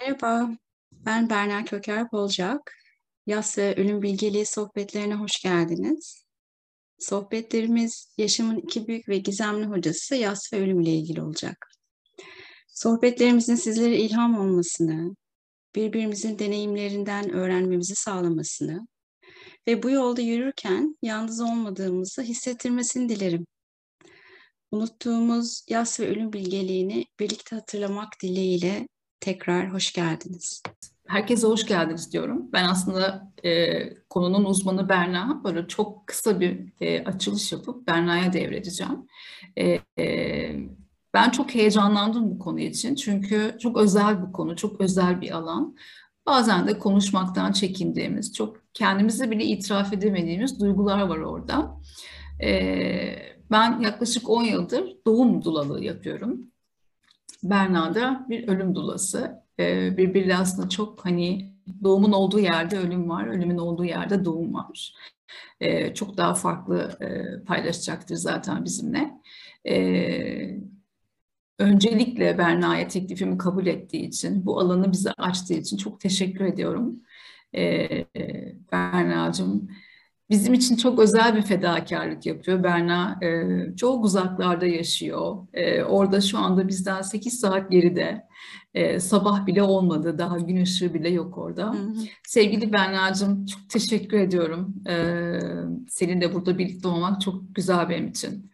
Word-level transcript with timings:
Merhaba, 0.00 0.50
ben 0.92 1.30
Berna 1.30 1.64
Köker 1.64 2.10
Polcak. 2.10 2.76
Yas 3.26 3.58
ve 3.58 3.74
Ölüm 3.76 4.02
Bilgeliği 4.02 4.46
sohbetlerine 4.46 5.14
hoş 5.14 5.42
geldiniz. 5.42 6.24
Sohbetlerimiz 6.98 8.14
yaşamın 8.18 8.56
iki 8.56 8.86
büyük 8.86 9.08
ve 9.08 9.18
gizemli 9.18 9.66
hocası 9.66 10.14
yas 10.16 10.52
ve 10.52 10.60
ölüm 10.60 10.80
ile 10.80 10.90
ilgili 10.90 11.22
olacak. 11.22 11.70
Sohbetlerimizin 12.68 13.54
sizlere 13.54 13.96
ilham 13.96 14.38
olmasını, 14.38 15.16
birbirimizin 15.74 16.38
deneyimlerinden 16.38 17.30
öğrenmemizi 17.30 17.94
sağlamasını 17.94 18.86
ve 19.68 19.82
bu 19.82 19.90
yolda 19.90 20.20
yürürken 20.20 20.96
yalnız 21.02 21.40
olmadığımızı 21.40 22.22
hissettirmesini 22.22 23.08
dilerim. 23.08 23.46
Unuttuğumuz 24.70 25.64
yas 25.68 26.00
ve 26.00 26.08
ölüm 26.08 26.32
bilgeliğini 26.32 27.06
birlikte 27.20 27.56
hatırlamak 27.56 28.08
dileğiyle 28.22 28.86
tekrar 29.20 29.72
hoş 29.72 29.92
geldiniz. 29.92 30.62
Herkese 31.06 31.46
hoş 31.46 31.66
geldiniz 31.66 32.12
diyorum. 32.12 32.52
Ben 32.52 32.64
aslında 32.64 33.32
e, 33.44 33.94
konunun 34.08 34.44
uzmanı 34.44 34.88
Berna. 34.88 35.40
Böyle 35.44 35.68
çok 35.68 36.06
kısa 36.06 36.40
bir 36.40 36.72
e, 36.80 37.04
açılış 37.04 37.52
yapıp 37.52 37.86
Berna'ya 37.86 38.32
devredeceğim. 38.32 39.06
E, 39.58 39.80
e, 39.98 40.56
ben 41.14 41.30
çok 41.30 41.54
heyecanlandım 41.54 42.30
bu 42.30 42.38
konu 42.38 42.60
için. 42.60 42.94
Çünkü 42.94 43.56
çok 43.60 43.76
özel 43.76 44.26
bir 44.26 44.32
konu, 44.32 44.56
çok 44.56 44.80
özel 44.80 45.20
bir 45.20 45.30
alan. 45.30 45.76
Bazen 46.26 46.66
de 46.66 46.78
konuşmaktan 46.78 47.52
çekindiğimiz, 47.52 48.34
çok 48.34 48.56
kendimize 48.74 49.30
bile 49.30 49.44
itiraf 49.44 49.92
edemediğimiz 49.92 50.60
duygular 50.60 51.02
var 51.02 51.18
orada. 51.18 51.80
E, 52.42 52.50
ben 53.50 53.80
yaklaşık 53.80 54.30
10 54.30 54.42
yıldır 54.42 54.96
doğum 55.06 55.44
dulalığı 55.44 55.84
yapıyorum. 55.84 56.49
Berna 57.42 57.94
da 57.94 58.26
bir 58.28 58.48
ölüm 58.48 58.74
dulası. 58.74 59.42
Ee, 59.58 59.96
birbiriyle 59.96 60.36
aslında 60.36 60.68
çok 60.68 61.04
hani 61.06 61.54
doğumun 61.84 62.12
olduğu 62.12 62.38
yerde 62.40 62.78
ölüm 62.78 63.08
var, 63.10 63.26
ölümün 63.26 63.58
olduğu 63.58 63.84
yerde 63.84 64.24
doğum 64.24 64.54
var. 64.54 64.94
Ee, 65.60 65.94
çok 65.94 66.16
daha 66.16 66.34
farklı 66.34 66.98
e, 67.00 67.44
paylaşacaktır 67.44 68.16
zaten 68.16 68.64
bizimle. 68.64 69.10
Ee, 69.68 70.56
öncelikle 71.58 72.38
Berna'ya 72.38 72.88
teklifimi 72.88 73.38
kabul 73.38 73.66
ettiği 73.66 74.08
için, 74.08 74.46
bu 74.46 74.60
alanı 74.60 74.92
bize 74.92 75.12
açtığı 75.12 75.54
için 75.54 75.76
çok 75.76 76.00
teşekkür 76.00 76.44
ediyorum. 76.44 77.02
Ee, 77.56 78.06
Berna'cığım, 78.72 79.68
bizim 80.30 80.54
için 80.54 80.76
çok 80.76 80.98
özel 80.98 81.36
bir 81.36 81.42
fedakarlık 81.42 82.26
yapıyor. 82.26 82.62
Berna 82.62 83.18
e, 83.22 83.76
çok 83.76 84.04
uzaklarda 84.04 84.66
yaşıyor. 84.66 85.46
E, 85.52 85.82
orada 85.84 86.20
şu 86.20 86.38
anda 86.38 86.68
bizden 86.68 87.02
8 87.02 87.40
saat 87.40 87.70
geride. 87.70 88.28
E, 88.74 89.00
sabah 89.00 89.46
bile 89.46 89.62
olmadı. 89.62 90.18
Daha 90.18 90.38
gün 90.38 90.62
ışığı 90.62 90.94
bile 90.94 91.08
yok 91.10 91.38
orada. 91.38 91.72
Hı 91.72 91.76
hı. 91.76 91.94
Sevgili 92.26 92.72
Berna'cığım 92.72 93.46
çok 93.46 93.70
teşekkür 93.70 94.18
ediyorum. 94.18 94.74
E, 94.88 95.38
senin 95.88 96.20
de 96.20 96.34
burada 96.34 96.58
birlikte 96.58 96.88
olmak 96.88 97.20
çok 97.20 97.54
güzel 97.54 97.88
benim 97.88 98.08
için. 98.08 98.50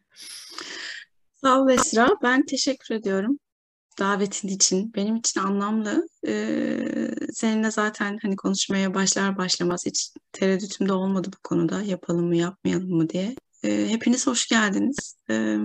Sağ 1.34 1.62
ol 1.62 1.70
Esra. 1.70 2.08
Ben 2.22 2.46
teşekkür 2.46 2.94
ediyorum 2.94 3.38
davetin 3.98 4.48
için. 4.48 4.94
Benim 4.94 5.16
için 5.16 5.40
anlamlı. 5.40 6.08
Ee, 6.26 7.14
seninle 7.32 7.70
zaten 7.70 8.18
hani 8.22 8.36
konuşmaya 8.36 8.94
başlar 8.94 9.38
başlamaz 9.38 9.86
hiç 9.86 10.10
tereddütüm 10.32 10.88
de 10.88 10.92
olmadı 10.92 11.30
bu 11.36 11.38
konuda. 11.42 11.82
Yapalım 11.82 12.26
mı 12.26 12.36
yapmayalım 12.36 12.90
mı 12.90 13.08
diye. 13.08 13.36
Ee, 13.64 13.86
hepiniz 13.88 14.26
hoş 14.26 14.48
geldiniz. 14.48 15.16
Ee, 15.30 15.58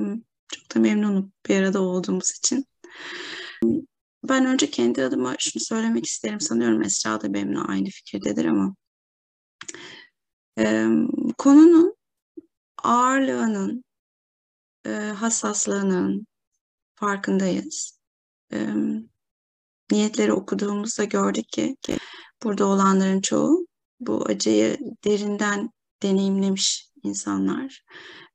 çok 0.47 0.75
da 0.75 0.79
memnunum 0.79 1.31
bir 1.49 1.55
arada 1.61 1.81
olduğumuz 1.81 2.31
için. 2.31 2.65
Ben 4.29 4.45
önce 4.45 4.69
kendi 4.69 5.03
adıma 5.03 5.35
şunu 5.39 5.63
söylemek 5.63 6.05
isterim. 6.05 6.39
Sanıyorum 6.39 6.81
Esra 6.81 7.21
da 7.21 7.33
benimle 7.33 7.59
aynı 7.59 7.89
fikirdedir 7.89 8.45
ama 8.45 8.75
e, 10.59 10.85
konunun 11.37 11.95
ağırlığının, 12.83 13.83
e, 14.85 14.89
hassaslığının 14.91 16.27
farkındayız 16.95 18.00
e, 18.53 18.67
niyetleri 19.91 20.33
okuduğumuzda 20.33 21.03
gördük 21.03 21.49
ki, 21.49 21.75
ki 21.81 21.97
burada 22.43 22.65
olanların 22.65 23.21
çoğu 23.21 23.67
bu 23.99 24.25
acıyı 24.25 24.77
derinden 25.05 25.69
deneyimlemiş 26.03 26.89
insanlar 27.03 27.83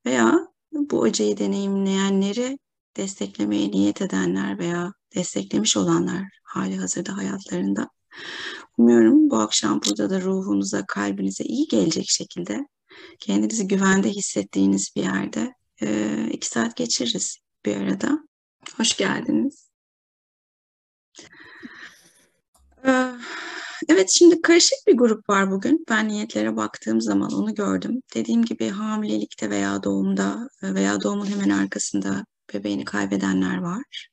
veya 0.07 0.49
bu 0.73 1.03
acıyı 1.05 1.39
deneyimleyenleri 1.39 2.59
desteklemeye 2.97 3.71
niyet 3.71 4.03
edenler 4.03 4.59
veya 4.59 4.93
desteklemiş 5.15 5.77
olanlar 5.77 6.23
hali 6.43 6.77
hazırda 6.77 7.17
hayatlarında. 7.17 7.91
Umuyorum 8.79 9.31
bu 9.31 9.37
akşam 9.37 9.81
burada 9.87 10.11
da 10.11 10.21
ruhunuza, 10.21 10.87
kalbinize 10.87 11.45
iyi 11.45 11.69
gelecek 11.69 12.09
şekilde 12.09 12.67
kendinizi 13.21 13.69
güvende 13.69 14.09
hissettiğiniz 14.09 14.93
bir 14.97 15.03
yerde 15.03 15.55
iki 16.33 16.49
saat 16.49 16.77
geçiririz 16.77 17.39
bir 17.65 17.77
arada. 17.77 18.19
Hoş 18.77 18.97
geldiniz. 18.97 19.67
Ee, 21.21 21.25
evet 23.89 24.11
şimdi 24.11 24.43
karışık 24.43 24.79
bir 24.87 24.97
grup 24.97 25.29
var 25.29 25.51
bugün. 25.51 25.85
Ben 25.89 26.09
niyetlere 26.09 26.57
baktığım 26.57 27.01
zaman 27.01 27.33
onu 27.33 27.55
gördüm. 27.55 28.01
Dediğim 28.15 28.45
gibi 28.45 28.69
hamilelikte 28.69 29.51
veya 29.51 29.83
doğumda 29.83 30.49
veya 30.63 31.03
doğumun 31.03 31.27
hemen 31.27 31.51
arkasında 31.51 32.25
bebeğini 32.55 32.85
kaybedenler 32.85 33.57
var. 33.57 34.09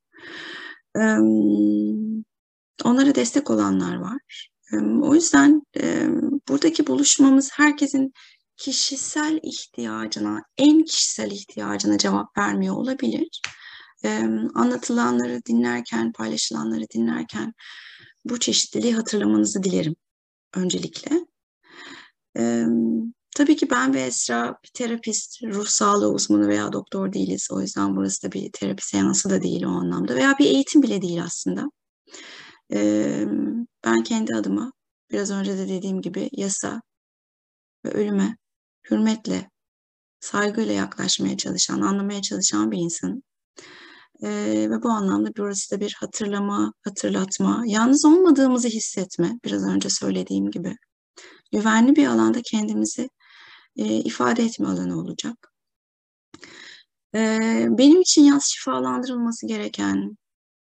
Onlara 2.84 3.16
destek 3.16 3.50
olanlar 3.50 3.96
var. 3.96 4.50
O 5.02 5.16
yüzden 5.16 5.62
buradaki 6.50 6.88
buluşmamız 6.88 7.50
herkesin 7.54 8.14
kişisel 8.58 9.40
ihtiyacına, 9.44 10.42
en 10.58 10.84
kişisel 10.84 11.32
ihtiyacına 11.32 11.98
cevap 11.98 12.38
vermiyor 12.38 12.76
olabilir. 12.76 13.42
Anlatılanları 14.56 15.42
dinlerken, 15.46 16.12
paylaşılanları 16.12 16.86
dinlerken 16.94 17.54
bu 18.26 18.40
çeşitliliği 18.40 18.96
hatırlamanızı 18.96 19.64
dilerim 19.64 19.96
öncelikle. 20.56 21.26
Ee, 22.38 22.66
tabii 23.36 23.56
ki 23.56 23.70
ben 23.72 23.94
ve 23.94 24.02
Esra 24.02 24.60
bir 24.64 24.70
terapist, 24.74 25.44
ruh 25.44 25.68
sağlığı 25.68 26.14
uzmanı 26.14 26.48
veya 26.48 26.74
doktor 26.74 27.14
değiliz. 27.14 27.48
O 27.52 27.62
yüzden 27.62 27.96
burası 27.96 28.28
da 28.28 28.32
bir 28.32 28.52
terapi 28.52 28.88
seansı 28.88 29.30
da 29.30 29.42
değil 29.42 29.64
o 29.64 29.70
anlamda. 29.70 30.16
Veya 30.16 30.36
bir 30.40 30.46
eğitim 30.46 30.82
bile 30.82 31.02
değil 31.02 31.24
aslında. 31.24 31.66
Ee, 32.74 33.26
ben 33.86 34.04
kendi 34.04 34.36
adıma 34.36 34.72
biraz 35.12 35.32
önce 35.32 35.58
de 35.58 35.70
dediğim 35.70 36.02
gibi 36.02 36.30
yasa 36.32 36.82
ve 37.86 37.90
ölüme 37.92 38.38
hürmetle, 38.92 39.50
saygıyla 40.20 40.74
yaklaşmaya 40.74 41.38
çalışan, 41.38 41.82
anlamaya 41.82 42.22
çalışan 42.22 42.72
bir 42.72 42.78
insanım. 42.78 43.24
E, 44.24 44.30
ve 44.70 44.84
bu 44.84 44.90
anlamda 44.90 45.30
burası 45.38 45.76
da 45.76 45.80
bir 45.80 45.96
hatırlama, 46.00 46.74
hatırlatma, 46.84 47.64
yalnız 47.66 48.06
olmadığımızı 48.06 48.68
hissetme, 48.68 49.40
biraz 49.46 49.68
önce 49.68 49.90
söylediğim 49.90 50.52
gibi. 50.52 50.76
Güvenli 51.52 51.96
bir 51.96 52.08
alanda 52.08 52.42
kendimizi 52.42 53.10
e, 53.78 53.86
ifade 53.86 54.44
etme 54.44 54.68
alanı 54.68 55.00
olacak. 55.00 55.52
E, 57.16 57.20
benim 57.70 58.02
için 58.02 58.24
yaz 58.24 58.44
şifalandırılması 58.46 59.48
gereken, 59.48 60.18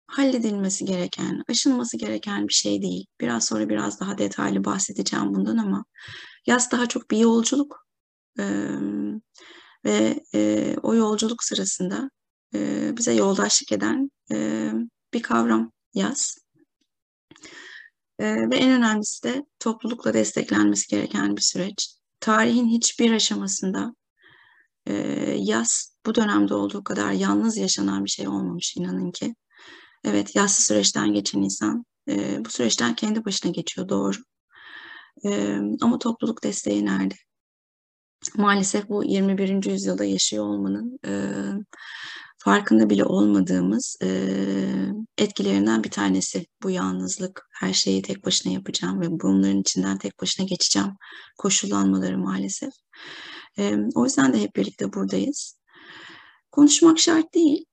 halledilmesi 0.07 0.85
gereken, 0.85 1.43
aşılması 1.49 1.97
gereken 1.97 2.47
bir 2.47 2.53
şey 2.53 2.81
değil. 2.81 3.05
Biraz 3.21 3.45
sonra 3.45 3.69
biraz 3.69 3.99
daha 3.99 4.17
detaylı 4.17 4.65
bahsedeceğim 4.65 5.35
bundan 5.35 5.57
ama 5.57 5.85
yaz 6.47 6.71
daha 6.71 6.85
çok 6.85 7.11
bir 7.11 7.17
yolculuk. 7.17 7.85
Ee, 8.39 8.43
ve 9.85 10.19
e, 10.35 10.75
o 10.83 10.95
yolculuk 10.95 11.43
sırasında 11.43 12.09
e, 12.55 12.91
bize 12.97 13.13
yoldaşlık 13.13 13.71
eden 13.71 14.11
e, 14.31 14.71
bir 15.13 15.21
kavram 15.21 15.71
yaz. 15.93 16.37
E, 18.19 18.49
ve 18.49 18.55
en 18.55 18.71
önemlisi 18.71 19.23
de 19.23 19.45
toplulukla 19.59 20.13
desteklenmesi 20.13 20.87
gereken 20.87 21.37
bir 21.37 21.41
süreç. 21.41 21.95
Tarihin 22.19 22.67
hiçbir 22.67 23.11
aşamasında 23.11 23.95
e, 24.87 24.93
yaz 25.39 25.95
bu 26.05 26.15
dönemde 26.15 26.53
olduğu 26.53 26.83
kadar 26.83 27.11
yalnız 27.11 27.57
yaşanan 27.57 28.05
bir 28.05 28.09
şey 28.09 28.27
olmamış 28.27 28.77
inanın 28.77 29.11
ki. 29.11 29.35
Evet 30.03 30.35
yassı 30.35 30.63
süreçten 30.63 31.13
geçen 31.13 31.41
insan 31.41 31.85
e, 32.09 32.45
bu 32.45 32.49
süreçten 32.49 32.95
kendi 32.95 33.25
başına 33.25 33.51
geçiyor 33.51 33.89
doğru. 33.89 34.17
E, 35.25 35.59
ama 35.81 35.99
topluluk 35.99 36.43
desteği 36.43 36.85
nerede? 36.85 37.15
Maalesef 38.37 38.89
bu 38.89 39.03
21. 39.03 39.71
yüzyılda 39.71 40.05
yaşıyor 40.05 40.45
olmanın 40.45 40.99
e, 41.05 41.11
farkında 42.39 42.89
bile 42.89 43.05
olmadığımız 43.05 43.97
e, 44.03 44.07
etkilerinden 45.17 45.83
bir 45.83 45.91
tanesi 45.91 46.45
bu 46.63 46.69
yalnızlık. 46.69 47.47
Her 47.53 47.73
şeyi 47.73 48.01
tek 48.01 48.25
başına 48.25 48.53
yapacağım 48.53 49.01
ve 49.01 49.05
bunların 49.09 49.61
içinden 49.61 49.97
tek 49.97 50.21
başına 50.21 50.45
geçeceğim 50.45 50.89
koşullanmaları 51.37 52.17
maalesef. 52.17 52.73
E, 53.57 53.75
o 53.95 54.05
yüzden 54.05 54.33
de 54.33 54.41
hep 54.41 54.55
birlikte 54.55 54.93
buradayız. 54.93 55.59
Konuşmak 56.51 56.99
şart 56.99 57.33
değil. 57.33 57.65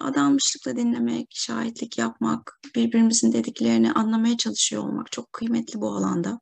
adanmışlıkla 0.00 0.76
dinlemek, 0.76 1.26
şahitlik 1.30 1.98
yapmak, 1.98 2.60
birbirimizin 2.74 3.32
dediklerini 3.32 3.92
anlamaya 3.92 4.36
çalışıyor 4.36 4.82
olmak 4.82 5.12
çok 5.12 5.32
kıymetli 5.32 5.80
bu 5.80 5.88
alanda. 5.88 6.40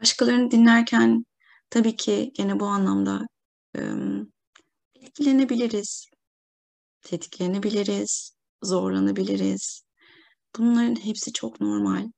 Başkalarını 0.00 0.50
dinlerken 0.50 1.24
tabii 1.70 1.96
ki 1.96 2.32
gene 2.34 2.60
bu 2.60 2.66
anlamda 2.66 3.26
etkilenebiliriz, 5.08 6.10
tetiklenebiliriz, 7.02 8.36
zorlanabiliriz. 8.62 9.82
Bunların 10.58 11.04
hepsi 11.04 11.32
çok 11.32 11.60
normal. 11.60 12.10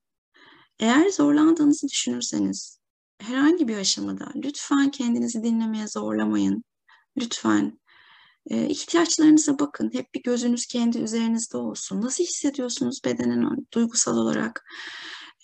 Eğer 0.79 1.09
zorlandığınızı 1.09 1.87
düşünürseniz 1.87 2.79
herhangi 3.21 3.67
bir 3.67 3.77
aşamada 3.77 4.31
lütfen 4.35 4.91
kendinizi 4.91 5.43
dinlemeye 5.43 5.87
zorlamayın. 5.87 6.63
Lütfen 7.17 7.79
e, 8.49 8.67
ihtiyaçlarınıza 8.67 9.59
bakın. 9.59 9.89
Hep 9.93 10.13
bir 10.13 10.23
gözünüz 10.23 10.65
kendi 10.65 10.97
üzerinizde 10.97 11.57
olsun. 11.57 12.01
Nasıl 12.01 12.23
hissediyorsunuz 12.23 12.99
bedenen, 13.05 13.67
duygusal 13.73 14.17
olarak? 14.17 14.65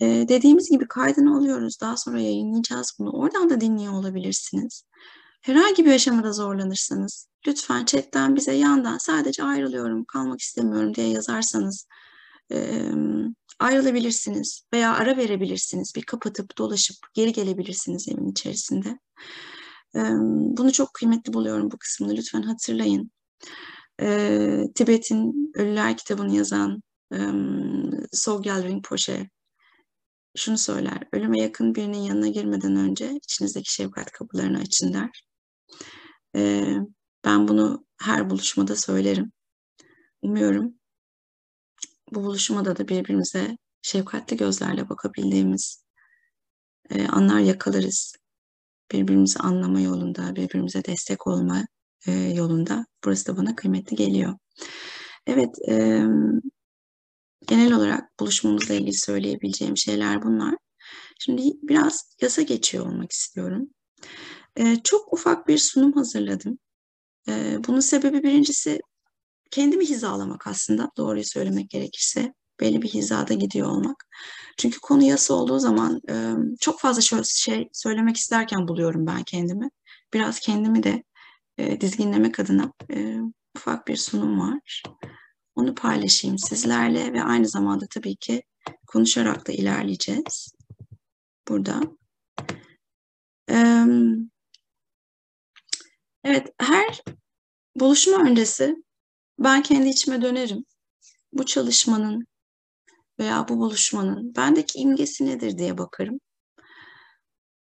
E, 0.01 0.05
dediğimiz 0.05 0.69
gibi 0.69 0.87
kaydını 0.87 1.37
alıyoruz. 1.37 1.81
Daha 1.81 1.97
sonra 1.97 2.19
yayınlayacağız 2.19 2.95
bunu. 2.99 3.11
Oradan 3.11 3.49
da 3.49 3.61
dinliyor 3.61 3.93
olabilirsiniz. 3.93 4.83
Herhangi 5.47 5.85
bir 5.85 5.91
aşamada 5.91 6.31
zorlanırsanız 6.31 7.27
lütfen 7.47 7.85
chatten 7.85 8.35
bize 8.35 8.53
yandan 8.53 8.97
sadece 8.97 9.43
ayrılıyorum, 9.43 10.05
kalmak 10.05 10.41
istemiyorum 10.41 10.95
diye 10.95 11.07
yazarsanız 11.07 11.87
e, 12.51 12.81
ayrılabilirsiniz 13.59 14.63
veya 14.73 14.93
ara 14.93 15.17
verebilirsiniz. 15.17 15.93
Bir 15.95 16.01
kapatıp 16.01 16.57
dolaşıp 16.57 16.97
geri 17.13 17.33
gelebilirsiniz 17.33 18.07
evin 18.09 18.31
içerisinde. 18.31 18.99
E, 19.95 19.99
bunu 20.57 20.71
çok 20.71 20.93
kıymetli 20.93 21.33
buluyorum 21.33 21.71
bu 21.71 21.77
kısmını. 21.77 22.15
Lütfen 22.15 22.41
hatırlayın. 22.41 23.11
E, 24.01 24.39
Tibet'in 24.75 25.51
Ölüler 25.55 25.97
kitabını 25.97 26.35
yazan 26.35 26.81
e, 27.13 27.19
Sogyal 28.11 28.63
Rinpoche 28.63 29.29
şunu 30.37 30.57
söyler. 30.57 31.03
Ölüme 31.13 31.41
yakın 31.41 31.75
birinin 31.75 32.01
yanına 32.01 32.27
girmeden 32.27 32.75
önce 32.75 33.11
içinizdeki 33.11 33.73
şefkat 33.73 34.11
kapılarını 34.11 34.59
açın 34.59 34.93
der. 34.93 35.26
E, 36.35 36.65
ben 37.25 37.47
bunu 37.47 37.85
her 37.97 38.29
buluşmada 38.29 38.75
söylerim. 38.75 39.31
Umuyorum 40.21 40.77
bu 42.13 42.23
buluşmada 42.23 42.77
da 42.77 42.87
birbirimize 42.87 43.57
şefkatli 43.81 44.37
gözlerle 44.37 44.89
bakabildiğimiz 44.89 45.83
e, 46.89 47.07
anlar 47.07 47.39
yakalarız. 47.39 48.15
Birbirimizi 48.91 49.39
anlama 49.39 49.81
yolunda, 49.81 50.35
birbirimize 50.35 50.85
destek 50.85 51.27
olma 51.27 51.65
e, 52.07 52.11
yolunda. 52.11 52.85
Burası 53.03 53.27
da 53.27 53.37
bana 53.37 53.55
kıymetli 53.55 53.95
geliyor. 53.95 54.33
Evet, 55.27 55.55
e, 55.69 56.03
genel 57.47 57.73
olarak 57.73 58.19
buluşmamızla 58.19 58.73
ilgili 58.73 58.93
söyleyebileceğim 58.93 59.77
şeyler 59.77 60.23
bunlar. 60.23 60.55
Şimdi 61.19 61.41
biraz 61.63 62.15
yasa 62.21 62.41
geçiyor 62.41 62.85
olmak 62.85 63.11
istiyorum. 63.11 63.69
E, 64.57 64.75
çok 64.83 65.13
ufak 65.13 65.47
bir 65.47 65.57
sunum 65.57 65.93
hazırladım. 65.93 66.59
E, 67.27 67.57
bunun 67.67 67.79
sebebi 67.79 68.23
birincisi 68.23 68.81
kendimi 69.51 69.85
hizalamak 69.85 70.47
aslında 70.47 70.91
doğruyu 70.97 71.25
söylemek 71.25 71.69
gerekirse 71.69 72.33
belli 72.59 72.81
bir 72.81 72.89
hizada 72.89 73.33
gidiyor 73.33 73.67
olmak. 73.67 74.05
Çünkü 74.57 74.79
konu 74.79 75.03
yasa 75.03 75.33
olduğu 75.33 75.59
zaman 75.59 76.01
e, 76.09 76.33
çok 76.59 76.79
fazla 76.79 77.23
şey 77.23 77.69
söylemek 77.73 78.17
isterken 78.17 78.67
buluyorum 78.67 79.07
ben 79.07 79.23
kendimi. 79.23 79.69
Biraz 80.13 80.39
kendimi 80.39 80.83
de 80.83 81.03
e, 81.57 81.81
dizginlemek 81.81 82.39
adına 82.39 82.73
e, 82.93 83.17
ufak 83.55 83.87
bir 83.87 83.95
sunum 83.95 84.39
var. 84.39 84.83
Onu 85.55 85.75
paylaşayım 85.75 86.37
sizlerle 86.37 87.13
ve 87.13 87.23
aynı 87.23 87.47
zamanda 87.47 87.85
tabii 87.89 88.15
ki 88.15 88.43
konuşarak 88.87 89.47
da 89.47 89.51
ilerleyeceğiz. 89.51 90.53
Burada. 91.47 91.81
Evet, 96.27 96.53
her 96.59 97.01
buluşma 97.75 98.17
öncesi 98.23 98.75
ben 99.39 99.63
kendi 99.63 99.89
içime 99.89 100.21
dönerim. 100.21 100.65
Bu 101.33 101.45
çalışmanın 101.45 102.27
veya 103.19 103.47
bu 103.49 103.57
buluşmanın 103.57 104.35
bendeki 104.35 104.79
imgesi 104.79 105.25
nedir 105.25 105.57
diye 105.57 105.77
bakarım. 105.77 106.19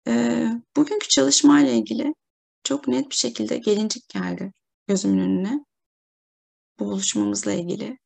Ee, 0.08 0.48
bugünkü 0.76 1.08
çalışmayla 1.08 1.72
ilgili 1.72 2.14
çok 2.64 2.88
net 2.88 3.10
bir 3.10 3.16
şekilde 3.16 3.58
gelincik 3.58 4.10
geldi 4.10 4.52
gözümün 4.88 5.20
önüne. 5.20 5.66
Bu 6.80 6.86
buluşmamızla 6.86 7.54
ilgili. 7.54 7.98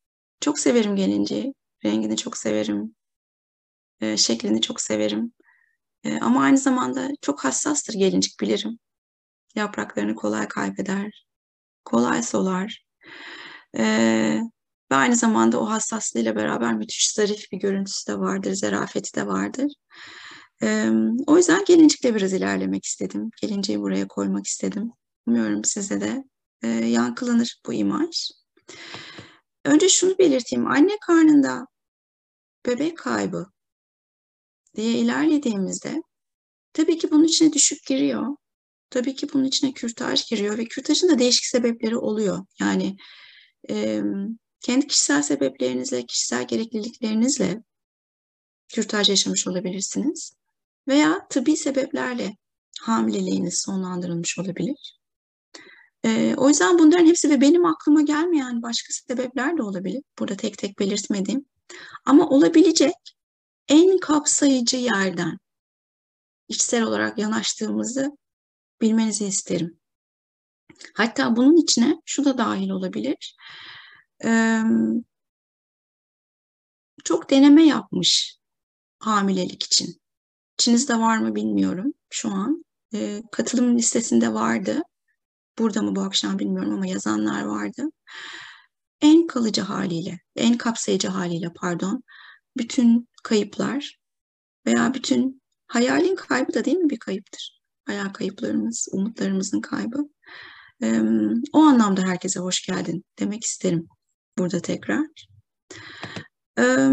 Çok 0.42 0.60
severim 0.60 0.96
gelinciği. 0.96 1.54
Rengini 1.86 2.18
çok 2.18 2.38
severim. 2.38 2.96
E, 4.02 4.18
şeklini 4.18 4.62
çok 4.62 4.82
severim. 4.82 5.34
E, 6.04 6.20
ama 6.20 6.44
aynı 6.44 6.58
zamanda 6.58 7.10
çok 7.22 7.46
hassastır 7.46 7.94
gelincik 7.94 8.40
bilirim. 8.42 8.80
Yapraklarını 9.58 10.16
kolay 10.16 10.48
kaybeder. 10.48 11.28
Kolay 11.86 12.24
solar. 12.24 12.86
Ee, 13.78 14.42
ve 14.92 14.96
aynı 14.96 15.16
zamanda 15.16 15.60
o 15.62 15.70
hassaslığıyla 15.70 16.36
beraber 16.36 16.74
müthiş 16.74 17.12
zarif 17.12 17.52
bir 17.52 17.58
görüntüsü 17.58 18.12
de 18.12 18.20
vardır, 18.20 18.54
zarafeti 18.54 19.16
de 19.16 19.28
vardır. 19.28 19.72
Ee, 20.64 20.90
o 21.28 21.38
yüzden 21.38 21.66
gelincikle 21.66 22.16
biraz 22.16 22.34
ilerlemek 22.34 22.86
istedim. 22.86 23.30
Gelinciyi 23.42 23.80
buraya 23.80 24.08
koymak 24.08 24.48
istedim. 24.48 24.92
Umuyorum 25.28 25.64
size 25.64 26.02
de 26.02 26.24
e, 26.64 26.68
yankılanır 26.68 27.62
bu 27.66 27.74
imaj. 27.74 28.30
Önce 29.66 29.90
şunu 29.90 30.18
belirteyim. 30.18 30.68
Anne 30.68 30.98
karnında 31.02 31.68
bebek 32.66 32.98
kaybı 32.98 33.46
diye 34.76 34.92
ilerlediğimizde 34.92 36.02
tabii 36.74 36.98
ki 36.98 37.12
bunun 37.12 37.24
içine 37.24 37.54
düşük 37.54 37.86
giriyor. 37.86 38.36
Tabii 38.90 39.16
ki 39.16 39.28
bunun 39.34 39.44
içine 39.44 39.74
kürtaj 39.74 40.30
giriyor 40.30 40.58
ve 40.58 40.66
kürtajın 40.66 41.10
da 41.10 41.20
değişik 41.20 41.46
sebepleri 41.46 41.98
oluyor. 41.98 42.46
Yani 42.60 42.98
e, 43.70 44.02
kendi 44.60 44.88
kişisel 44.88 45.22
sebeplerinizle, 45.22 46.06
kişisel 46.06 46.48
gerekliliklerinizle 46.48 47.64
kürtaj 48.68 49.10
yaşamış 49.10 49.48
olabilirsiniz. 49.48 50.34
Veya 50.88 51.28
tıbbi 51.30 51.58
sebeplerle 51.58 52.38
hamileliğiniz 52.82 53.62
sonlandırılmış 53.62 54.40
olabilir. 54.40 55.00
E, 56.06 56.36
o 56.38 56.50
yüzden 56.50 56.80
bunların 56.80 57.06
hepsi 57.06 57.30
ve 57.30 57.42
benim 57.42 57.66
aklıma 57.66 58.02
gelmeyen 58.02 58.62
başka 58.62 58.94
sebepler 58.94 59.58
de 59.58 59.64
olabilir. 59.64 60.04
Burada 60.20 60.36
tek 60.36 60.58
tek 60.58 60.80
belirtmediğim. 60.80 61.46
Ama 62.06 62.30
olabilecek 62.30 62.96
en 63.68 63.98
kapsayıcı 64.00 64.78
yerden 64.78 65.38
içsel 66.48 66.84
olarak 66.84 67.18
yanaştığımızı 67.18 68.18
bilmenizi 68.82 69.26
isterim. 69.26 69.80
Hatta 70.94 71.36
bunun 71.36 71.56
içine 71.56 72.02
şu 72.06 72.26
da 72.26 72.38
dahil 72.38 72.70
olabilir. 72.70 73.36
Çok 77.04 77.30
deneme 77.30 77.68
yapmış 77.68 78.38
hamilelik 79.00 79.64
için. 79.64 80.02
İçinizde 80.60 81.00
var 81.00 81.18
mı 81.18 81.36
bilmiyorum 81.36 81.94
şu 82.10 82.30
an. 82.30 82.66
Katılım 83.32 83.78
listesinde 83.78 84.34
vardı. 84.34 84.82
Burada 85.58 85.82
mı 85.82 85.96
bu 85.96 86.02
akşam 86.02 86.40
bilmiyorum 86.40 86.74
ama 86.74 86.88
yazanlar 86.88 87.44
vardı. 87.44 87.84
En 89.02 89.28
kalıcı 89.28 89.62
haliyle, 89.62 90.20
en 90.36 90.58
kapsayıcı 90.58 91.08
haliyle 91.08 91.54
pardon, 91.56 92.04
bütün 92.58 93.10
kayıplar 93.24 94.00
veya 94.66 94.94
bütün 94.94 95.42
hayalin 95.68 96.16
kaybı 96.16 96.54
da 96.54 96.66
değil 96.66 96.78
mi 96.78 96.90
bir 96.90 97.00
kayıptır? 97.00 97.57
Hayal 97.88 98.10
kayıplarımız, 98.10 98.88
umutlarımızın 98.92 99.62
kaybı. 99.62 100.10
E, 100.84 101.02
o 101.54 101.60
anlamda 101.60 102.02
herkese 102.02 102.40
hoş 102.40 102.66
geldin 102.66 103.06
demek 103.20 103.44
isterim 103.44 103.88
burada 104.38 104.62
tekrar. 104.62 105.06
E, 106.60 106.90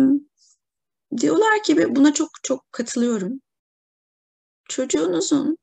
diyorlar 1.16 1.62
ki 1.62 1.96
buna 1.96 2.14
çok 2.14 2.28
çok 2.42 2.72
katılıyorum. 2.72 3.40
Çocuğunuzun 4.68 5.58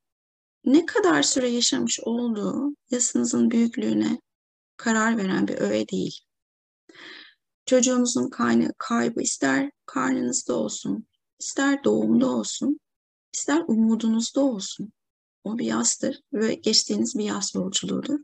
ne 0.66 0.86
kadar 0.86 1.24
süre 1.24 1.50
yaşamış 1.50 2.00
olduğu 2.04 2.76
yasınızın 2.90 3.52
büyüklüğüne 3.52 4.22
karar 4.78 5.18
veren 5.18 5.48
bir 5.48 5.58
öğe 5.58 5.88
değil. 5.88 6.20
Çocuğunuzun 7.66 8.30
kaynağı 8.30 8.74
kaybı 8.78 9.22
ister 9.22 9.72
karnınızda 9.86 10.56
olsun, 10.56 11.08
ister 11.40 11.84
doğumda 11.84 12.30
olsun, 12.30 12.80
ister 13.34 13.64
umudunuzda 13.68 14.42
olsun. 14.42 14.94
O 15.44 15.58
bir 15.58 15.66
yastır 15.66 16.22
ve 16.34 16.54
geçtiğiniz 16.54 17.18
bir 17.18 17.24
yaz 17.24 17.56
yolculuğudur. 17.56 18.20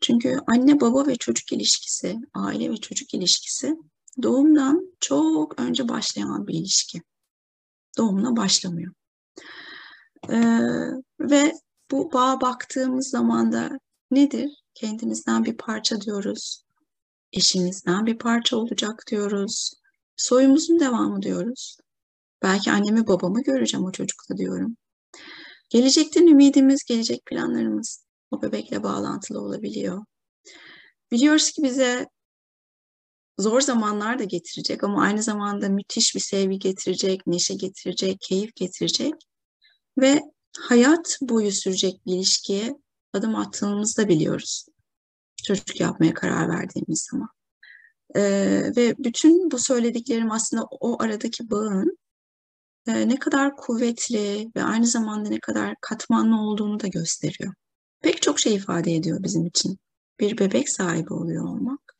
Çünkü 0.00 0.38
anne 0.46 0.80
baba 0.80 1.06
ve 1.06 1.16
çocuk 1.16 1.52
ilişkisi, 1.52 2.16
aile 2.34 2.70
ve 2.70 2.76
çocuk 2.76 3.14
ilişkisi 3.14 3.76
doğumdan 4.22 4.96
çok 5.00 5.60
önce 5.60 5.88
başlayan 5.88 6.46
bir 6.46 6.54
ilişki. 6.54 7.02
Doğumla 7.98 8.36
başlamıyor. 8.36 8.92
Ee, 10.30 10.60
ve 11.20 11.52
bu 11.90 12.12
bağa 12.12 12.40
baktığımız 12.40 13.08
zaman 13.08 13.52
da 13.52 13.78
nedir? 14.10 14.50
kendimizden 14.80 15.44
bir 15.44 15.56
parça 15.56 16.00
diyoruz. 16.00 16.64
Eşimizden 17.32 18.06
bir 18.06 18.18
parça 18.18 18.56
olacak 18.56 19.04
diyoruz. 19.10 19.72
Soyumuzun 20.16 20.80
devamı 20.80 21.22
diyoruz. 21.22 21.78
Belki 22.42 22.70
annemi 22.70 23.06
babamı 23.06 23.42
göreceğim 23.42 23.86
o 23.86 23.92
çocukla 23.92 24.36
diyorum. 24.36 24.76
Gelecekten 25.68 26.26
ümidimiz, 26.26 26.84
gelecek 26.84 27.26
planlarımız 27.26 28.04
o 28.30 28.42
bebekle 28.42 28.82
bağlantılı 28.82 29.40
olabiliyor. 29.40 30.04
Biliyoruz 31.10 31.50
ki 31.50 31.62
bize 31.62 32.06
zor 33.38 33.60
zamanlar 33.60 34.18
da 34.18 34.24
getirecek 34.24 34.84
ama 34.84 35.02
aynı 35.02 35.22
zamanda 35.22 35.68
müthiş 35.68 36.14
bir 36.14 36.20
sevgi 36.20 36.58
getirecek, 36.58 37.26
neşe 37.26 37.54
getirecek, 37.54 38.20
keyif 38.20 38.54
getirecek 38.54 39.14
ve 39.98 40.22
hayat 40.58 41.18
boyu 41.22 41.52
sürecek 41.52 42.06
bir 42.06 42.12
ilişkiye 42.12 42.76
adım 43.12 43.34
attığımızı 43.34 44.02
da 44.02 44.08
biliyoruz. 44.08 44.66
Çocuk 45.46 45.80
yapmaya 45.80 46.14
karar 46.14 46.48
verdiğimiz 46.48 47.08
zaman. 47.10 47.28
Ee, 48.16 48.72
ve 48.76 48.94
bütün 48.98 49.50
bu 49.50 49.58
söylediklerim 49.58 50.30
aslında 50.30 50.64
o 50.70 51.02
aradaki 51.02 51.50
bağın 51.50 51.98
ne 52.86 53.18
kadar 53.18 53.56
kuvvetli 53.56 54.50
ve 54.56 54.62
aynı 54.62 54.86
zamanda 54.86 55.28
ne 55.28 55.40
kadar 55.40 55.74
katmanlı 55.80 56.40
olduğunu 56.40 56.80
da 56.80 56.86
gösteriyor. 56.86 57.54
Pek 58.00 58.22
çok 58.22 58.40
şey 58.40 58.54
ifade 58.54 58.94
ediyor 58.94 59.22
bizim 59.22 59.46
için. 59.46 59.78
Bir 60.20 60.38
bebek 60.38 60.68
sahibi 60.68 61.12
oluyor 61.12 61.44
olmak. 61.44 61.96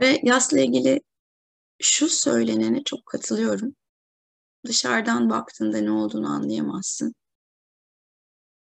Ve 0.00 0.20
yasla 0.22 0.60
ilgili 0.60 1.00
şu 1.82 2.08
söylenene 2.08 2.84
çok 2.84 3.06
katılıyorum. 3.06 3.74
Dışarıdan 4.66 5.30
baktığında 5.30 5.78
ne 5.78 5.90
olduğunu 5.90 6.28
anlayamazsın. 6.28 7.14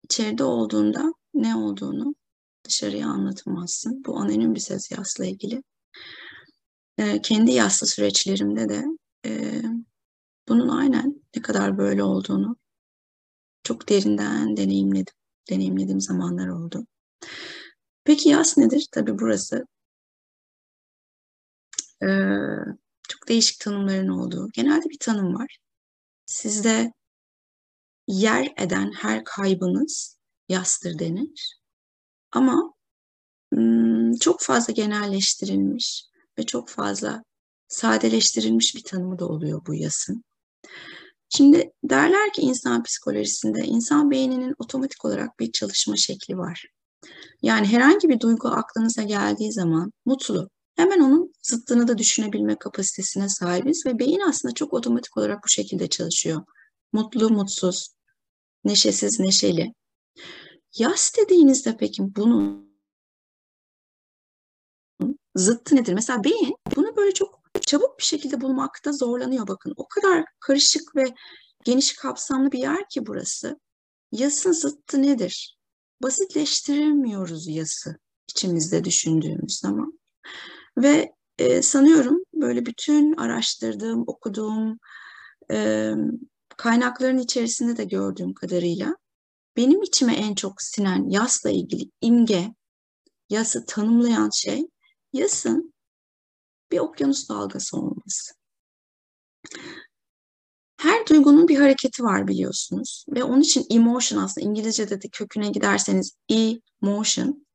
İçeride 0.04 0.44
olduğunda 0.44 1.14
ne 1.34 1.56
olduğunu 1.56 2.16
dışarıya 2.64 3.08
anlatamazsın. 3.08 4.04
Bu 4.06 4.18
anonim 4.18 4.56
bir 4.56 4.60
söz 4.60 4.92
yasla 4.92 5.26
ilgili. 5.26 5.64
Ee, 6.98 7.22
kendi 7.22 7.52
yaslı 7.52 7.88
süreçlerimde 7.88 8.70
de 8.70 8.86
e, 9.26 9.62
bunun 10.50 10.68
aynen 10.70 11.24
ne 11.36 11.42
kadar 11.42 11.78
böyle 11.78 12.04
olduğunu 12.04 12.56
çok 13.64 13.90
derinden 13.90 14.58
deneyimledim. 14.58 15.14
Deneyimlediğim 15.50 16.02
zamanlar 16.02 16.48
oldu. 16.48 16.88
Peki 18.04 18.30
yas 18.30 18.58
nedir? 18.58 18.88
Tabii 18.92 19.20
burası 19.20 19.68
e, 22.04 22.08
çok 23.10 23.28
değişik 23.28 23.60
tanımların 23.60 24.08
olduğu. 24.08 24.50
Genelde 24.54 24.90
bir 24.90 25.00
tanım 25.00 25.36
var. 25.36 25.58
Sizde 26.26 26.94
yer 28.08 28.54
eden 28.58 28.92
her 28.92 29.24
kaybınız 29.24 30.18
yastır 30.50 31.00
denir. 31.00 31.60
Ama 32.32 32.74
çok 34.22 34.42
fazla 34.42 34.74
genelleştirilmiş 34.74 36.06
ve 36.38 36.46
çok 36.46 36.70
fazla 36.70 37.24
sadeleştirilmiş 37.68 38.76
bir 38.76 38.84
tanımı 38.84 39.20
da 39.20 39.28
oluyor 39.28 39.62
bu 39.68 39.74
yasın. 39.74 40.24
Şimdi 41.30 41.72
derler 41.84 42.34
ki 42.34 42.42
insan 42.42 42.84
psikolojisinde 42.84 43.60
insan 43.60 44.12
beyninin 44.12 44.56
otomatik 44.60 45.06
olarak 45.06 45.40
bir 45.40 45.52
çalışma 45.52 45.96
şekli 45.96 46.38
var. 46.38 46.66
Yani 47.42 47.68
herhangi 47.68 48.10
bir 48.10 48.20
duygu 48.20 48.48
aklınıza 48.48 49.04
geldiği 49.04 49.52
zaman 49.52 49.92
mutlu, 50.06 50.50
hemen 50.76 51.00
onun 51.00 51.34
zıttını 51.42 51.88
da 51.88 51.98
düşünebilme 51.98 52.56
kapasitesine 52.56 53.30
sahibiz 53.30 53.86
ve 53.86 54.00
beyin 54.00 54.20
aslında 54.20 54.54
çok 54.54 54.74
otomatik 54.74 55.18
olarak 55.18 55.44
bu 55.44 55.50
şekilde 55.50 55.88
çalışıyor. 55.88 56.42
Mutlu, 56.94 57.30
mutsuz, 57.30 57.90
neşesiz, 58.64 59.20
neşeli. 59.20 59.74
Yas 60.78 61.12
dediğinizde 61.18 61.78
peki 61.78 62.16
bunun 62.16 62.70
zıttı 65.36 65.76
nedir? 65.76 65.94
Mesela 65.94 66.24
beyin 66.24 66.56
bunu 66.76 66.96
böyle 66.96 67.14
çok 67.14 67.39
çabuk 67.70 68.00
bir 68.00 68.04
şekilde 68.04 68.42
bulmakta 68.42 68.92
zorlanıyor 68.92 69.48
bakın. 69.48 69.74
O 69.78 69.88
kadar 69.88 70.26
karışık 70.40 70.96
ve 70.96 71.14
geniş 71.64 71.96
kapsamlı 71.96 72.52
bir 72.52 72.60
yer 72.60 72.90
ki 72.90 73.06
burası. 73.06 73.60
Yasın 74.12 74.52
zıttı 74.52 75.02
nedir? 75.02 75.58
Basitleştiremiyoruz 76.04 77.48
yası 77.48 77.98
içimizde 78.30 78.84
düşündüğümüz 78.84 79.60
zaman. 79.60 80.00
Ve 80.78 81.14
e, 81.38 81.62
sanıyorum 81.62 82.24
böyle 82.34 82.66
bütün 82.66 83.14
araştırdığım, 83.18 84.04
okuduğum 84.08 84.80
e, 85.52 85.92
kaynakların 86.58 87.18
içerisinde 87.18 87.78
de 87.78 87.84
gördüğüm 87.84 88.34
kadarıyla 88.34 88.96
benim 89.58 89.82
içime 89.82 90.16
en 90.16 90.36
çok 90.36 90.62
sinen 90.62 91.10
yasla 91.10 91.50
ilgili 91.50 91.92
imge, 92.02 92.54
yası 93.30 93.66
tanımlayan 93.66 94.30
şey 94.34 94.68
yasın 95.14 95.74
bir 96.72 96.80
okyanus 96.80 97.30
dalgası 97.30 97.78
olması. 97.78 98.34
Her 100.78 101.08
duygunun 101.08 101.48
bir 101.48 101.60
hareketi 101.60 102.04
var 102.04 102.28
biliyorsunuz 102.28 103.06
ve 103.10 103.24
onun 103.24 103.42
için 103.42 103.66
emotion 103.70 104.24
aslında 104.24 104.48
İngilizce'de 104.48 105.02
de 105.02 105.08
köküne 105.10 105.50
giderseniz 105.50 106.16
emotion. 106.30 107.46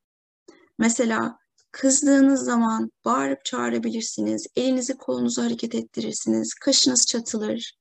Mesela 0.78 1.38
kızdığınız 1.72 2.44
zaman 2.44 2.92
bağırıp 3.04 3.44
çağırabilirsiniz, 3.44 4.46
elinizi 4.56 4.96
kolunuzu 4.96 5.42
hareket 5.42 5.74
ettirirsiniz, 5.74 6.54
kaşınız 6.54 7.06
çatılır. 7.06 7.78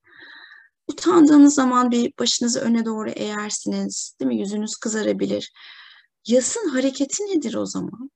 Utandığınız 0.88 1.54
zaman 1.54 1.90
bir 1.90 2.12
başınızı 2.18 2.60
öne 2.60 2.84
doğru 2.84 3.10
eğersiniz, 3.10 4.16
değil 4.20 4.26
mi? 4.28 4.38
Yüzünüz 4.38 4.76
kızarabilir. 4.76 5.52
Yasın 6.26 6.68
hareketi 6.68 7.22
nedir 7.22 7.54
o 7.54 7.66
zaman? 7.66 8.10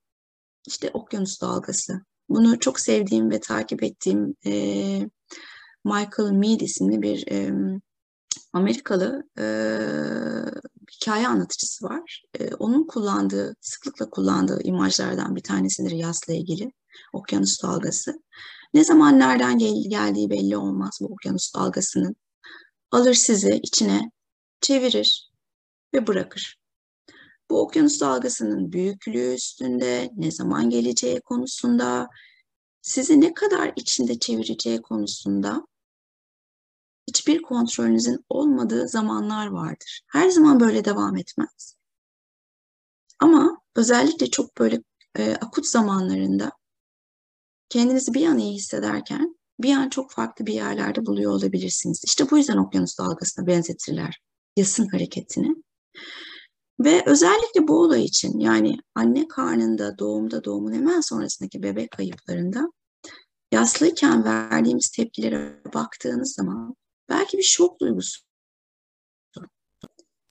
İşte 0.67 0.91
okyanus 0.95 1.41
dalgası. 1.41 2.01
Bunu 2.29 2.59
çok 2.59 2.81
sevdiğim 2.81 3.31
ve 3.31 3.41
takip 3.41 3.83
ettiğim 3.83 4.35
e, 4.47 4.53
Michael 5.85 6.31
Mead 6.33 6.61
isimli 6.61 7.03
bir 7.03 7.27
e, 7.31 7.53
Amerikalı 8.53 9.23
e, 9.39 9.45
hikaye 10.93 11.29
anlatıcısı 11.29 11.85
var. 11.85 12.23
E, 12.41 12.55
onun 12.55 12.87
kullandığı, 12.87 13.57
sıklıkla 13.61 14.11
kullandığı 14.11 14.63
imajlardan 14.63 15.37
bir 15.37 15.43
tanesidir 15.43 15.91
yasla 15.91 16.35
ilgili. 16.35 16.73
Okyanus 17.13 17.63
dalgası. 17.63 18.23
Ne 18.75 18.85
zaman 18.85 19.19
nereden 19.19 19.59
gel 19.59 19.75
geldiği 19.89 20.31
belli 20.31 20.57
olmaz 20.57 20.99
bu 21.01 21.07
okyanus 21.07 21.55
dalgasının. 21.55 22.17
Alır 22.91 23.15
sizi 23.15 23.61
içine, 23.63 24.11
çevirir 24.61 25.31
ve 25.95 26.07
bırakır. 26.07 26.58
Bu 27.51 27.61
okyanus 27.61 28.01
dalgasının 28.01 28.73
büyüklüğü 28.73 29.35
üstünde, 29.35 30.11
ne 30.17 30.31
zaman 30.31 30.71
geleceği 30.71 31.21
konusunda, 31.21 32.09
sizi 32.83 33.21
ne 33.21 33.35
kadar 33.35 33.73
içinde 33.77 34.19
çevireceği 34.19 34.83
konusunda 34.83 35.67
hiçbir 37.09 37.43
kontrolünüzün 37.43 38.25
olmadığı 38.29 38.89
zamanlar 38.89 39.47
vardır. 39.47 40.03
Her 40.07 40.31
zaman 40.31 40.61
böyle 40.61 40.85
devam 40.85 41.17
etmez. 41.17 41.77
Ama 43.19 43.61
özellikle 43.77 44.31
çok 44.31 44.59
böyle 44.59 44.83
e, 45.19 45.35
akut 45.35 45.67
zamanlarında 45.67 46.53
kendinizi 47.69 48.15
bir 48.15 48.27
an 48.27 48.39
iyi 48.39 48.55
hissederken 48.55 49.39
bir 49.61 49.75
an 49.75 49.89
çok 49.89 50.11
farklı 50.11 50.47
bir 50.47 50.55
yerlerde 50.55 51.07
buluyor 51.07 51.33
olabilirsiniz. 51.33 52.03
İşte 52.05 52.31
bu 52.31 52.39
yüzden 52.39 52.57
okyanus 52.57 52.99
dalgasına 52.99 53.47
benzetirler 53.47 54.21
yasın 54.57 54.89
hareketini. 54.89 55.55
Ve 56.81 57.03
özellikle 57.07 57.69
bu 57.69 57.81
olay 57.83 58.05
için 58.05 58.39
yani 58.39 58.79
anne 58.95 59.29
karnında, 59.29 59.99
doğumda, 59.99 60.45
doğumun 60.45 60.73
hemen 60.73 61.01
sonrasındaki 61.01 61.63
bebek 61.63 61.91
kayıplarında 61.91 62.73
yaslıyken 63.53 64.25
verdiğimiz 64.25 64.91
tepkilere 64.91 65.61
baktığınız 65.75 66.35
zaman 66.35 66.75
belki 67.09 67.39
bir 67.39 67.43
şok 67.43 67.81
duygusu, 67.81 68.21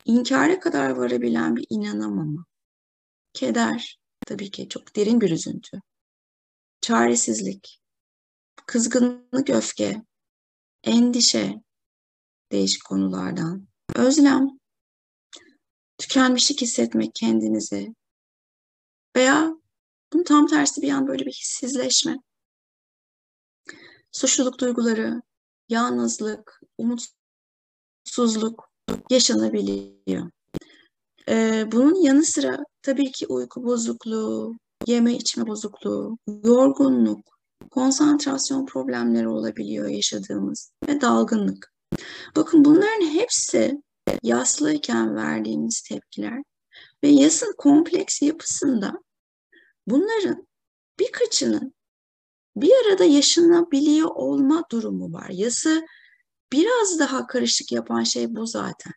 inkara 0.05 0.59
kadar 0.59 0.89
varabilen 0.89 1.55
bir 1.55 1.65
inanamama, 1.69 2.45
keder, 3.33 3.99
tabii 4.25 4.51
ki 4.51 4.69
çok 4.69 4.95
derin 4.95 5.21
bir 5.21 5.31
üzüntü, 5.31 5.81
çaresizlik, 6.81 7.79
kızgınlık, 8.65 9.49
öfke, 9.49 10.01
endişe, 10.83 11.61
değişik 12.51 12.85
konulardan, 12.85 13.67
özlem, 13.95 14.49
tükenmişlik 15.97 16.61
hissetmek 16.61 17.15
kendinizi 17.15 17.95
veya 19.15 19.53
bunun 20.13 20.23
tam 20.23 20.47
tersi 20.47 20.81
bir 20.81 20.91
an 20.91 21.07
böyle 21.07 21.25
bir 21.25 21.31
hissizleşme, 21.31 22.17
suçluluk 24.11 24.59
duyguları, 24.59 25.21
yalnızlık, 25.69 26.61
umutsuzluk 26.77 28.69
yaşanabiliyor. 29.09 30.31
Ee, 31.29 31.65
bunun 31.71 31.95
yanı 31.95 32.23
sıra 32.23 32.57
tabii 32.81 33.11
ki 33.11 33.27
uyku 33.27 33.63
bozukluğu, 33.63 34.57
yeme 34.87 35.13
içme 35.13 35.47
bozukluğu, 35.47 36.17
yorgunluk, 36.43 37.39
konsantrasyon 37.71 38.65
problemleri 38.65 39.27
olabiliyor 39.27 39.87
yaşadığımız 39.87 40.71
ve 40.87 41.01
dalgınlık. 41.01 41.73
Bakın 42.35 42.65
bunların 42.65 43.05
hepsi 43.13 43.81
yaslıyken 44.23 45.15
verdiğimiz 45.15 45.81
tepkiler 45.81 46.43
Ve 47.03 47.07
yasın 47.07 47.55
kompleks 47.57 48.21
yapısında 48.21 48.93
bunların 49.87 50.47
birkaçının 50.99 51.73
bir 52.55 52.71
arada 52.85 53.03
yaşanabiliyor 53.03 54.09
olma 54.15 54.63
durumu 54.71 55.13
var. 55.13 55.29
Yası 55.29 55.85
biraz 56.53 56.99
daha 56.99 57.27
karışık 57.27 57.71
yapan 57.71 58.03
şey 58.03 58.35
bu 58.35 58.47
zaten. 58.47 58.93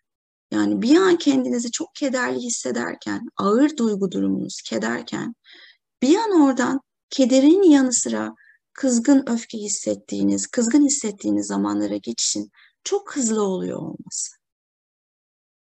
Yani 0.53 0.83
bir 0.83 0.97
an 0.97 1.17
kendinizi 1.17 1.71
çok 1.71 1.95
kederli 1.95 2.39
hissederken, 2.39 3.29
ağır 3.37 3.77
duygu 3.77 4.13
durumunuz 4.13 4.63
kederken, 4.63 5.35
bir 6.03 6.17
an 6.17 6.43
oradan 6.43 6.81
kederin 7.11 7.63
yanı 7.63 7.93
sıra 7.93 8.35
kızgın 8.73 9.25
öfke 9.27 9.59
hissettiğiniz, 9.59 10.47
kızgın 10.47 10.85
hissettiğiniz 10.85 11.47
zamanlara 11.47 11.97
geçişin 11.97 12.51
çok 12.85 13.17
hızlı 13.17 13.43
oluyor 13.43 13.79
olması. 13.79 14.40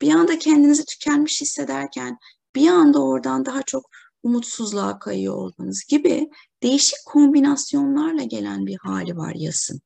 Bir 0.01 0.11
anda 0.11 0.39
kendinizi 0.39 0.85
tükenmiş 0.85 1.41
hissederken 1.41 2.17
bir 2.55 2.67
anda 2.67 3.03
oradan 3.03 3.45
daha 3.45 3.63
çok 3.63 3.89
umutsuzluğa 4.23 4.99
kayıyor 4.99 5.35
olmanız 5.35 5.83
gibi 5.89 6.29
değişik 6.63 6.99
kombinasyonlarla 7.05 8.23
gelen 8.23 8.65
bir 8.65 8.77
hali 8.81 9.17
var 9.17 9.33
yasın. 9.35 9.81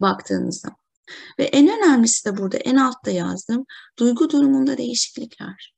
Baktığınızda. 0.00 0.68
Ve 1.38 1.44
en 1.44 1.68
önemlisi 1.68 2.24
de 2.24 2.36
burada 2.36 2.56
en 2.56 2.76
altta 2.76 3.10
yazdığım 3.10 3.64
duygu 3.98 4.30
durumunda 4.30 4.78
değişiklikler. 4.78 5.74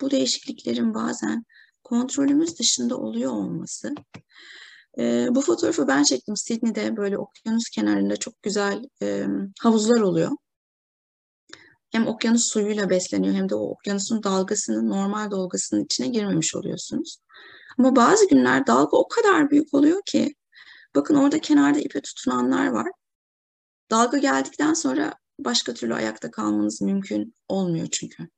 Bu 0.00 0.10
değişikliklerin 0.10 0.94
bazen 0.94 1.44
kontrolümüz 1.84 2.58
dışında 2.58 2.96
oluyor 2.96 3.32
olması. 3.32 3.94
E, 4.98 5.26
bu 5.30 5.40
fotoğrafı 5.40 5.88
ben 5.88 6.02
çektim 6.02 6.36
Sydney'de 6.36 6.96
böyle 6.96 7.18
okyanus 7.18 7.70
kenarında 7.70 8.16
çok 8.16 8.42
güzel 8.42 8.82
e, 9.02 9.26
havuzlar 9.60 10.00
oluyor. 10.00 10.30
Hem 11.92 12.06
okyanus 12.06 12.44
suyuyla 12.44 12.90
besleniyor 12.90 13.34
hem 13.34 13.48
de 13.48 13.54
o 13.54 13.70
okyanusun 13.70 14.22
dalgasının 14.22 14.88
normal 14.88 15.30
dalgasının 15.30 15.84
içine 15.84 16.08
girmemiş 16.08 16.54
oluyorsunuz. 16.54 17.18
Ama 17.78 17.96
bazı 17.96 18.28
günler 18.28 18.66
dalga 18.66 18.96
o 18.96 19.08
kadar 19.08 19.50
büyük 19.50 19.74
oluyor 19.74 20.02
ki 20.06 20.34
bakın 20.94 21.14
orada 21.14 21.40
kenarda 21.40 21.78
ipe 21.78 22.00
tutunanlar 22.00 22.66
var. 22.66 22.86
Dalga 23.90 24.18
geldikten 24.18 24.74
sonra 24.74 25.14
başka 25.38 25.74
türlü 25.74 25.94
ayakta 25.94 26.30
kalmanız 26.30 26.82
mümkün 26.82 27.34
olmuyor 27.48 27.86
çünkü. 27.92 28.28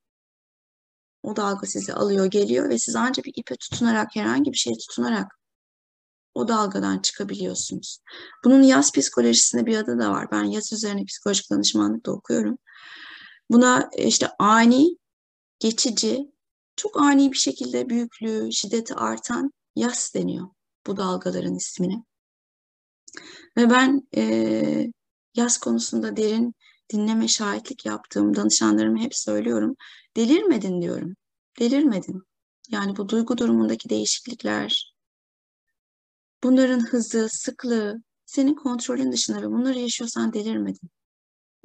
O 1.23 1.37
dalga 1.37 1.67
sizi 1.67 1.93
alıyor, 1.93 2.27
geliyor 2.27 2.69
ve 2.69 2.79
siz 2.79 2.97
ancak 2.97 3.25
bir 3.25 3.33
ipe 3.37 3.57
tutunarak, 3.57 4.17
herhangi 4.17 4.53
bir 4.53 4.57
şeye 4.57 4.77
tutunarak 4.79 5.39
o 6.35 6.49
dalgadan 6.49 6.99
çıkabiliyorsunuz. 6.99 7.99
Bunun 8.45 8.63
yaz 8.63 8.93
psikolojisinde 8.93 9.67
bir 9.67 9.77
adı 9.77 9.99
da 9.99 10.11
var. 10.11 10.31
Ben 10.33 10.45
yaz 10.45 10.73
üzerine 10.73 11.05
psikolojik 11.05 11.51
danışmanlık 11.51 12.07
da 12.07 12.13
okuyorum. 12.13 12.59
Buna 13.51 13.91
işte 13.99 14.29
ani, 14.39 14.97
geçici, 15.59 16.33
çok 16.77 17.01
ani 17.01 17.33
bir 17.33 17.37
şekilde 17.37 17.89
büyüklüğü, 17.89 18.53
şiddeti 18.53 18.95
artan 18.95 19.51
yaz 19.77 20.13
deniyor 20.15 20.49
bu 20.87 20.97
dalgaların 20.97 21.55
ismini. 21.55 22.05
Ve 23.57 23.71
ben 23.71 24.09
e, 24.17 24.93
yaz 25.35 25.59
konusunda 25.59 26.17
derin 26.17 26.55
dinleme 26.93 27.29
şahitlik 27.29 27.87
yaptığım 27.87 28.37
danışanlarıma 28.37 29.01
hep 29.01 29.17
söylüyorum. 29.17 29.77
Delirmedin 30.17 30.83
diyorum. 30.83 31.15
Delirmedin. 31.59 32.23
Yani 32.69 32.97
bu 32.97 33.09
duygu 33.09 33.39
durumundaki 33.39 33.89
değişiklikler, 33.89 34.95
bunların 36.43 36.81
hızı, 36.81 37.29
sıklığı 37.31 38.03
senin 38.27 38.55
kontrolün 38.55 39.13
dışında 39.13 39.43
ve 39.43 39.51
bunları 39.51 39.79
yaşıyorsan 39.79 40.33
delirmedin. 40.33 40.91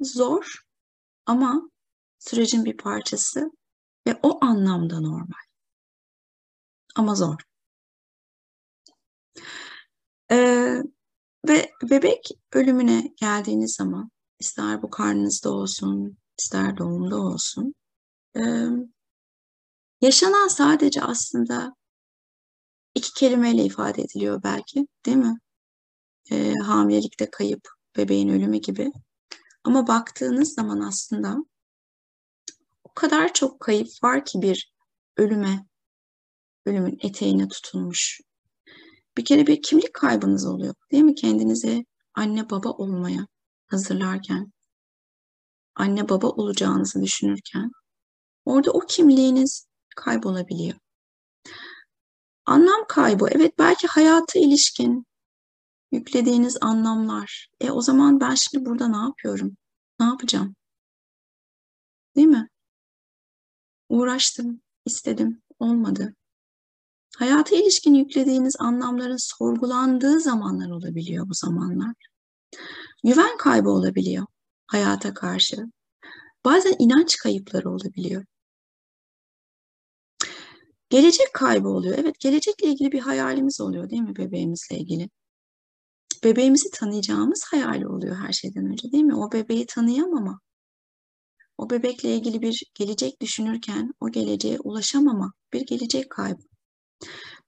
Zor 0.00 0.62
ama 1.30 1.70
sürecin 2.18 2.64
bir 2.64 2.76
parçası 2.76 3.50
ve 4.06 4.20
o 4.22 4.44
anlamda 4.44 5.00
normal. 5.00 5.44
Ama 6.96 7.14
zor. 7.14 7.36
Ee, 10.30 10.82
ve 11.48 11.70
bebek 11.90 12.28
ölümüne 12.52 13.14
geldiğiniz 13.16 13.74
zaman 13.74 14.10
ister 14.38 14.82
bu 14.82 14.90
karnınızda 14.90 15.50
olsun, 15.50 16.16
ister 16.38 16.76
doğumda 16.76 17.16
olsun, 17.16 17.74
e, 18.36 18.42
yaşanan 20.00 20.48
sadece 20.48 21.02
aslında 21.02 21.74
iki 22.94 23.12
kelimeyle 23.12 23.64
ifade 23.64 24.02
ediliyor 24.02 24.42
belki, 24.42 24.86
değil 25.06 25.16
mi? 25.16 25.38
E, 26.30 26.54
hamilelikte 26.54 27.30
kayıp, 27.30 27.68
bebeğin 27.96 28.28
ölümü 28.28 28.56
gibi. 28.56 28.92
Ama 29.64 29.86
baktığınız 29.86 30.54
zaman 30.54 30.80
aslında 30.80 31.36
o 32.84 32.94
kadar 32.94 33.32
çok 33.32 33.60
kayıp 33.60 33.88
var 34.02 34.24
ki 34.24 34.42
bir 34.42 34.72
ölüme, 35.16 35.66
ölümün 36.66 36.98
eteğine 37.02 37.48
tutulmuş. 37.48 38.20
Bir 39.16 39.24
kere 39.24 39.46
bir 39.46 39.62
kimlik 39.62 39.94
kaybınız 39.94 40.46
oluyor, 40.46 40.74
değil 40.92 41.02
mi? 41.02 41.14
Kendinize 41.14 41.84
anne 42.14 42.50
baba 42.50 42.70
olmaya 42.70 43.26
hazırlarken, 43.66 44.52
anne 45.74 46.08
baba 46.08 46.26
olacağınızı 46.28 47.02
düşünürken, 47.02 47.70
orada 48.44 48.70
o 48.70 48.80
kimliğiniz 48.80 49.66
kaybolabiliyor. 49.96 50.74
Anlam 52.46 52.84
kaybı. 52.88 53.28
Evet 53.30 53.58
belki 53.58 53.86
hayata 53.86 54.38
ilişkin 54.38 55.06
yüklediğiniz 55.92 56.56
anlamlar. 56.60 57.48
E 57.60 57.70
o 57.70 57.80
zaman 57.80 58.20
ben 58.20 58.34
şimdi 58.34 58.66
burada 58.66 58.88
ne 58.88 58.96
yapıyorum? 58.96 59.56
Ne 60.00 60.06
yapacağım? 60.06 60.54
Değil 62.16 62.26
mi? 62.26 62.48
Uğraştım, 63.88 64.60
istedim, 64.86 65.42
olmadı. 65.58 66.14
Hayata 67.16 67.56
ilişkin 67.56 67.94
yüklediğiniz 67.94 68.56
anlamların 68.58 69.16
sorgulandığı 69.38 70.20
zamanlar 70.20 70.70
olabiliyor 70.70 71.28
bu 71.28 71.34
zamanlar. 71.34 71.94
Güven 73.04 73.36
kaybı 73.36 73.70
olabiliyor 73.70 74.26
hayata 74.70 75.14
karşı. 75.14 75.56
Bazen 76.44 76.74
inanç 76.78 77.16
kayıpları 77.16 77.70
olabiliyor. 77.70 78.24
Gelecek 80.90 81.32
kaybı 81.34 81.68
oluyor. 81.68 81.98
Evet 81.98 82.20
gelecekle 82.20 82.68
ilgili 82.68 82.92
bir 82.92 83.00
hayalimiz 83.00 83.60
oluyor 83.60 83.90
değil 83.90 84.02
mi 84.02 84.16
bebeğimizle 84.16 84.78
ilgili? 84.78 85.10
Bebeğimizi 86.24 86.70
tanıyacağımız 86.70 87.44
hayali 87.50 87.86
oluyor 87.86 88.16
her 88.16 88.32
şeyden 88.32 88.66
önce 88.66 88.92
değil 88.92 89.04
mi? 89.04 89.14
O 89.14 89.32
bebeği 89.32 89.66
tanıyamama. 89.66 90.40
O 91.58 91.70
bebekle 91.70 92.14
ilgili 92.14 92.42
bir 92.42 92.62
gelecek 92.74 93.20
düşünürken 93.20 93.92
o 94.00 94.10
geleceğe 94.10 94.58
ulaşamama, 94.64 95.32
bir 95.52 95.66
gelecek 95.66 96.10
kaybı. 96.10 96.42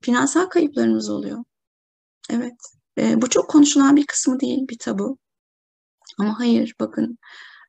Finansal 0.00 0.46
kayıplarımız 0.46 1.11
oluyor. 1.11 1.44
Evet. 2.30 2.54
E, 2.98 3.22
bu 3.22 3.30
çok 3.30 3.50
konuşulan 3.50 3.96
bir 3.96 4.06
kısmı 4.06 4.40
değil, 4.40 4.68
bir 4.68 4.78
tabu. 4.78 5.18
Ama 6.18 6.38
hayır, 6.38 6.74
bakın 6.80 7.18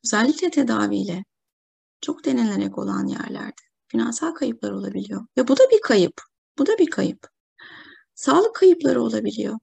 özellikle 0.06 0.52
tedaviyle 0.52 1.24
çok 2.02 2.26
denilerek 2.26 2.78
olan 2.78 3.08
yerlerde 3.08 3.62
finansal 3.88 4.34
kayıplar 4.34 4.72
olabiliyor. 4.72 5.28
Ve 5.38 5.48
bu 5.48 5.58
da 5.58 5.64
bir 5.72 5.82
kayıp. 5.82 6.22
Bu 6.58 6.66
da 6.66 6.78
bir 6.78 6.90
kayıp. 6.90 7.28
Sağlık 8.16 8.56
kayıpları 8.56 9.02
olabiliyor 9.02 9.60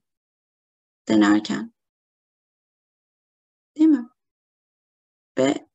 denerken. 1.10 1.72
Değil 3.76 3.88
mi? 3.88 4.08
Ve 5.38 5.68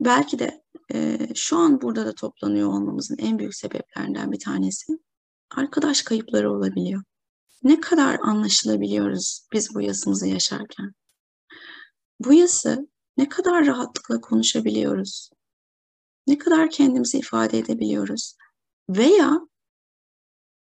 belki 0.00 0.38
de 0.38 0.64
e, 0.94 1.18
şu 1.34 1.56
an 1.56 1.80
burada 1.80 2.06
da 2.06 2.14
toplanıyor 2.14 2.68
olmamızın 2.68 3.16
en 3.18 3.38
büyük 3.38 3.54
sebeplerinden 3.54 4.32
bir 4.32 4.38
tanesi 4.38 4.98
arkadaş 5.50 6.02
kayıpları 6.02 6.52
olabiliyor. 6.52 7.02
Ne 7.62 7.80
kadar 7.80 8.18
anlaşılabiliyoruz 8.22 9.46
biz 9.52 9.74
bu 9.74 9.80
yasımızı 9.80 10.26
yaşarken? 10.26 10.92
Bu 12.20 12.32
yası 12.32 12.88
ne 13.16 13.28
kadar 13.28 13.66
rahatlıkla 13.66 14.20
konuşabiliyoruz? 14.20 15.30
Ne 16.26 16.38
kadar 16.38 16.70
kendimizi 16.70 17.18
ifade 17.18 17.58
edebiliyoruz? 17.58 18.36
Veya 18.90 19.40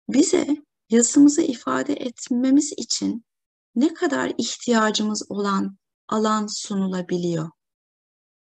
bize 0.10 0.48
yasımızı 0.90 1.42
ifade 1.42 1.94
etmemiz 1.94 2.74
için 2.78 3.26
ne 3.76 3.94
kadar 3.94 4.34
ihtiyacımız 4.38 5.32
olan 5.32 5.78
alan 6.08 6.48
sunulabiliyor 6.48 7.50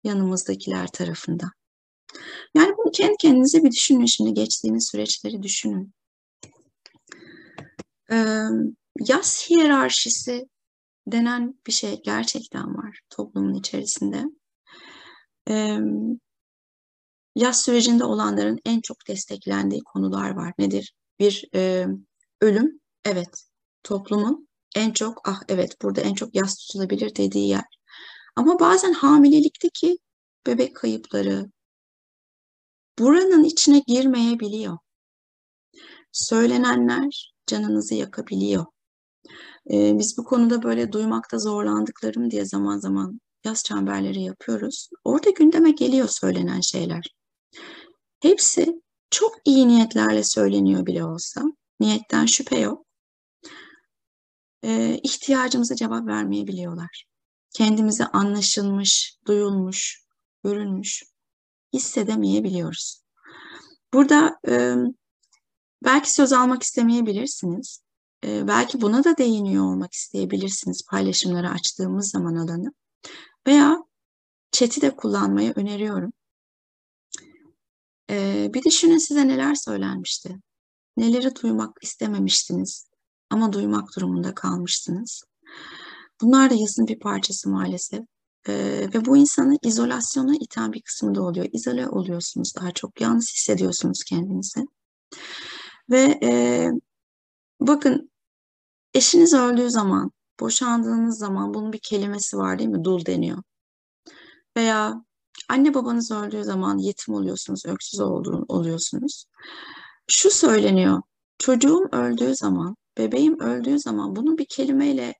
yanımızdakiler 0.04 0.86
tarafından. 0.86 1.50
Yani 2.54 2.74
bunu 2.78 2.90
kendi 2.90 3.16
kendinize 3.16 3.62
bir 3.62 3.70
düşünün 3.70 4.06
şimdi 4.06 4.34
geçtiğiniz 4.34 4.88
süreçleri 4.90 5.42
düşünün. 5.42 5.94
Yas 9.08 9.50
hiyerarşisi 9.50 10.48
denen 11.06 11.60
bir 11.66 11.72
şey 11.72 12.02
gerçekten 12.02 12.76
var 12.76 13.00
toplumun 13.10 13.54
içerisinde. 13.54 14.24
Yaz 17.36 17.62
sürecinde 17.62 18.04
olanların 18.04 18.58
en 18.64 18.80
çok 18.80 19.08
desteklendiği 19.08 19.80
konular 19.80 20.30
var. 20.30 20.52
Nedir? 20.58 20.94
Bir 21.18 21.48
ölüm, 22.40 22.80
evet. 23.04 23.44
Toplumun 23.82 24.48
en 24.76 24.92
çok, 24.92 25.28
ah 25.28 25.40
evet 25.48 25.82
burada 25.82 26.00
en 26.00 26.14
çok 26.14 26.34
yaz 26.34 26.56
tutulabilir 26.56 27.16
dediği 27.16 27.48
yer. 27.48 27.64
Ama 28.36 28.60
bazen 28.60 28.92
hamilelikteki 28.92 29.98
bebek 30.46 30.76
kayıpları, 30.76 31.50
buranın 32.98 33.44
içine 33.44 33.82
girmeyebiliyor. 33.86 34.78
Söylenenler 36.12 37.32
canınızı 37.46 37.94
yakabiliyor. 37.94 38.66
Ee, 39.70 39.98
biz 39.98 40.18
bu 40.18 40.24
konuda 40.24 40.62
böyle 40.62 40.92
duymakta 40.92 41.38
zorlandıklarım 41.38 42.30
diye 42.30 42.44
zaman 42.44 42.78
zaman 42.78 43.20
yaz 43.44 43.64
çemberleri 43.64 44.22
yapıyoruz. 44.22 44.88
Orada 45.04 45.30
gündeme 45.30 45.70
geliyor 45.70 46.08
söylenen 46.08 46.60
şeyler. 46.60 47.14
Hepsi 48.20 48.82
çok 49.10 49.36
iyi 49.44 49.68
niyetlerle 49.68 50.24
söyleniyor 50.24 50.86
bile 50.86 51.04
olsa. 51.04 51.42
Niyetten 51.80 52.26
şüphe 52.26 52.58
yok. 52.58 52.86
Ee, 54.64 55.00
ihtiyacımıza 55.02 55.76
cevap 55.76 56.06
vermeyebiliyorlar. 56.06 57.04
Kendimizi 57.50 58.04
anlaşılmış, 58.04 59.16
duyulmuş, 59.26 60.04
görülmüş 60.44 61.04
hissedemeyebiliyoruz. 61.72 63.02
Burada 63.94 64.40
e, 64.48 64.74
belki 65.84 66.12
söz 66.12 66.32
almak 66.32 66.62
istemeyebilirsiniz. 66.62 67.82
E, 68.24 68.48
belki 68.48 68.80
buna 68.80 69.04
da 69.04 69.16
değiniyor 69.16 69.64
olmak 69.64 69.92
isteyebilirsiniz 69.92 70.86
paylaşımları 70.90 71.50
açtığımız 71.50 72.10
zaman 72.10 72.34
alanı. 72.34 72.72
Veya 73.46 73.84
chat'i 74.52 74.80
de 74.80 74.96
kullanmayı 74.96 75.52
öneriyorum. 75.56 76.12
E, 78.10 78.50
bir 78.54 78.64
düşünün 78.64 78.98
size 78.98 79.28
neler 79.28 79.54
söylenmişti. 79.54 80.36
Neleri 80.96 81.34
duymak 81.42 81.76
istememiştiniz 81.82 82.89
ama 83.30 83.52
duymak 83.52 83.96
durumunda 83.96 84.34
kalmıştınız. 84.34 85.22
Bunlar 86.20 86.50
da 86.50 86.54
yazın 86.54 86.86
bir 86.86 86.98
parçası 86.98 87.50
maalesef. 87.50 88.00
Ee, 88.48 88.88
ve 88.94 89.04
bu 89.04 89.16
insanı 89.16 89.56
izolasyona 89.62 90.34
iten 90.40 90.72
bir 90.72 90.82
kısımda 90.82 91.22
oluyor. 91.22 91.46
İzole 91.52 91.88
oluyorsunuz 91.88 92.52
daha 92.56 92.72
çok. 92.72 93.00
Yalnız 93.00 93.32
hissediyorsunuz 93.34 94.04
kendinizi. 94.04 94.66
Ve 95.90 96.18
e, 96.22 96.68
bakın 97.60 98.10
eşiniz 98.94 99.34
öldüğü 99.34 99.70
zaman, 99.70 100.10
boşandığınız 100.40 101.18
zaman 101.18 101.54
bunun 101.54 101.72
bir 101.72 101.80
kelimesi 101.82 102.36
var 102.36 102.58
değil 102.58 102.70
mi? 102.70 102.84
Dul 102.84 103.06
deniyor. 103.06 103.42
Veya 104.56 105.04
anne 105.48 105.74
babanız 105.74 106.10
öldüğü 106.10 106.44
zaman 106.44 106.78
yetim 106.78 107.14
oluyorsunuz, 107.14 107.66
öksüz 107.66 108.00
olduğun, 108.00 108.44
oluyorsunuz. 108.48 109.24
Şu 110.10 110.30
söyleniyor. 110.30 111.02
Çocuğum 111.38 111.88
öldüğü 111.92 112.36
zaman, 112.36 112.76
bebeğim 113.00 113.40
öldüğü 113.40 113.78
zaman 113.78 114.16
bunun 114.16 114.38
bir 114.38 114.46
kelimeyle 114.48 115.14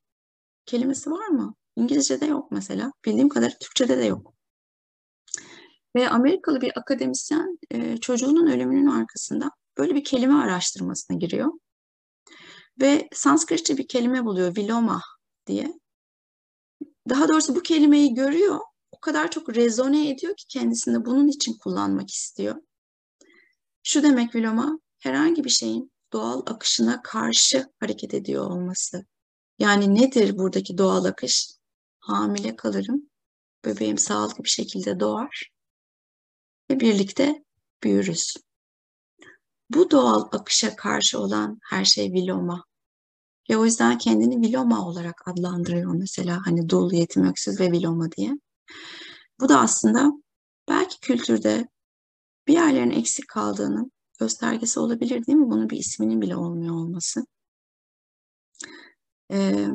kelimesi 0.66 1.10
var 1.10 1.26
mı? 1.26 1.54
İngilizce'de 1.76 2.26
yok 2.26 2.50
mesela. 2.50 2.92
Bildiğim 3.04 3.28
kadarıyla 3.28 3.58
Türkçe'de 3.58 3.98
de 3.98 4.04
yok. 4.04 4.34
Ve 5.96 6.08
Amerikalı 6.08 6.60
bir 6.60 6.78
akademisyen 6.78 7.58
e, 7.70 7.96
çocuğunun 7.96 8.46
ölümünün 8.46 8.86
arkasında 8.86 9.50
böyle 9.78 9.94
bir 9.94 10.04
kelime 10.04 10.34
araştırmasına 10.34 11.16
giriyor. 11.16 11.52
Ve 12.80 13.08
Sanskritçe 13.12 13.76
bir 13.76 13.88
kelime 13.88 14.24
buluyor, 14.24 14.56
viloma 14.56 15.02
diye. 15.46 15.80
Daha 17.08 17.28
doğrusu 17.28 17.56
bu 17.56 17.62
kelimeyi 17.62 18.14
görüyor, 18.14 18.60
o 18.92 19.00
kadar 19.00 19.30
çok 19.30 19.56
rezone 19.56 20.10
ediyor 20.10 20.36
ki 20.36 20.44
kendisinde 20.48 21.04
bunun 21.04 21.28
için 21.28 21.58
kullanmak 21.58 22.10
istiyor. 22.10 22.56
Şu 23.82 24.02
demek 24.02 24.34
viloma, 24.34 24.78
herhangi 24.98 25.44
bir 25.44 25.50
şeyin 25.50 25.92
doğal 26.12 26.42
akışına 26.46 27.02
karşı 27.02 27.70
hareket 27.80 28.14
ediyor 28.14 28.50
olması. 28.50 29.06
Yani 29.58 29.94
nedir 29.94 30.38
buradaki 30.38 30.78
doğal 30.78 31.04
akış? 31.04 31.50
Hamile 32.00 32.56
kalırım, 32.56 33.10
bebeğim 33.64 33.98
sağlıklı 33.98 34.44
bir 34.44 34.48
şekilde 34.48 35.00
doğar 35.00 35.50
ve 36.70 36.80
birlikte 36.80 37.44
büyürüz. 37.82 38.36
Bu 39.70 39.90
doğal 39.90 40.28
akışa 40.32 40.76
karşı 40.76 41.18
olan 41.18 41.58
her 41.70 41.84
şey 41.84 42.12
viloma. 42.12 42.64
Ve 43.50 43.56
o 43.56 43.64
yüzden 43.64 43.98
kendini 43.98 44.48
viloma 44.48 44.86
olarak 44.86 45.28
adlandırıyor 45.28 45.94
mesela 45.94 46.40
hani 46.44 46.68
dul, 46.68 46.92
yetim, 46.92 47.24
öksüz 47.24 47.60
ve 47.60 47.72
viloma 47.72 48.12
diye. 48.12 48.38
Bu 49.40 49.48
da 49.48 49.60
aslında 49.60 50.12
belki 50.68 51.00
kültürde 51.00 51.68
bir 52.46 52.52
yerlerin 52.52 52.90
eksik 52.90 53.28
kaldığının 53.28 53.92
göstergesi 54.20 54.80
olabilir 54.80 55.26
değil 55.26 55.38
mi? 55.38 55.50
Bunun 55.50 55.70
bir 55.70 55.76
isminin 55.78 56.20
bile 56.22 56.36
olmuyor 56.36 56.74
olması. 56.74 57.24
Ee, 59.32 59.66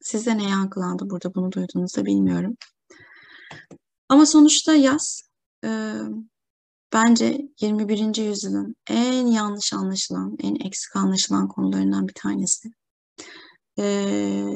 size 0.00 0.38
ne 0.38 0.50
yankılandı 0.50 1.10
burada 1.10 1.34
bunu 1.34 1.52
duyduğunuzda 1.52 2.04
bilmiyorum. 2.04 2.56
Ama 4.08 4.26
sonuçta 4.26 4.74
yaz 4.74 5.22
e, 5.64 5.94
bence 6.92 7.40
21. 7.60 8.16
yüzyılın 8.16 8.76
en 8.86 9.26
yanlış 9.26 9.72
anlaşılan, 9.72 10.36
en 10.42 10.54
eksik 10.66 10.96
anlaşılan 10.96 11.48
konularından 11.48 12.08
bir 12.08 12.14
tanesi. 12.14 12.68
E, 13.78 13.84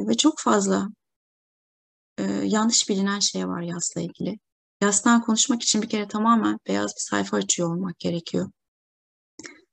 ve 0.08 0.14
çok 0.16 0.40
fazla 0.40 0.88
e, 2.18 2.22
yanlış 2.24 2.88
bilinen 2.88 3.20
şey 3.20 3.48
var 3.48 3.62
yazla 3.62 4.00
ilgili. 4.00 4.38
Yazdan 4.82 5.22
konuşmak 5.22 5.62
için 5.62 5.82
bir 5.82 5.88
kere 5.88 6.08
tamamen 6.08 6.58
beyaz 6.68 6.90
bir 6.96 7.00
sayfa 7.00 7.36
açıyor 7.36 7.68
olmak 7.68 7.98
gerekiyor. 7.98 8.50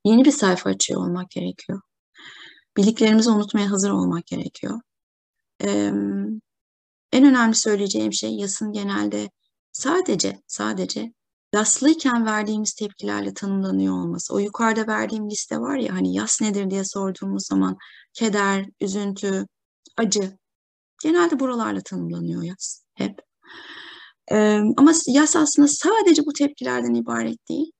Yeni 0.05 0.25
bir 0.25 0.31
sayfa 0.31 0.69
açıyor 0.69 1.01
olmak 1.01 1.29
gerekiyor. 1.29 1.81
Bildiklerimizi 2.77 3.29
unutmaya 3.29 3.71
hazır 3.71 3.89
olmak 3.89 4.25
gerekiyor. 4.25 4.81
Ee, 5.63 5.91
en 7.11 7.25
önemli 7.25 7.55
söyleyeceğim 7.55 8.13
şey 8.13 8.35
yasın 8.35 8.71
genelde 8.71 9.29
sadece 9.71 10.41
sadece 10.47 11.13
yaslıyken 11.53 12.25
verdiğimiz 12.25 12.73
tepkilerle 12.73 13.33
tanımlanıyor 13.33 13.93
olması. 13.93 14.33
O 14.33 14.39
yukarıda 14.39 14.87
verdiğim 14.87 15.29
liste 15.29 15.59
var 15.59 15.77
ya 15.77 15.93
hani 15.95 16.15
yas 16.15 16.41
nedir 16.41 16.69
diye 16.69 16.83
sorduğumuz 16.85 17.45
zaman 17.47 17.77
keder, 18.13 18.65
üzüntü, 18.81 19.47
acı 19.97 20.37
genelde 21.03 21.39
buralarla 21.39 21.81
tanımlanıyor 21.81 22.43
yas 22.43 22.83
hep. 22.93 23.32
Ama 24.77 24.93
yas 25.07 25.35
aslında 25.35 25.67
sadece 25.67 26.25
bu 26.25 26.33
tepkilerden 26.33 26.93
ibaret 26.93 27.49
değil. 27.49 27.71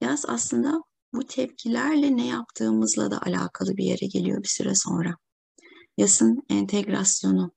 Yas 0.00 0.24
aslında 0.28 0.82
bu 1.14 1.26
tepkilerle 1.26 2.16
ne 2.16 2.26
yaptığımızla 2.26 3.10
da 3.10 3.22
alakalı 3.22 3.76
bir 3.76 3.84
yere 3.84 4.06
geliyor 4.06 4.42
bir 4.42 4.48
süre 4.48 4.74
sonra. 4.74 5.16
Yasın 5.96 6.42
entegrasyonu, 6.50 7.52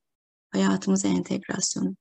hayatımıza 0.52 1.08
entegrasyonu. 1.08 1.96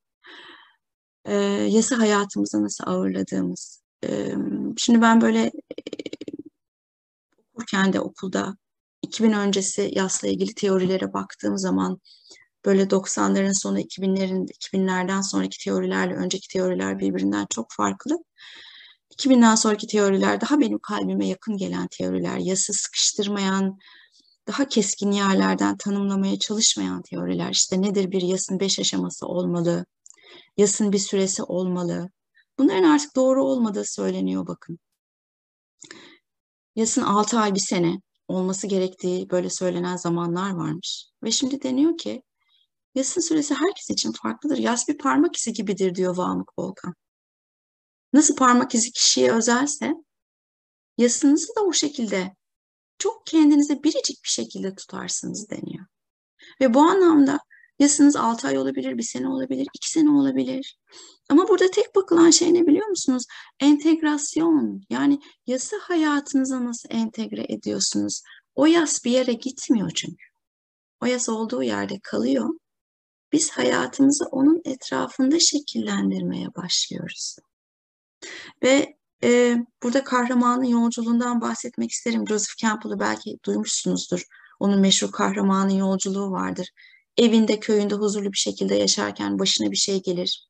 Ee, 1.24 1.34
yası 1.70 1.94
hayatımıza 1.94 2.62
nasıl 2.62 2.84
ağırladığımız. 2.86 3.82
Ee, 4.04 4.34
şimdi 4.76 5.02
ben 5.02 5.20
böyle 5.20 5.44
e, 5.44 5.52
okurken 7.54 7.92
de 7.92 8.00
okulda 8.00 8.56
2000 9.02 9.32
öncesi 9.32 9.90
yasla 9.92 10.28
ilgili 10.28 10.54
teorilere 10.54 11.12
baktığım 11.12 11.58
zaman 11.58 12.00
böyle 12.64 12.90
90'ların 12.90 13.60
sonu 13.62 13.80
2000'lerin 13.80 14.46
2000'lerden 14.46 15.20
sonraki 15.20 15.64
teorilerle 15.64 16.14
önceki 16.14 16.48
teoriler 16.48 16.98
birbirinden 16.98 17.46
çok 17.50 17.72
farklı. 17.72 18.18
2000'den 19.10 19.54
sonraki 19.54 19.86
teoriler 19.86 20.40
daha 20.40 20.60
benim 20.60 20.78
kalbime 20.78 21.28
yakın 21.28 21.56
gelen 21.56 21.88
teoriler, 21.90 22.38
yası 22.38 22.72
sıkıştırmayan, 22.72 23.78
daha 24.46 24.68
keskin 24.68 25.10
yerlerden 25.12 25.76
tanımlamaya 25.76 26.38
çalışmayan 26.38 27.02
teoriler. 27.02 27.50
İşte 27.50 27.82
nedir 27.82 28.10
bir 28.10 28.22
yasın 28.22 28.60
beş 28.60 28.78
aşaması 28.78 29.26
olmalı, 29.26 29.86
yasın 30.56 30.92
bir 30.92 30.98
süresi 30.98 31.42
olmalı. 31.42 32.10
Bunların 32.58 32.84
artık 32.84 33.16
doğru 33.16 33.44
olmadığı 33.44 33.84
söyleniyor 33.84 34.46
bakın. 34.46 34.78
Yasın 36.76 37.02
altı 37.02 37.38
ay 37.38 37.54
bir 37.54 37.60
sene 37.60 38.00
olması 38.28 38.66
gerektiği 38.66 39.30
böyle 39.30 39.50
söylenen 39.50 39.96
zamanlar 39.96 40.50
varmış. 40.50 41.06
Ve 41.24 41.30
şimdi 41.30 41.62
deniyor 41.62 41.98
ki 41.98 42.22
yasın 42.94 43.20
süresi 43.20 43.54
herkes 43.54 43.90
için 43.90 44.12
farklıdır. 44.12 44.58
Yas 44.58 44.88
bir 44.88 44.98
parmak 44.98 45.36
izi 45.36 45.52
gibidir 45.52 45.94
diyor 45.94 46.16
Vamık 46.16 46.58
Volkan. 46.58 46.94
Nasıl 48.12 48.36
parmak 48.36 48.74
izi 48.74 48.92
kişiye 48.92 49.32
özelse 49.32 49.94
yasınızı 50.98 51.56
da 51.56 51.60
o 51.64 51.72
şekilde 51.72 52.34
çok 52.98 53.26
kendinize 53.26 53.82
biricik 53.82 54.24
bir 54.24 54.28
şekilde 54.28 54.74
tutarsınız 54.74 55.50
deniyor. 55.50 55.86
Ve 56.60 56.74
bu 56.74 56.80
anlamda 56.80 57.40
yasınız 57.78 58.16
6 58.16 58.48
ay 58.48 58.58
olabilir, 58.58 58.98
bir 58.98 59.02
sene 59.02 59.28
olabilir, 59.28 59.66
iki 59.74 59.90
sene 59.90 60.10
olabilir. 60.10 60.78
Ama 61.28 61.48
burada 61.48 61.70
tek 61.70 61.94
bakılan 61.94 62.30
şey 62.30 62.54
ne 62.54 62.66
biliyor 62.66 62.86
musunuz? 62.86 63.24
Entegrasyon. 63.60 64.82
Yani 64.90 65.18
yası 65.46 65.78
hayatınıza 65.78 66.64
nasıl 66.64 66.88
entegre 66.92 67.46
ediyorsunuz? 67.48 68.22
O 68.54 68.66
yas 68.66 69.04
bir 69.04 69.10
yere 69.10 69.32
gitmiyor 69.32 69.90
çünkü. 69.94 70.24
O 71.00 71.06
yas 71.06 71.28
olduğu 71.28 71.62
yerde 71.62 72.00
kalıyor. 72.02 72.50
Biz 73.32 73.50
hayatımızı 73.50 74.24
onun 74.24 74.60
etrafında 74.64 75.40
şekillendirmeye 75.40 76.46
başlıyoruz. 76.56 77.36
Ve 78.62 78.96
e, 79.24 79.56
burada 79.82 80.04
kahramanın 80.04 80.64
yolculuğundan 80.64 81.40
bahsetmek 81.40 81.90
isterim. 81.90 82.28
Joseph 82.28 82.56
Campbell'ı 82.56 83.00
belki 83.00 83.38
duymuşsunuzdur. 83.44 84.24
Onun 84.60 84.80
meşhur 84.80 85.12
kahramanın 85.12 85.74
yolculuğu 85.74 86.30
vardır. 86.30 86.68
Evinde, 87.16 87.60
köyünde 87.60 87.94
huzurlu 87.94 88.32
bir 88.32 88.38
şekilde 88.38 88.74
yaşarken 88.74 89.38
başına 89.38 89.70
bir 89.70 89.76
şey 89.76 90.02
gelir. 90.02 90.48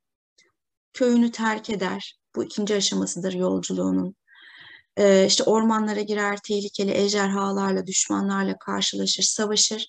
Köyünü 0.92 1.30
terk 1.30 1.70
eder. 1.70 2.18
Bu 2.36 2.44
ikinci 2.44 2.74
aşamasıdır 2.74 3.32
yolculuğunun. 3.32 4.14
Ee, 4.96 5.26
işte 5.26 5.44
ormanlara 5.44 6.00
girer, 6.00 6.38
tehlikeli 6.44 6.90
ejderhalarla, 6.90 7.86
düşmanlarla 7.86 8.58
karşılaşır, 8.58 9.22
savaşır. 9.22 9.86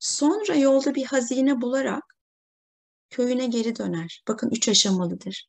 Sonra 0.00 0.54
yolda 0.54 0.94
bir 0.94 1.04
hazine 1.04 1.60
bularak 1.60 2.04
köyüne 3.10 3.46
geri 3.46 3.76
döner. 3.76 4.22
Bakın 4.28 4.50
üç 4.50 4.68
aşamalıdır. 4.68 5.48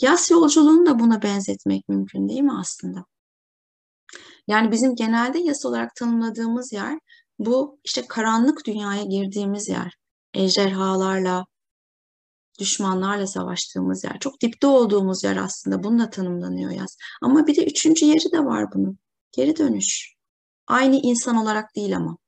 Yas 0.00 0.30
yolculuğunu 0.30 0.86
da 0.86 0.98
buna 0.98 1.22
benzetmek 1.22 1.88
mümkün 1.88 2.28
değil 2.28 2.40
mi 2.40 2.58
aslında? 2.60 3.04
Yani 4.46 4.72
bizim 4.72 4.94
genelde 4.94 5.38
yas 5.38 5.64
olarak 5.66 5.94
tanımladığımız 5.94 6.72
yer 6.72 6.98
bu 7.38 7.78
işte 7.84 8.06
karanlık 8.08 8.66
dünyaya 8.66 9.02
girdiğimiz 9.04 9.68
yer. 9.68 9.94
Ejderhalarla, 10.34 11.46
düşmanlarla 12.58 13.26
savaştığımız 13.26 14.04
yer. 14.04 14.18
Çok 14.20 14.40
dipte 14.40 14.66
olduğumuz 14.66 15.24
yer 15.24 15.36
aslında. 15.36 15.82
Bununla 15.82 16.10
tanımlanıyor 16.10 16.70
yaz. 16.70 16.96
Ama 17.22 17.46
bir 17.46 17.56
de 17.56 17.64
üçüncü 17.66 18.06
yeri 18.06 18.32
de 18.32 18.44
var 18.44 18.72
bunun. 18.74 18.98
Geri 19.32 19.56
dönüş. 19.56 20.14
Aynı 20.66 20.96
insan 20.96 21.36
olarak 21.36 21.76
değil 21.76 21.96
ama. 21.96 22.18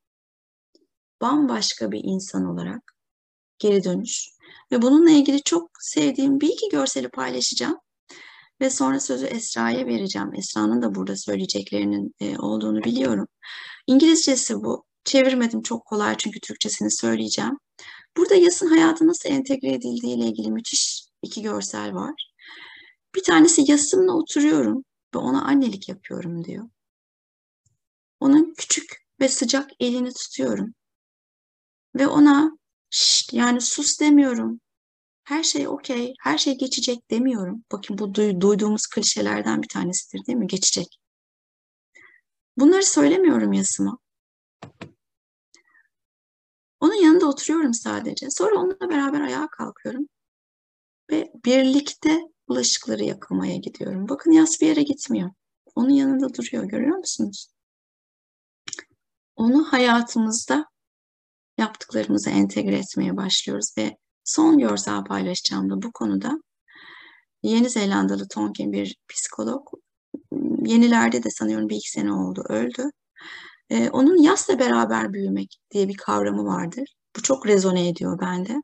Bambaşka 1.21 1.93
bir 1.93 2.01
insan 2.05 2.45
olarak 2.45 2.95
geri 3.59 3.85
dönüş. 3.85 4.29
Ve 4.73 4.83
bununla 4.83 5.11
ilgili 5.11 5.43
çok 5.43 5.71
sevdiğim 5.81 6.41
bir 6.41 6.49
iki 6.49 6.69
görseli 6.69 7.09
paylaşacağım. 7.09 7.79
Ve 8.61 8.71
sonra 8.71 9.01
sözü 9.01 9.27
Esra'ya 9.27 9.87
vereceğim. 9.87 10.35
Esra'nın 10.35 10.83
da 10.83 10.95
burada 10.95 11.17
söyleyeceklerinin 11.17 12.15
e, 12.21 12.39
olduğunu 12.39 12.85
biliyorum. 12.85 13.27
İngilizcesi 13.87 14.55
bu. 14.55 14.85
Çevirmedim 15.05 15.63
çok 15.63 15.87
kolay 15.87 16.15
çünkü 16.19 16.41
Türkçesini 16.41 16.91
söyleyeceğim. 16.91 17.59
Burada 18.17 18.35
yasın 18.35 18.67
hayata 18.67 19.07
nasıl 19.07 19.29
entegre 19.29 19.73
edildiği 19.73 20.17
ile 20.17 20.27
ilgili 20.27 20.51
müthiş 20.51 21.05
iki 21.23 21.43
görsel 21.43 21.95
var. 21.95 22.31
Bir 23.15 23.23
tanesi 23.23 23.71
yasımla 23.71 24.13
oturuyorum 24.13 24.85
ve 25.15 25.19
ona 25.19 25.45
annelik 25.45 25.89
yapıyorum 25.89 26.45
diyor. 26.45 26.65
Onun 28.21 28.55
küçük 28.59 29.07
ve 29.21 29.29
sıcak 29.29 29.71
elini 29.81 30.13
tutuyorum. 30.13 30.75
Ve 31.95 32.07
ona 32.07 32.61
Şşt, 32.91 33.33
yani 33.33 33.61
sus 33.61 34.01
demiyorum. 34.01 34.61
Her 35.25 35.43
şey 35.43 35.69
okey, 35.69 36.15
her 36.21 36.39
şey 36.39 36.59
geçecek 36.59 37.11
demiyorum. 37.11 37.65
Bakın 37.73 37.99
bu 37.99 38.15
duyduğumuz 38.15 38.87
klişelerden 38.87 39.63
bir 39.63 39.69
tanesidir 39.69 40.27
değil 40.27 40.39
mi? 40.39 40.47
Geçecek. 40.47 41.01
Bunları 42.57 42.83
söylemiyorum 42.83 43.53
yasıma. 43.53 43.99
Onun 46.81 46.95
yanında 46.95 47.27
oturuyorum 47.27 47.75
sadece. 47.75 48.31
Sonra 48.31 48.57
onunla 48.57 48.91
beraber 48.91 49.21
ayağa 49.21 49.49
kalkıyorum. 49.49 50.09
Ve 51.11 51.33
birlikte 51.45 52.21
bulaşıkları 52.49 53.05
yakılmaya 53.05 53.57
gidiyorum. 53.57 54.09
Bakın 54.09 54.33
yas 54.33 54.61
bir 54.61 54.67
yere 54.67 54.83
gitmiyor. 54.83 55.31
Onun 55.75 55.91
yanında 55.91 56.35
duruyor. 56.35 56.65
Görüyor 56.65 56.97
musunuz? 56.97 57.47
Onu 59.37 59.73
hayatımızda 59.73 60.70
yaptıklarımızı 61.61 62.31
entegre 62.31 62.79
etmeye 62.79 63.17
başlıyoruz 63.17 63.75
ve 63.79 63.97
son 64.25 64.59
görsel 64.59 65.05
paylaşacağım 65.05 65.71
da 65.71 65.83
bu 65.83 65.93
konuda 65.93 66.43
Yeni 67.43 67.71
Zelandalı 67.71 68.29
Tonkin 68.29 68.73
bir 68.73 68.97
psikolog 69.09 69.69
yenilerde 70.65 71.23
de 71.23 71.31
sanıyorum 71.31 71.69
bir 71.69 71.77
iki 71.77 71.91
sene 71.91 72.13
oldu 72.13 72.45
öldü. 72.49 72.91
Ee, 73.71 73.91
onun 73.91 74.23
yasla 74.23 74.59
beraber 74.59 75.13
büyümek 75.13 75.59
diye 75.71 75.89
bir 75.89 75.97
kavramı 75.97 76.45
vardır. 76.45 76.95
Bu 77.17 77.23
çok 77.23 77.47
rezone 77.47 77.89
ediyor 77.89 78.21
bende. 78.21 78.63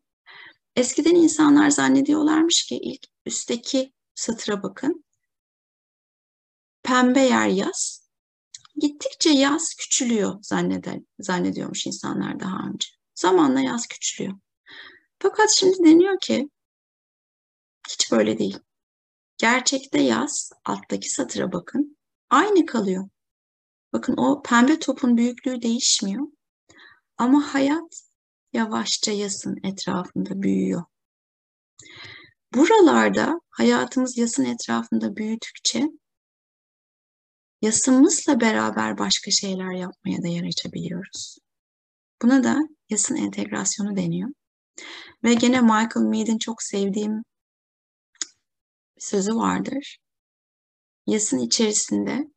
Eskiden 0.76 1.14
insanlar 1.14 1.70
zannediyorlarmış 1.70 2.66
ki 2.66 2.76
ilk 2.76 3.06
üstteki 3.26 3.92
satıra 4.14 4.62
bakın. 4.62 5.04
Pembe 6.82 7.20
yer 7.20 7.48
yaz, 7.48 8.05
Gittikçe 8.76 9.30
yaz 9.30 9.74
küçülüyor 9.74 10.38
zanneder, 10.42 11.00
zannediyormuş 11.18 11.86
insanlar 11.86 12.40
daha 12.40 12.68
önce. 12.68 12.88
Zamanla 13.14 13.60
yaz 13.60 13.86
küçülüyor. 13.86 14.38
Fakat 15.18 15.50
şimdi 15.50 15.78
deniyor 15.84 16.20
ki 16.20 16.50
hiç 17.88 18.12
böyle 18.12 18.38
değil. 18.38 18.58
Gerçekte 19.38 20.00
yaz 20.00 20.50
alttaki 20.64 21.10
satıra 21.10 21.52
bakın 21.52 21.96
aynı 22.30 22.66
kalıyor. 22.66 23.08
Bakın 23.92 24.14
o 24.16 24.42
pembe 24.42 24.78
topun 24.78 25.16
büyüklüğü 25.16 25.62
değişmiyor. 25.62 26.26
Ama 27.18 27.54
hayat 27.54 28.02
yavaşça 28.52 29.12
yasın 29.12 29.56
etrafında 29.62 30.42
büyüyor. 30.42 30.84
Buralarda 32.54 33.40
hayatımız 33.50 34.18
yasın 34.18 34.44
etrafında 34.44 35.16
büyüdükçe 35.16 35.90
yasımızla 37.62 38.40
beraber 38.40 38.98
başka 38.98 39.30
şeyler 39.30 39.72
yapmaya 39.72 40.22
da 40.22 40.28
yer 40.28 40.44
açabiliyoruz. 40.44 41.38
Buna 42.22 42.44
da 42.44 42.58
yasın 42.90 43.16
entegrasyonu 43.16 43.96
deniyor. 43.96 44.30
Ve 45.24 45.34
gene 45.34 45.60
Michael 45.60 46.06
Mead'in 46.06 46.38
çok 46.38 46.62
sevdiğim 46.62 47.22
bir 48.96 49.02
sözü 49.02 49.34
vardır. 49.34 49.98
Yasın 51.06 51.38
içerisinde, 51.38 52.30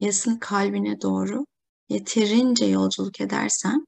yasın 0.00 0.38
kalbine 0.38 1.00
doğru 1.00 1.46
yeterince 1.88 2.64
yolculuk 2.64 3.20
edersen 3.20 3.86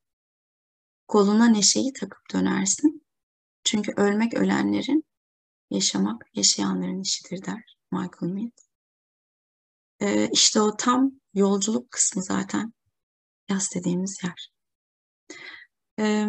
koluna 1.09 1.47
neşeyi 1.47 1.93
takıp 1.93 2.23
dönersin. 2.33 3.03
Çünkü 3.65 3.93
ölmek 3.97 4.35
ölenlerin, 4.35 5.05
yaşamak 5.71 6.27
yaşayanların 6.35 7.01
işidir 7.01 7.45
der 7.45 7.77
Michael 7.93 8.33
Mead. 8.33 8.64
Ee, 10.01 10.29
işte 10.33 10.61
o 10.61 10.77
tam 10.77 11.13
yolculuk 11.35 11.91
kısmı 11.91 12.23
zaten 12.23 12.73
yaz 13.51 13.75
dediğimiz 13.75 14.19
yer. 14.25 14.51
Ee, 15.99 16.27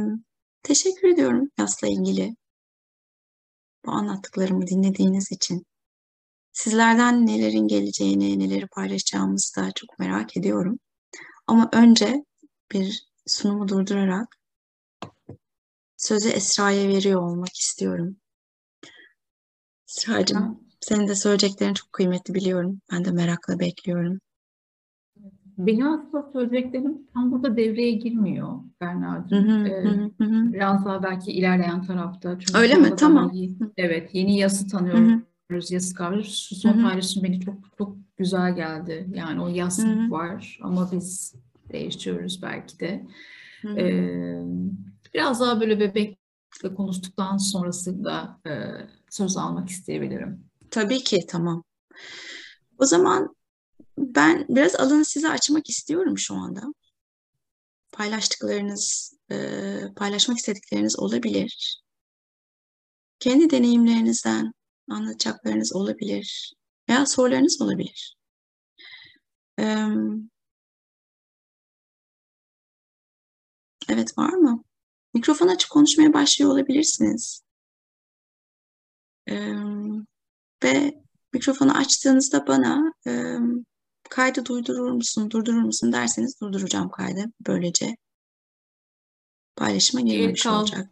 teşekkür 0.63 1.07
ediyorum 1.07 1.49
yasla 1.57 1.87
ilgili 1.87 2.35
bu 3.85 3.91
anlattıklarımı 3.91 4.67
dinlediğiniz 4.67 5.31
için. 5.31 5.65
Sizlerden 6.51 7.27
nelerin 7.27 7.67
geleceğini, 7.67 8.39
neleri 8.39 8.67
paylaşacağımızı 8.67 9.55
da 9.55 9.71
çok 9.75 9.99
merak 9.99 10.37
ediyorum. 10.37 10.79
Ama 11.47 11.69
önce 11.73 12.25
bir 12.71 13.07
sunumu 13.27 13.67
durdurarak 13.67 14.27
sözü 15.97 16.29
Esra'ya 16.29 16.87
veriyor 16.87 17.21
olmak 17.21 17.55
istiyorum. 17.55 18.17
Esra'cığım 19.89 20.64
senin 20.85 21.07
de 21.07 21.15
söyleyeceklerin 21.15 21.73
çok 21.73 21.93
kıymetli 21.93 22.33
biliyorum. 22.33 22.81
Ben 22.91 23.05
de 23.05 23.11
merakla 23.11 23.59
bekliyorum. 23.59 24.19
Benim 25.57 25.87
aslında 25.87 26.29
söyleyeceklerim 26.33 27.07
tam 27.13 27.31
burada 27.31 27.57
devreye 27.57 27.91
girmiyor 27.91 28.59
Berna'cığım. 28.81 29.65
Ee, 29.65 30.09
biraz 30.53 30.85
daha 30.85 31.03
belki 31.03 31.31
ilerleyen 31.31 31.83
tarafta. 31.83 32.39
Çünkü 32.39 32.59
Öyle 32.59 32.75
mi? 32.75 32.95
Tamam. 32.95 33.31
Yeni, 33.33 33.55
evet, 33.77 34.09
yeni 34.13 34.37
yası 34.37 34.67
tanıyoruz. 34.67 35.71
Yası 35.71 35.95
kavramı. 35.95 36.23
Şu 36.23 36.55
son 36.55 36.83
paylaşım 36.83 37.23
beni 37.23 37.41
çok 37.41 37.55
çok 37.77 37.97
güzel 38.17 38.55
geldi. 38.55 39.07
Yani 39.13 39.41
o 39.41 39.47
yas 39.47 39.85
var 40.09 40.59
ama 40.61 40.89
biz 40.91 41.35
değiştiriyoruz 41.71 42.41
belki 42.41 42.79
de. 42.79 43.05
Ee, 43.77 44.43
biraz 45.13 45.41
daha 45.41 45.61
böyle 45.61 45.79
bebekle 45.79 46.75
konuştuktan 46.75 47.37
sonrasında 47.37 48.39
e, 48.47 48.51
söz 49.09 49.37
almak 49.37 49.69
isteyebilirim. 49.69 50.44
Tabii 50.71 51.03
ki 51.03 51.25
tamam. 51.27 51.63
O 52.79 52.85
zaman 52.85 53.35
ben 53.97 54.45
biraz 54.49 54.75
alanı 54.75 55.05
size 55.05 55.29
açmak 55.29 55.69
istiyorum 55.69 56.17
şu 56.17 56.35
anda. 56.35 56.61
Paylaştıklarınız, 57.91 59.13
e, 59.31 59.35
paylaşmak 59.95 60.37
istedikleriniz 60.37 60.99
olabilir. 60.99 61.81
Kendi 63.19 63.49
deneyimlerinizden 63.49 64.53
anlatacaklarınız 64.89 65.75
olabilir. 65.75 66.53
Veya 66.89 67.05
sorularınız 67.05 67.61
olabilir. 67.61 68.15
Evet 73.89 74.17
var 74.17 74.33
mı? 74.33 74.63
Mikrofon 75.13 75.47
açık 75.47 75.71
konuşmaya 75.71 76.13
başlıyor 76.13 76.51
olabilirsiniz. 76.51 77.41
Ve 80.65 81.01
mikrofonu 81.33 81.77
açtığınızda 81.77 82.47
bana 82.47 82.93
e, 83.07 83.37
kaydı 84.09 84.45
durdurur 84.45 84.91
musun, 84.91 85.31
durdurur 85.31 85.61
musun 85.61 85.91
derseniz 85.93 86.41
durduracağım 86.41 86.89
kaydı. 86.89 87.25
Böylece 87.47 87.97
paylaşıma 89.55 90.01
girmemiş 90.01 90.43
kal- 90.43 90.59
olacak. 90.59 90.89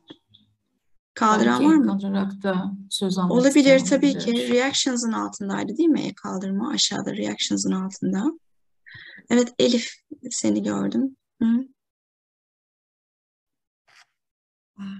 Kaldıran 1.13 1.59
Belki 1.59 1.73
var 1.73 1.75
mı? 1.75 1.87
Kaldırarak 1.87 2.43
da 2.43 2.71
söz 2.89 3.17
almak 3.17 3.31
Olabilir 3.31 3.79
tabii 3.79 4.17
ki. 4.17 4.49
Reactions'ın 4.49 5.11
altındaydı 5.11 5.77
değil 5.77 5.89
mi? 5.89 6.01
E 6.01 6.13
kaldırma 6.13 6.69
aşağıda 6.69 7.15
Reactions'ın 7.15 7.71
altında. 7.71 8.23
Evet 9.29 9.53
Elif 9.59 9.93
seni 10.31 10.63
gördüm. 10.63 11.17
Hı? 11.41 11.47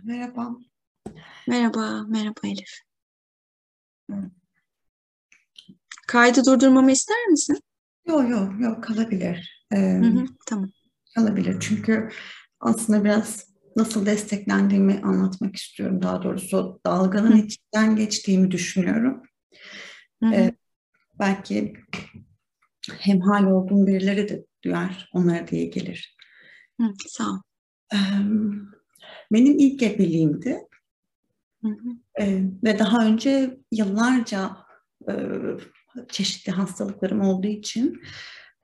Merhaba. 0.03 0.55
Merhaba, 1.47 2.03
merhaba 2.07 2.39
Elif. 2.43 2.79
Kaydı 6.13 6.45
durdurmamı 6.45 6.91
ister 6.91 7.25
misin? 7.25 7.59
Yok 8.07 8.29
yok 8.29 8.59
yok 8.59 8.83
kalabilir. 8.83 9.65
Ee, 9.75 9.77
Hı 9.77 10.05
hı, 10.05 10.25
tamam. 10.45 10.71
kalabilir. 11.15 11.57
Çünkü 11.59 12.09
aslında 12.59 13.03
biraz 13.03 13.53
nasıl 13.75 14.05
desteklendiğimi 14.05 15.01
anlatmak 15.03 15.55
istiyorum. 15.55 16.01
Daha 16.01 16.23
doğrusu 16.23 16.81
dalganın 16.85 17.37
içinden 17.37 17.95
geçtiğimi 17.95 18.51
düşünüyorum. 18.51 19.23
Hı 20.23 20.29
hı. 20.29 20.33
Evet. 20.33 20.55
Belki 21.19 21.73
hemhal 22.99 23.43
olduğum 23.43 23.87
birileri 23.87 24.29
de 24.29 24.45
duyar, 24.63 25.09
onlara 25.13 25.47
diye 25.47 25.65
gelir. 25.65 26.17
Hı, 26.81 26.93
sağ 27.07 27.23
ol. 27.23 27.37
Ee, 27.93 27.97
benim 29.31 29.59
ilk 29.59 29.79
gebeliğimdi. 29.79 30.59
Hı 31.61 31.67
hı. 31.67 31.89
Ee, 32.19 32.43
ve 32.63 32.79
daha 32.79 33.05
önce 33.05 33.57
yıllarca 33.71 34.57
e, 35.09 35.13
çeşitli 36.09 36.51
hastalıklarım 36.51 37.21
olduğu 37.21 37.47
için 37.47 38.01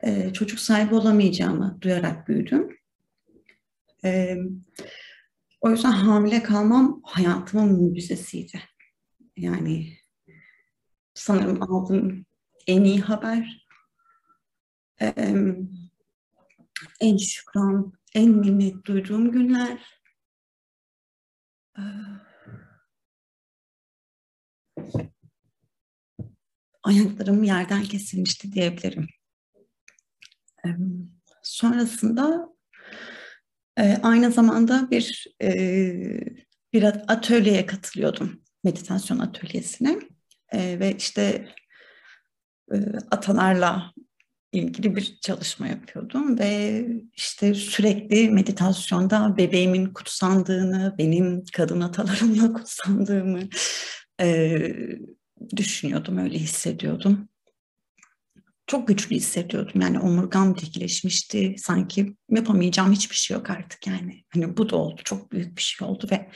e, 0.04 0.34
çocuk 0.34 0.60
sahibi 0.60 0.96
olamayacağımı 0.96 1.78
duyarak 1.82 2.28
büyüdüm. 2.28 2.78
E, 4.06 4.38
o 5.62 5.70
yüzden 5.70 5.92
hamile 5.92 6.44
kalmam 6.44 7.02
hayatımın 7.04 7.82
mucizesiydi. 7.82 8.62
Yani 9.38 9.98
sanırım 11.13 11.63
aldığım 11.63 12.26
en 12.68 12.84
iyi 12.84 13.02
haber, 13.02 13.68
e, 15.02 15.36
en 17.02 17.18
şükran, 17.18 17.94
en 18.15 18.30
minnet 18.30 18.86
duyduğum 18.86 19.32
günler. 19.32 20.02
E, 21.78 21.84
ayaklarım 26.84 27.44
yerden 27.44 27.84
kesilmişti 27.84 28.52
diyebilirim. 28.52 29.08
Sonrasında 31.44 32.50
e, 33.80 33.98
aynı 34.04 34.32
zamanda 34.32 34.92
bir 34.92 35.28
e, 35.42 35.50
bir 36.74 36.84
atölyeye 36.84 37.65
katılıyordum, 37.65 38.42
meditasyon 38.63 39.20
atölyesine 39.20 40.00
e, 40.54 40.80
ve 40.80 40.96
işte 40.98 41.50
atalarla 43.12 43.94
ilgili 44.52 44.96
bir 44.96 45.18
çalışma 45.22 45.68
yapıyordum 45.68 46.39
ve 46.39 46.86
işte 47.15 47.54
sürekli 47.54 48.30
meditasyonda 48.30 49.38
bebeğimin 49.38 49.86
kutsandığını, 49.86 50.96
benim 50.98 51.44
kadın 51.54 51.82
atalarımla 51.82 52.54
kutsandığımı 52.54 53.39
düşünüyordum, 55.56 56.17
öyle 56.17 56.39
hissediyordum. 56.39 57.30
Çok 58.67 58.88
güçlü 58.88 59.15
hissediyordum. 59.15 59.82
Yani 59.82 59.99
omurgam 59.99 60.58
dikleşmişti. 60.58 61.56
Sanki 61.58 62.15
yapamayacağım 62.30 62.91
hiçbir 62.91 63.15
şey 63.15 63.38
yok 63.38 63.49
artık 63.49 63.88
yani. 63.88 64.23
Hani 64.34 64.58
bu 64.58 64.69
da 64.69 64.75
oldu. 64.75 65.02
Çok 65.04 65.32
büyük 65.32 65.58
bir 65.58 65.62
şey 65.62 65.88
oldu 65.88 66.08
ve 66.12 66.32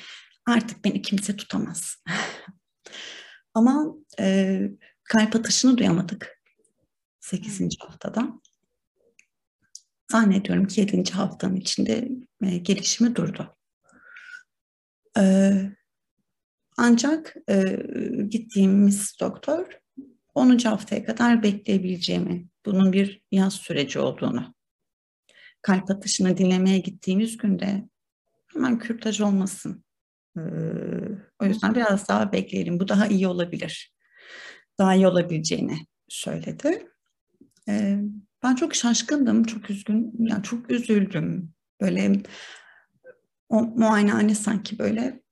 artık 0.45 0.85
beni 0.85 1.01
kimse 1.01 1.35
tutamaz. 1.35 1.95
Ama 3.53 3.85
e, 4.19 4.61
kalp 5.03 5.35
atışını 5.35 5.77
duyamadık 5.77 6.41
8. 7.19 7.69
haftada. 7.79 8.41
Zannediyorum 10.11 10.67
ki 10.67 10.81
7. 10.81 11.11
haftanın 11.11 11.55
içinde 11.55 12.09
e, 12.43 12.57
gelişimi 12.57 13.15
durdu. 13.15 13.57
E, 15.17 15.53
ancak 16.77 17.35
e, 17.49 17.77
gittiğimiz 18.29 19.17
doktor 19.19 19.65
10. 20.35 20.57
haftaya 20.57 21.05
kadar 21.05 21.43
bekleyebileceğimi, 21.43 22.47
bunun 22.65 22.93
bir 22.93 23.21
yaz 23.31 23.53
süreci 23.53 23.99
olduğunu, 23.99 24.55
kalp 25.61 25.91
atışını 25.91 26.37
dinlemeye 26.37 26.79
gittiğimiz 26.79 27.37
günde 27.37 27.89
hemen 28.53 28.79
kürtaj 28.79 29.21
olmasın. 29.21 29.83
Ee, 30.37 30.41
o 31.41 31.45
yüzden 31.45 31.75
biraz 31.75 32.07
daha 32.07 32.31
bekleyelim. 32.31 32.79
Bu 32.79 32.87
daha 32.87 33.07
iyi 33.07 33.27
olabilir. 33.27 33.93
Daha 34.77 34.95
iyi 34.95 35.07
olabileceğini 35.07 35.77
söyledi. 36.07 36.87
Ee, 37.69 37.99
ben 38.43 38.55
çok 38.55 38.75
şaşkındım, 38.75 39.43
çok 39.43 39.69
üzgün, 39.69 40.13
yani 40.19 40.43
çok 40.43 40.71
üzüldüm. 40.71 41.53
Böyle 41.81 42.23
o 43.49 43.61
muayenehane 43.61 44.35
sanki 44.35 44.79
böyle 44.79 45.22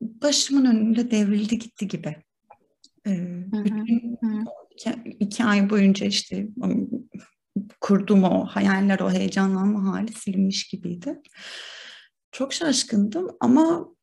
başımın 0.00 0.64
önünde 0.64 1.10
devrildi 1.10 1.58
gitti 1.58 1.88
gibi. 1.88 2.16
Ee, 3.06 3.44
bütün 3.52 4.18
iki, 4.70 4.90
iki 5.20 5.44
ay 5.44 5.70
boyunca 5.70 6.06
işte 6.06 6.48
kurduğum 7.80 8.24
o 8.24 8.46
hayaller, 8.46 9.00
o 9.00 9.10
heyecanlanma 9.10 9.92
hali 9.92 10.12
silinmiş 10.12 10.68
gibiydi. 10.68 11.22
Çok 12.32 12.52
şaşkındım 12.52 13.28
ama 13.40 13.94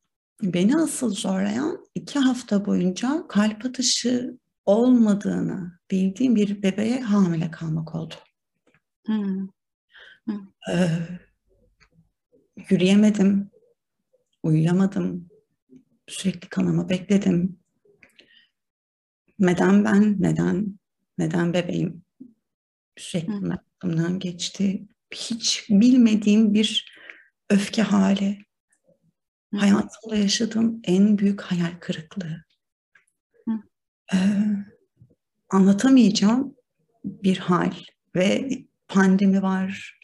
beni 0.42 0.76
asıl 0.76 1.10
zorlayan 1.10 1.86
iki 1.94 2.18
hafta 2.18 2.66
boyunca 2.66 3.26
kalp 3.28 3.64
atışı 3.64 4.38
olmadığını 4.64 5.78
bildiğim 5.90 6.36
bir 6.36 6.62
bebeğe 6.62 7.00
hamile 7.00 7.50
kalmak 7.50 7.94
oldu. 7.94 8.14
Hmm. 9.06 9.48
Hmm. 10.26 10.48
Ee, 10.72 10.88
yürüyemedim, 12.70 13.50
uyuyamadım, 14.42 15.28
sürekli 16.12 16.48
kanama 16.48 16.88
bekledim. 16.88 17.58
Neden 19.38 19.84
ben, 19.84 20.16
neden, 20.22 20.78
neden 21.18 21.52
bebeğim? 21.52 22.04
Sürekli 22.96 23.32
Hı. 23.32 23.52
aklımdan 23.52 24.18
geçti. 24.18 24.88
Hiç 25.14 25.66
bilmediğim 25.70 26.54
bir 26.54 26.98
öfke 27.50 27.82
hali. 27.82 28.38
Hı. 29.54 29.58
Hayatımda 29.58 30.16
yaşadığım 30.16 30.80
en 30.84 31.18
büyük 31.18 31.40
hayal 31.40 31.80
kırıklığı. 31.80 32.44
Ee, 34.14 34.16
anlatamayacağım 35.50 36.54
bir 37.04 37.38
hal 37.38 37.72
ve 38.16 38.48
pandemi 38.88 39.42
var, 39.42 40.00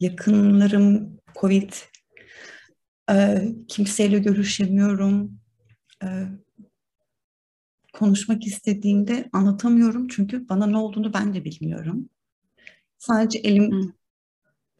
yakınlarım 0.00 1.16
Covid, 1.40 1.72
ee, 3.10 3.48
kimseyle 3.68 4.18
görüşemiyorum, 4.18 5.41
konuşmak 7.92 8.46
istediğimde 8.46 9.28
anlatamıyorum 9.32 10.08
çünkü 10.08 10.48
bana 10.48 10.66
ne 10.66 10.76
olduğunu 10.76 11.14
ben 11.14 11.34
de 11.34 11.44
bilmiyorum. 11.44 12.08
Sadece 12.98 13.38
elim 13.38 13.72
Hı. 13.72 13.92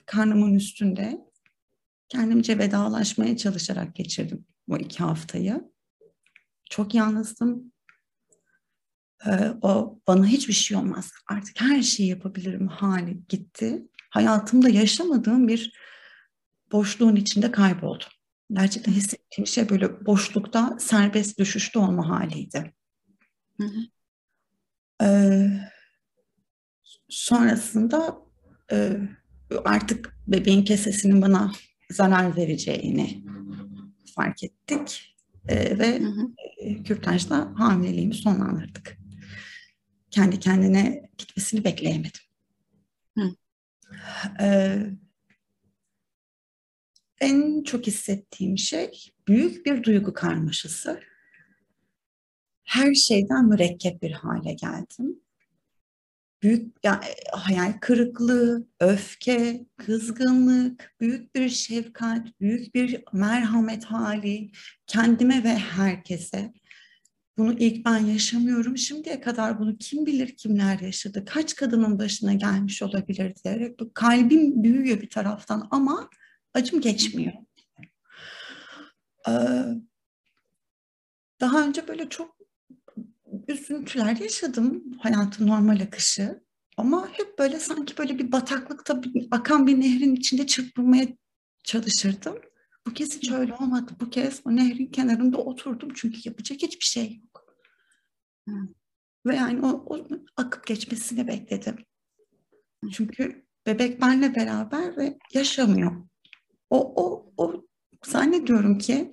karnımın 0.07 0.55
üstünde 0.55 1.27
kendimce 2.09 2.59
vedalaşmaya 2.59 3.37
çalışarak 3.37 3.95
geçirdim 3.95 4.45
bu 4.69 4.79
iki 4.79 4.99
haftayı. 4.99 5.71
Çok 6.71 6.95
yalnızdım. 6.95 7.73
Ee, 9.27 9.53
o 9.63 9.99
bana 10.07 10.27
hiçbir 10.27 10.53
şey 10.53 10.77
olmaz. 10.77 11.13
Artık 11.27 11.61
her 11.61 11.83
şeyi 11.83 12.09
yapabilirim 12.09 12.69
hali 12.69 13.27
gitti. 13.29 13.89
Hayatımda 14.11 14.69
yaşamadığım 14.69 15.49
bir 15.49 15.73
boşluğun 16.73 17.17
içinde 17.17 17.51
kayboldum 17.51 18.09
gerçekten 18.53 18.93
hissettiğim 18.93 19.47
şey 19.47 19.69
böyle 19.69 20.07
boşlukta 20.07 20.77
serbest 20.81 21.39
düşüşte 21.39 21.79
olma 21.79 22.09
haliydi. 22.09 22.75
Hı 23.61 23.67
hı. 23.67 23.81
Ee, 25.03 25.51
sonrasında 27.09 28.17
e, 28.73 28.97
artık 29.65 30.17
bebeğin 30.27 30.65
kesesinin 30.65 31.23
bana 31.23 31.53
zarar 31.91 32.37
vereceğini 32.37 33.25
fark 34.17 34.45
ettik 34.45 35.17
e, 35.49 35.79
ve 35.79 36.01
hı 36.01 36.07
hı. 36.07 36.29
E, 36.59 36.83
kürtajla 36.83 37.53
hamileliğimi 37.59 38.15
sonlandırdık. 38.15 38.99
Kendi 40.11 40.41
kendine 40.41 41.11
gitmesini 41.19 41.65
bekleyemedim. 41.65 42.21
Hı. 43.19 43.31
Ee, 44.41 44.87
en 47.23 47.63
çok 47.63 47.87
hissettiğim 47.87 48.59
şey 48.59 49.13
büyük 49.29 49.67
bir 49.67 49.83
duygu 49.83 50.15
karmaşası. 50.15 51.01
Her 52.65 52.95
şeyden 52.95 53.49
mürekkep 53.49 54.03
bir 54.03 54.11
hale 54.11 54.53
geldim. 54.53 55.21
Büyük 56.43 56.77
yani, 56.85 57.05
hayal 57.33 57.73
kırıklığı, 57.81 58.67
öfke, 58.81 59.67
kızgınlık, 59.77 60.95
büyük 61.01 61.35
bir 61.35 61.49
şefkat, 61.49 62.41
büyük 62.41 62.75
bir 62.75 63.05
merhamet 63.13 63.85
hali 63.85 64.51
kendime 64.87 65.45
ve 65.45 65.55
herkese. 65.55 66.53
Bunu 67.39 67.53
ilk 67.53 67.85
ben 67.85 67.99
yaşamıyorum. 67.99 68.79
Şimdiye 68.79 69.21
kadar 69.21 69.59
bunu 69.59 69.79
kim 69.79 70.07
bilir 70.07 70.37
kimler 70.37 70.79
yaşadı, 70.79 71.25
kaç 71.25 71.55
kadının 71.55 71.99
başına 71.99 72.35
gelmiş 72.35 72.83
olabilir 72.83 73.35
diyerek 73.45 73.81
bu 73.81 73.93
kalbim 73.95 74.63
büyüyor 74.63 75.01
bir 75.01 75.11
taraftan 75.11 75.69
ama 75.71 76.11
acım 76.55 76.81
geçmiyor. 76.81 77.33
Ee, 79.29 79.33
daha 81.41 81.67
önce 81.67 81.89
böyle 81.89 82.09
çok 82.09 82.37
üzüntüler 83.49 84.17
yaşadım 84.17 84.85
hayatın 84.99 85.47
normal 85.47 85.81
akışı. 85.81 86.43
Ama 86.77 87.09
hep 87.13 87.39
böyle 87.39 87.61
sanki 87.61 87.99
böyle 87.99 88.19
bir 88.19 88.33
bataklıkta 88.33 89.03
bir, 89.03 89.29
akan 89.31 89.67
bir 89.67 89.81
nehrin 89.81 90.15
içinde 90.15 90.47
çırpınmaya 90.47 91.09
çalışırdım. 91.65 92.39
Bu 92.87 92.93
kez 92.93 93.17
hiç 93.17 93.31
öyle 93.31 93.55
olmadı. 93.55 93.93
Bu 94.01 94.11
kez 94.11 94.41
o 94.45 94.57
nehrin 94.57 94.87
kenarında 94.87 95.39
oturdum 95.39 95.93
çünkü 95.95 96.21
yapacak 96.25 96.63
hiçbir 96.63 96.85
şey 96.85 97.21
yok. 97.23 97.57
Hı. 98.49 98.55
Ve 99.27 99.37
yani 99.37 99.67
o, 99.67 99.69
o 99.69 100.09
akıp 100.37 100.67
geçmesini 100.67 101.29
bekledim. 101.29 101.77
Çünkü 102.93 103.47
bebek 103.67 104.01
benle 104.01 104.35
beraber 104.35 104.97
ve 104.97 105.19
yaşamıyor. 105.35 106.12
O, 106.73 107.05
o, 107.05 107.33
o 107.37 107.65
zannediyorum 108.07 108.79
ki 108.79 109.11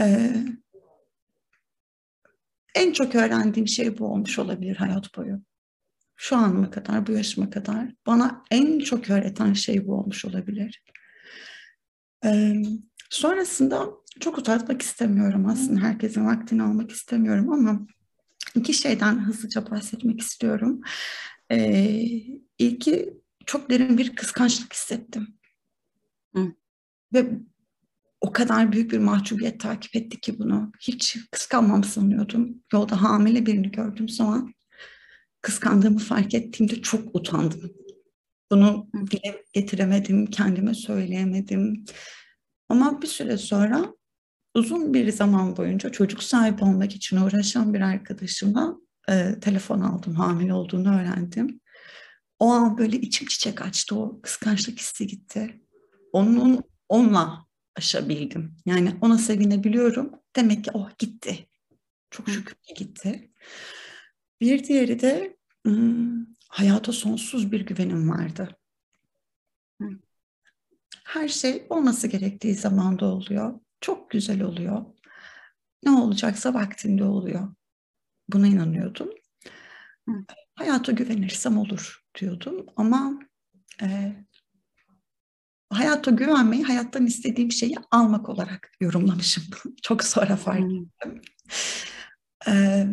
e, 0.00 0.34
en 2.74 2.92
çok 2.92 3.14
öğrendiğim 3.14 3.68
şey 3.68 3.98
bu 3.98 4.06
olmuş 4.06 4.38
olabilir 4.38 4.76
hayat 4.76 5.16
boyu. 5.16 5.42
Şu 6.16 6.36
anıma 6.36 6.70
kadar, 6.70 7.06
bu 7.06 7.12
yaşıma 7.12 7.50
kadar 7.50 7.94
bana 8.06 8.44
en 8.50 8.78
çok 8.78 9.10
öğreten 9.10 9.52
şey 9.52 9.86
bu 9.86 9.94
olmuş 9.94 10.24
olabilir. 10.24 10.82
Ee, 12.24 12.62
sonrasında 13.10 13.88
çok 14.20 14.38
uzatmak 14.38 14.82
istemiyorum 14.82 15.46
aslında. 15.46 15.80
Herkesin 15.80 16.26
vaktini 16.26 16.62
almak 16.62 16.90
istemiyorum 16.90 17.52
ama 17.52 17.86
iki 18.54 18.74
şeyden 18.74 19.24
hızlıca 19.24 19.70
bahsetmek 19.70 20.20
istiyorum. 20.20 20.80
Ee, 21.50 22.04
ilki 22.58 23.14
çok 23.46 23.70
derin 23.70 23.98
bir 23.98 24.16
kıskançlık 24.16 24.72
hissettim. 24.72 25.38
Hı. 26.34 26.52
Ve 27.14 27.30
o 28.20 28.32
kadar 28.32 28.72
büyük 28.72 28.92
bir 28.92 28.98
mahcubiyet 28.98 29.60
takip 29.60 29.96
etti 29.96 30.20
ki 30.20 30.38
bunu. 30.38 30.72
Hiç 30.80 31.16
kıskanmam 31.30 31.84
sanıyordum. 31.84 32.62
Yolda 32.72 33.02
hamile 33.02 33.46
birini 33.46 33.70
gördüğüm 33.70 34.08
zaman 34.08 34.54
kıskandığımı 35.40 35.98
fark 35.98 36.34
ettiğimde 36.34 36.82
çok 36.82 37.16
utandım. 37.16 37.72
Bunu 38.50 38.90
dile 39.10 39.44
getiremedim, 39.52 40.26
kendime 40.26 40.74
söyleyemedim. 40.74 41.84
Ama 42.68 43.02
bir 43.02 43.06
süre 43.06 43.38
sonra 43.38 43.94
uzun 44.54 44.94
bir 44.94 45.12
zaman 45.12 45.56
boyunca 45.56 45.92
çocuk 45.92 46.22
sahibi 46.22 46.64
olmak 46.64 46.96
için 46.96 47.16
uğraşan 47.16 47.74
bir 47.74 47.80
arkadaşıma 47.80 48.78
e, 49.08 49.40
telefon 49.40 49.80
aldım, 49.80 50.14
hamile 50.14 50.54
olduğunu 50.54 51.00
öğrendim. 51.00 51.60
O 52.38 52.52
an 52.52 52.78
böyle 52.78 52.96
içim 52.96 53.28
çiçek 53.28 53.62
açtı, 53.62 53.96
o 53.96 54.20
kıskançlık 54.22 54.78
hissi 54.78 55.06
gitti. 55.06 55.60
Onun 56.12 56.62
onunla 56.92 57.46
aşabildim. 57.76 58.56
Yani 58.66 58.96
ona 59.00 59.18
sevinebiliyorum. 59.18 60.12
Demek 60.36 60.64
ki 60.64 60.70
oh 60.74 60.90
gitti. 60.98 61.48
Çok 62.10 62.28
şükür 62.28 62.54
ki 62.54 62.74
gitti. 62.74 63.32
Bir 64.40 64.64
diğeri 64.64 65.00
de 65.00 65.36
hmm, 65.64 66.26
hayata 66.48 66.92
sonsuz 66.92 67.52
bir 67.52 67.60
güvenim 67.60 68.10
vardı. 68.10 68.56
Her 71.04 71.28
şey 71.28 71.66
olması 71.70 72.06
gerektiği 72.06 72.54
zamanda 72.54 73.06
oluyor. 73.06 73.60
Çok 73.80 74.10
güzel 74.10 74.42
oluyor. 74.42 74.84
Ne 75.82 75.90
olacaksa 75.90 76.54
vaktinde 76.54 77.04
oluyor. 77.04 77.54
Buna 78.28 78.46
inanıyordum. 78.46 79.10
Hayata 80.54 80.92
güvenirsem 80.92 81.58
olur 81.58 82.04
diyordum 82.20 82.66
ama 82.76 83.18
e, 83.82 84.12
hayata 85.72 86.10
güvenmeyi 86.10 86.64
hayattan 86.64 87.06
istediğim 87.06 87.52
şeyi 87.52 87.74
almak 87.90 88.28
olarak 88.28 88.72
yorumlamışım. 88.80 89.44
çok 89.82 90.04
sonra 90.04 90.36
fark 90.36 90.72
ettim. 90.72 91.20
Ee, 92.48 92.86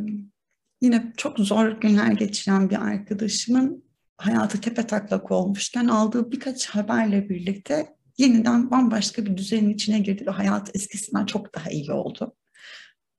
yine 0.81 1.13
çok 1.17 1.39
zor 1.39 1.67
günler 1.81 2.11
geçiren 2.11 2.69
bir 2.69 2.81
arkadaşımın 2.81 3.83
hayatı 4.17 4.61
tepe 4.61 4.87
taklak 4.87 5.31
olmuşken 5.31 5.87
aldığı 5.87 6.31
birkaç 6.31 6.69
haberle 6.69 7.29
birlikte 7.29 7.95
yeniden 8.17 8.71
bambaşka 8.71 9.25
bir 9.25 9.37
düzenin 9.37 9.69
içine 9.69 9.99
girdi 9.99 10.25
ve 10.27 10.31
hayat 10.31 10.75
eskisinden 10.75 11.25
çok 11.25 11.55
daha 11.55 11.69
iyi 11.69 11.91
oldu. 11.91 12.35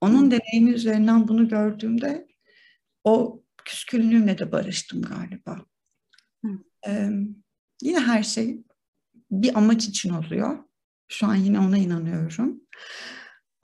Onun 0.00 0.30
deneyimi 0.30 0.70
üzerinden 0.70 1.28
bunu 1.28 1.48
gördüğümde 1.48 2.26
o 3.04 3.42
küskünlüğümle 3.64 4.38
de 4.38 4.52
barıştım 4.52 5.02
galiba. 5.02 5.64
Ee, 6.86 7.10
yine 7.82 8.00
her 8.00 8.22
şey 8.22 8.62
bir 9.30 9.58
amaç 9.58 9.88
için 9.88 10.10
oluyor. 10.10 10.58
Şu 11.08 11.26
an 11.26 11.34
yine 11.34 11.58
ona 11.60 11.78
inanıyorum. 11.78 12.60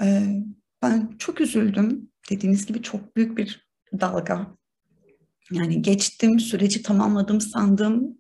Ee, 0.03 0.43
ben 0.83 1.14
çok 1.19 1.41
üzüldüm. 1.41 2.11
Dediğiniz 2.31 2.67
gibi 2.67 2.83
çok 2.83 3.17
büyük 3.17 3.39
bir 3.39 3.69
dalga. 4.01 4.57
Yani 5.51 5.83
geçtim, 5.83 6.41
süreci 6.41 6.83
tamamladım 6.83 7.41
sandım 7.41 8.19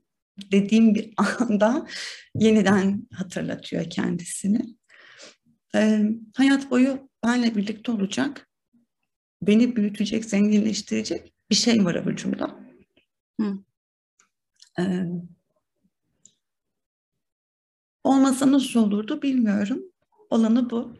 dediğim 0.52 0.94
bir 0.94 1.14
anda 1.40 1.86
yeniden 2.34 3.06
hatırlatıyor 3.12 3.90
kendisini. 3.90 4.76
Ee, 5.74 6.02
hayat 6.36 6.70
boyu 6.70 7.08
benle 7.24 7.54
birlikte 7.54 7.92
olacak, 7.92 8.48
beni 9.42 9.76
büyütecek, 9.76 10.24
zenginleştirecek 10.24 11.32
bir 11.50 11.54
şey 11.54 11.84
var 11.84 11.94
avucumda. 11.94 12.60
Hı. 13.40 13.58
Ee, 14.78 15.06
olmasa 18.06 18.52
nasıl 18.52 18.80
olurdu 18.80 19.22
bilmiyorum. 19.22 19.82
Olanı 20.30 20.70
bu. 20.70 20.92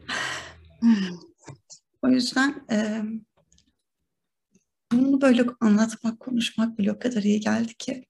o 2.01 2.07
yüzden 2.07 2.65
e, 2.71 3.03
bunu 4.91 5.21
böyle 5.21 5.45
anlatmak, 5.59 6.19
konuşmak 6.19 6.77
bile 6.77 6.91
o 6.91 6.99
kadar 6.99 7.23
iyi 7.23 7.39
geldi 7.39 7.73
ki. 7.73 8.05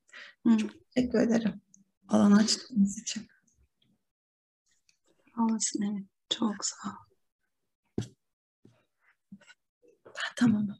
Hı. 0.47 0.57
Çok 0.57 0.71
teşekkür 0.91 1.19
ederim 1.19 1.61
alan 2.07 2.31
açtığınız 2.31 2.97
için. 2.99 3.27
Olasın 5.37 5.81
evet. 5.81 6.05
Çok 6.29 6.65
sağ 6.65 6.89
ol. 6.89 7.07
Tamam. 10.35 10.77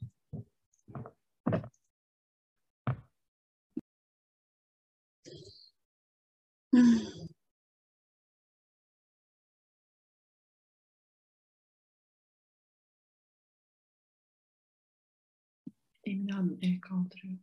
Emine 16.08 16.32
Hanım 16.32 16.58
el 16.62 16.80
kaldırıyor. 16.80 17.38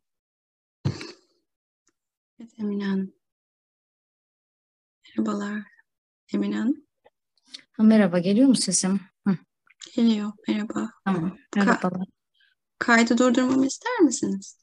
Evet 2.39 2.59
Emine 2.59 2.85
Hanım. 2.85 3.13
Merhabalar. 5.07 5.63
Emine 6.33 6.57
Hanım. 6.57 6.83
merhaba, 7.79 8.19
geliyor 8.19 8.47
mu 8.47 8.55
sesim? 8.55 8.99
Hı. 9.27 9.37
Geliyor, 9.95 10.31
merhaba. 10.47 10.91
Tamam, 11.05 11.37
merhabalar. 11.55 12.07
Ka 12.79 12.95
kaydı 12.95 13.17
durdurmamı 13.17 13.65
ister 13.65 13.99
misiniz? 13.99 14.57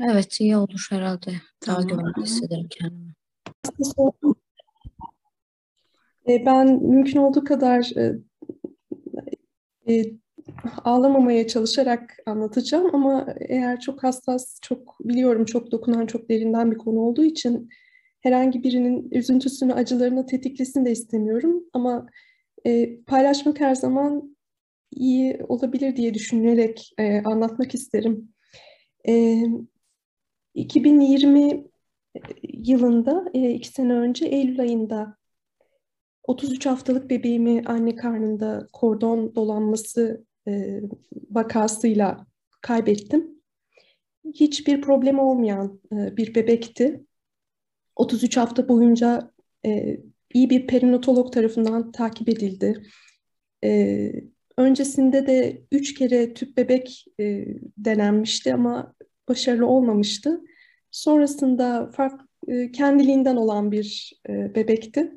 Evet, 0.00 0.40
iyi 0.40 0.56
olur 0.56 0.86
herhalde. 0.90 1.40
Daha 1.66 1.76
tamam. 1.76 1.88
güvenli 1.88 2.26
hissederim 2.26 2.68
kendimi. 2.70 3.14
E, 6.28 6.46
ben 6.46 6.66
mümkün 6.82 7.18
olduğu 7.18 7.44
kadar 7.44 7.92
e, 7.96 8.18
e, 9.88 10.04
ağlamamaya 10.84 11.46
çalışarak 11.46 12.16
anlatacağım 12.26 12.94
ama 12.94 13.34
eğer 13.40 13.80
çok 13.80 14.04
hassas, 14.04 14.58
çok 14.62 14.96
biliyorum 15.00 15.44
çok 15.44 15.72
dokunan, 15.72 16.06
çok 16.06 16.28
derinden 16.30 16.70
bir 16.70 16.78
konu 16.78 16.98
olduğu 16.98 17.24
için 17.24 17.70
herhangi 18.20 18.64
birinin 18.64 19.10
üzüntüsünü, 19.10 19.72
acılarını 19.72 20.26
tetiklesin 20.26 20.84
de 20.84 20.92
istemiyorum. 20.92 21.64
Ama 21.72 22.06
e, 22.66 23.00
paylaşmak 23.02 23.60
her 23.60 23.74
zaman 23.74 24.36
iyi 24.90 25.38
olabilir 25.48 25.96
diye 25.96 26.14
düşünerek 26.14 26.92
e, 26.98 27.22
anlatmak 27.22 27.74
isterim. 27.74 28.28
E, 29.08 29.42
2020 30.54 31.64
yılında, 32.42 33.24
e, 33.34 33.50
iki 33.50 33.68
sene 33.68 33.92
önce 33.92 34.26
Eylül 34.26 34.60
ayında 34.60 35.16
33 36.26 36.66
haftalık 36.66 37.10
bebeğimi 37.10 37.62
anne 37.66 37.96
karnında 37.96 38.66
kordon 38.72 39.34
dolanması 39.34 40.26
e, 40.48 40.80
vakasıyla 41.30 42.26
kaybettim. 42.60 43.42
Hiçbir 44.34 44.80
problem 44.80 45.18
olmayan 45.18 45.80
e, 45.92 46.16
bir 46.16 46.34
bebekti. 46.34 47.04
33 47.96 48.36
hafta 48.36 48.68
boyunca 48.68 49.30
e, 49.66 50.00
iyi 50.34 50.50
bir 50.50 50.66
perinatolog 50.66 51.32
tarafından 51.32 51.92
takip 51.92 52.28
edildi. 52.28 52.82
E, 53.64 54.12
öncesinde 54.58 55.26
de 55.26 55.62
üç 55.72 55.94
kere 55.94 56.34
tüp 56.34 56.56
bebek 56.56 57.04
e, 57.20 57.46
denenmişti 57.78 58.54
ama 58.54 58.94
başarılı 59.28 59.66
olmamıştı. 59.66 60.40
Sonrasında 60.90 61.90
fark, 61.90 62.20
e, 62.48 62.72
kendiliğinden 62.72 63.36
olan 63.36 63.72
bir 63.72 64.12
e, 64.28 64.54
bebekti. 64.54 65.12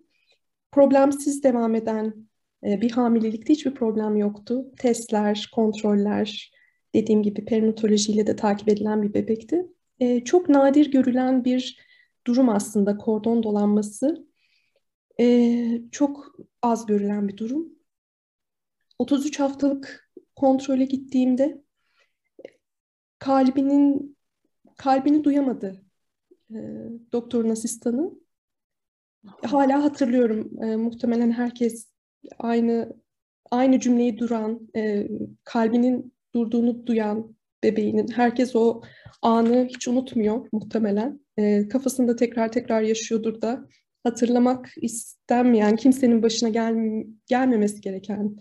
Problemsiz 0.72 1.44
devam 1.44 1.76
eden 1.76 2.29
bir 2.64 2.92
hamilelikte 2.92 3.54
hiçbir 3.54 3.74
problem 3.74 4.18
yoktu. 4.18 4.72
Testler, 4.78 5.50
kontroller, 5.56 6.52
Dediğim 6.96 7.24
gibi 7.24 7.46
perinatolojiyle 7.46 8.28
de 8.28 8.36
takip 8.36 8.70
edilen 8.70 9.04
bir 9.04 9.14
bebekti. 9.14 9.66
E, 10.00 10.24
çok 10.24 10.50
nadir 10.50 10.92
görülen 10.92 11.46
bir 11.46 11.80
durum 12.28 12.50
aslında 12.50 12.98
kordon 12.98 13.44
dolanması. 13.44 14.28
E, 15.20 15.82
çok 15.92 16.36
az 16.62 16.86
görülen 16.86 17.28
bir 17.28 17.38
durum. 17.38 17.70
33 19.00 19.40
haftalık 19.40 20.12
kontrole 20.36 20.86
gittiğimde 20.86 21.64
kalbinin 23.20 24.18
kalbini 24.78 25.24
duyamadı 25.24 25.84
e, 26.52 26.58
doktorun 27.12 27.50
asistanı. 27.50 28.12
Hala 29.26 29.84
hatırlıyorum. 29.84 30.64
E, 30.64 30.76
muhtemelen 30.76 31.32
herkes 31.32 31.89
aynı 32.40 32.94
aynı 33.52 33.80
cümleyi 33.80 34.18
duran, 34.18 34.70
e, 34.76 35.08
kalbinin 35.44 36.14
durduğunu 36.36 36.86
duyan 36.88 37.36
bebeğinin 37.64 38.08
herkes 38.08 38.56
o 38.56 38.82
anı 39.22 39.68
hiç 39.70 39.88
unutmuyor 39.88 40.48
muhtemelen. 40.52 41.20
E, 41.38 41.68
kafasında 41.68 42.16
tekrar 42.16 42.52
tekrar 42.52 42.82
yaşıyordur 42.82 43.42
da 43.42 43.66
hatırlamak 44.04 44.70
istenmeyen, 44.82 45.76
kimsenin 45.76 46.24
başına 46.24 46.50
gel, 46.50 46.76
gelmemesi 47.28 47.82
gereken, 47.82 48.36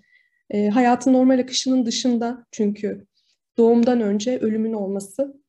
e, 0.51 0.69
hayatın 0.69 1.13
normal 1.13 1.39
akışının 1.39 1.87
dışında 1.87 2.47
çünkü 2.51 3.07
doğumdan 3.59 4.01
önce 4.01 4.39
ölümün 4.39 4.73
olması 4.73 5.43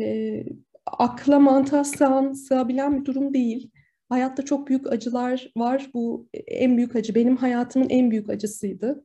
e, 0.00 0.44
akla 0.86 1.40
mantığa 1.40 1.84
sığan, 1.84 2.32
sığabilen 2.32 3.00
bir 3.00 3.04
durum 3.04 3.34
değil. 3.34 3.70
Hayatta 4.08 4.44
çok 4.44 4.68
büyük 4.68 4.92
acılar 4.92 5.52
var. 5.56 5.90
Bu 5.94 6.28
en 6.46 6.76
büyük 6.76 6.96
acı. 6.96 7.14
Benim 7.14 7.36
hayatımın 7.36 7.88
en 7.90 8.10
büyük 8.10 8.30
acısıydı. 8.30 9.04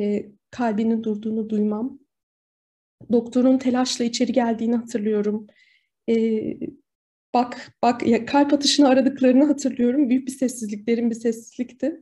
E, 0.00 0.26
kalbinin 0.50 1.04
durduğunu 1.04 1.50
duymam. 1.50 1.98
Doktorun 3.12 3.58
telaşla 3.58 4.04
içeri 4.04 4.32
geldiğini 4.32 4.76
hatırlıyorum. 4.76 5.46
E, 6.10 6.14
bak, 7.34 7.72
bak 7.82 8.06
ya 8.06 8.26
kalp 8.26 8.52
atışını 8.52 8.88
aradıklarını 8.88 9.44
hatırlıyorum. 9.44 10.10
Büyük 10.10 10.26
bir 10.26 10.32
sessizlik, 10.32 10.86
derin 10.86 11.10
bir 11.10 11.14
sessizlikti. 11.14 12.00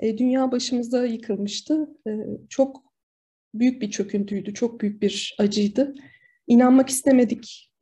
E, 0.00 0.18
dünya 0.18 0.52
başımıza 0.52 1.06
yıkılmıştı. 1.06 1.88
E, 2.06 2.10
çok 2.48 2.84
büyük 3.54 3.82
bir 3.82 3.90
çöküntüydü, 3.90 4.54
çok 4.54 4.80
büyük 4.80 5.02
bir 5.02 5.36
acıydı. 5.38 5.94
İnanmak 6.46 6.88
istemedik. 6.88 7.72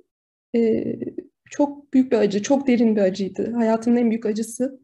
E, 0.56 0.84
çok 1.50 1.92
büyük 1.92 2.12
bir 2.12 2.16
acı, 2.16 2.42
çok 2.42 2.66
derin 2.66 2.96
bir 2.96 3.00
acıydı. 3.00 3.52
Hayatımın 3.52 3.96
en 3.96 4.10
büyük 4.10 4.26
acısı. 4.26 4.80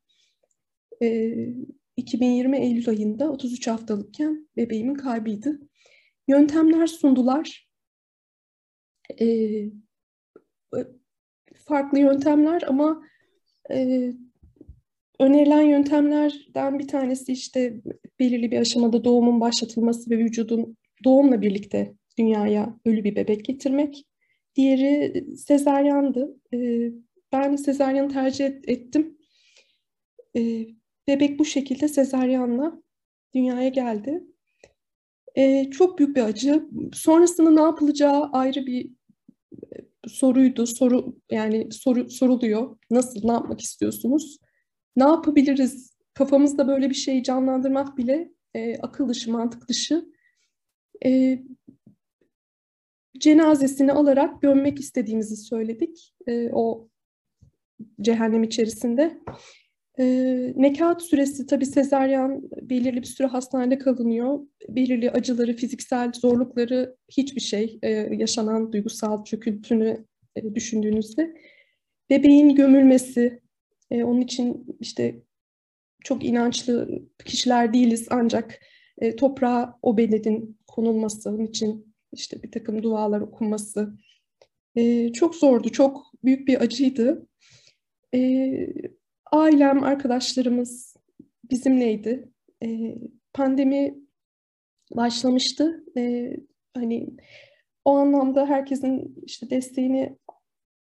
E, 1.02 1.32
2020 1.96 2.58
Eylül 2.58 2.88
ayında 2.88 3.30
33 3.30 3.66
haftalıkken 3.66 4.48
bebeğimin 4.56 4.94
kalbiydi. 4.94 5.58
Yöntemler 6.28 6.86
sundular. 6.86 7.68
E, 9.20 9.26
farklı 11.54 11.98
yöntemler 11.98 12.62
ama 12.62 13.02
e, 13.70 14.12
önerilen 15.18 15.62
yöntemlerden 15.62 16.78
bir 16.78 16.88
tanesi 16.88 17.32
işte 17.32 17.80
belirli 18.18 18.50
bir 18.50 18.58
aşamada 18.58 19.04
doğumun 19.04 19.40
başlatılması 19.40 20.10
ve 20.10 20.18
vücudun 20.18 20.76
doğumla 21.04 21.40
birlikte 21.40 21.94
dünyaya 22.18 22.80
ölü 22.84 23.04
bir 23.04 23.16
bebek 23.16 23.44
getirmek. 23.44 24.04
Diğeri 24.56 25.24
sezaryandı. 25.36 26.36
Ee, 26.54 26.90
ben 27.32 27.56
sezaryanı 27.56 28.08
tercih 28.08 28.46
ettim. 28.46 29.18
Ee, 30.36 30.66
bebek 31.08 31.38
bu 31.38 31.44
şekilde 31.44 31.88
sezaryanla 31.88 32.82
dünyaya 33.34 33.68
geldi. 33.68 34.24
Çok 35.70 35.98
büyük 35.98 36.16
bir 36.16 36.22
acı. 36.22 36.68
Sonrasında 36.92 37.50
ne 37.50 37.60
yapılacağı 37.60 38.30
ayrı 38.32 38.66
bir 38.66 38.90
e, 39.52 39.76
soruydu. 40.08 40.66
Soru 40.66 41.16
yani 41.30 41.72
soru 41.72 42.10
soruluyor. 42.10 42.76
Nasıl, 42.90 43.20
ne 43.24 43.32
yapmak 43.32 43.60
istiyorsunuz? 43.60 44.38
Ne 44.96 45.04
yapabiliriz? 45.04 45.96
Kafamızda 46.14 46.68
böyle 46.68 46.90
bir 46.90 46.94
şeyi 46.94 47.22
canlandırmak 47.22 47.98
bile 47.98 48.32
e, 48.54 48.76
akıl 48.76 49.08
dışı, 49.08 49.32
mantık 49.32 49.68
dışı. 49.68 50.04
E, 51.04 51.38
cenazesini 53.22 53.92
alarak 53.92 54.42
gömmek 54.42 54.80
istediğimizi 54.80 55.36
söyledik 55.36 56.14
e, 56.26 56.50
o 56.52 56.88
cehennem 58.00 58.42
içerisinde. 58.42 59.18
E, 59.98 60.04
nekat 60.56 61.02
süresi 61.02 61.46
tabii 61.46 61.66
sezaryen 61.66 62.42
belirli 62.62 63.00
bir 63.00 63.06
süre 63.06 63.26
hastanede 63.26 63.78
kalınıyor. 63.78 64.38
Belirli 64.68 65.10
acıları, 65.10 65.56
fiziksel 65.56 66.12
zorlukları 66.12 66.96
hiçbir 67.08 67.40
şey 67.40 67.78
e, 67.82 67.90
yaşanan 67.90 68.72
duygusal 68.72 69.24
çöküntünü 69.24 70.04
e, 70.36 70.54
düşündüğünüzde. 70.54 71.36
Bebeğin 72.10 72.54
gömülmesi, 72.54 73.40
e, 73.90 74.04
onun 74.04 74.20
için 74.20 74.76
işte 74.80 75.22
çok 76.04 76.24
inançlı 76.24 77.02
kişiler 77.24 77.74
değiliz 77.74 78.06
ancak 78.10 78.60
e, 78.98 79.16
toprağa 79.16 79.78
o 79.82 79.96
beledin 79.96 80.58
konulması, 80.66 81.42
için 81.42 81.91
işte 82.12 82.42
bir 82.42 82.50
takım 82.50 82.82
dualar 82.82 83.20
okunması 83.20 83.94
e, 84.76 85.12
çok 85.12 85.34
zordu, 85.34 85.68
çok 85.68 86.06
büyük 86.24 86.48
bir 86.48 86.60
acıydı. 86.60 87.26
E, 88.14 88.50
ailem, 89.32 89.82
arkadaşlarımız 89.84 90.96
bizimleydi. 91.50 92.28
E, 92.64 92.94
pandemi 93.32 93.94
başlamıştı. 94.96 95.84
E, 95.96 96.32
hani 96.74 97.08
o 97.84 97.96
anlamda 97.96 98.46
herkesin 98.46 99.16
işte 99.26 99.50
desteğini 99.50 100.18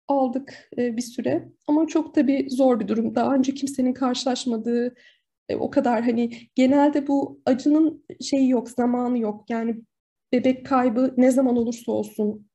aldık 0.07 0.69
e, 0.77 0.97
bir 0.97 1.01
süre. 1.01 1.49
Ama 1.67 1.87
çok 1.87 2.15
tabii 2.15 2.47
zor 2.49 2.79
bir 2.79 2.87
durum. 2.87 3.15
Daha 3.15 3.35
önce 3.35 3.53
kimsenin 3.53 3.93
karşılaşmadığı 3.93 4.95
e, 5.49 5.55
o 5.55 5.69
kadar 5.69 6.03
hani 6.03 6.31
genelde 6.55 7.07
bu 7.07 7.41
acının 7.45 8.05
şeyi 8.21 8.49
yok, 8.49 8.69
zamanı 8.69 9.19
yok. 9.19 9.49
Yani 9.49 9.81
bebek 10.31 10.65
kaybı 10.65 11.13
ne 11.17 11.31
zaman 11.31 11.57
olursa 11.57 11.91
olsun 11.91 12.47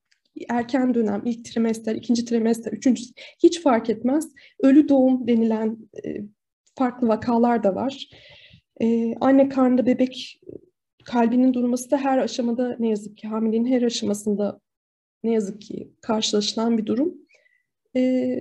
erken 0.49 0.95
dönem, 0.95 1.23
ilk 1.25 1.45
trimester, 1.45 1.95
ikinci 1.95 2.25
trimester, 2.25 2.73
üçüncü 2.73 3.03
hiç 3.43 3.63
fark 3.63 3.91
etmez. 3.91 4.29
Ölü 4.63 4.89
doğum 4.89 5.27
denilen 5.27 5.79
e, 6.05 6.17
farklı 6.79 7.09
vakalar 7.09 7.63
da 7.63 7.75
var. 7.75 8.09
E, 8.81 9.15
anne 9.21 9.49
karnında 9.49 9.87
bebek 9.87 10.41
kalbinin 11.05 11.55
durması 11.55 11.91
da 11.91 11.97
her 11.97 12.19
aşamada 12.19 12.77
ne 12.79 12.89
yazık 12.89 13.17
ki 13.17 13.29
hamileliğin 13.29 13.67
her 13.67 13.83
aşamasında 13.83 14.61
ne 15.25 15.33
yazık 15.33 15.61
ki 15.61 15.93
karşılaşılan 16.01 16.79
bir 16.79 16.87
durum. 16.87 17.15
E, 17.97 18.39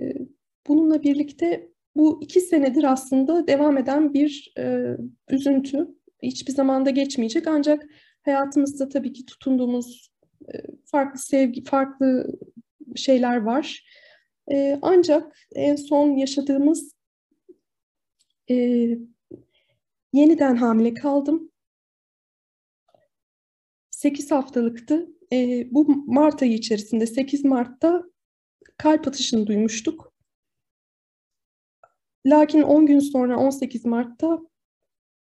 bununla 0.68 1.02
birlikte 1.02 1.68
bu 1.96 2.18
iki 2.22 2.40
senedir 2.40 2.84
aslında 2.84 3.46
devam 3.46 3.78
eden 3.78 4.14
bir 4.14 4.52
e, 4.58 4.96
üzüntü. 5.30 5.88
Hiçbir 6.22 6.52
zamanda 6.52 6.90
geçmeyecek 6.90 7.46
ancak 7.46 7.86
hayatımızda 8.22 8.88
tabii 8.88 9.12
ki 9.12 9.26
tutunduğumuz 9.26 10.12
e, 10.54 10.56
farklı 10.84 11.18
sevgi, 11.18 11.64
farklı 11.64 12.26
şeyler 12.96 13.36
var. 13.36 13.84
E, 14.52 14.78
ancak 14.82 15.36
en 15.54 15.76
son 15.76 16.16
yaşadığımız 16.16 16.92
e, 18.50 18.54
yeniden 20.12 20.56
hamile 20.56 20.94
kaldım. 20.94 21.52
8 23.90 24.30
haftalıktı. 24.30 25.08
Bu 25.70 26.04
Mart 26.06 26.42
ayı 26.42 26.52
içerisinde 26.52 27.06
8 27.06 27.44
Mart'ta 27.44 28.04
kalp 28.78 29.08
atışını 29.08 29.46
duymuştuk. 29.46 30.12
Lakin 32.26 32.62
10 32.62 32.86
gün 32.86 32.98
sonra 32.98 33.38
18 33.38 33.84
Mart'ta 33.84 34.38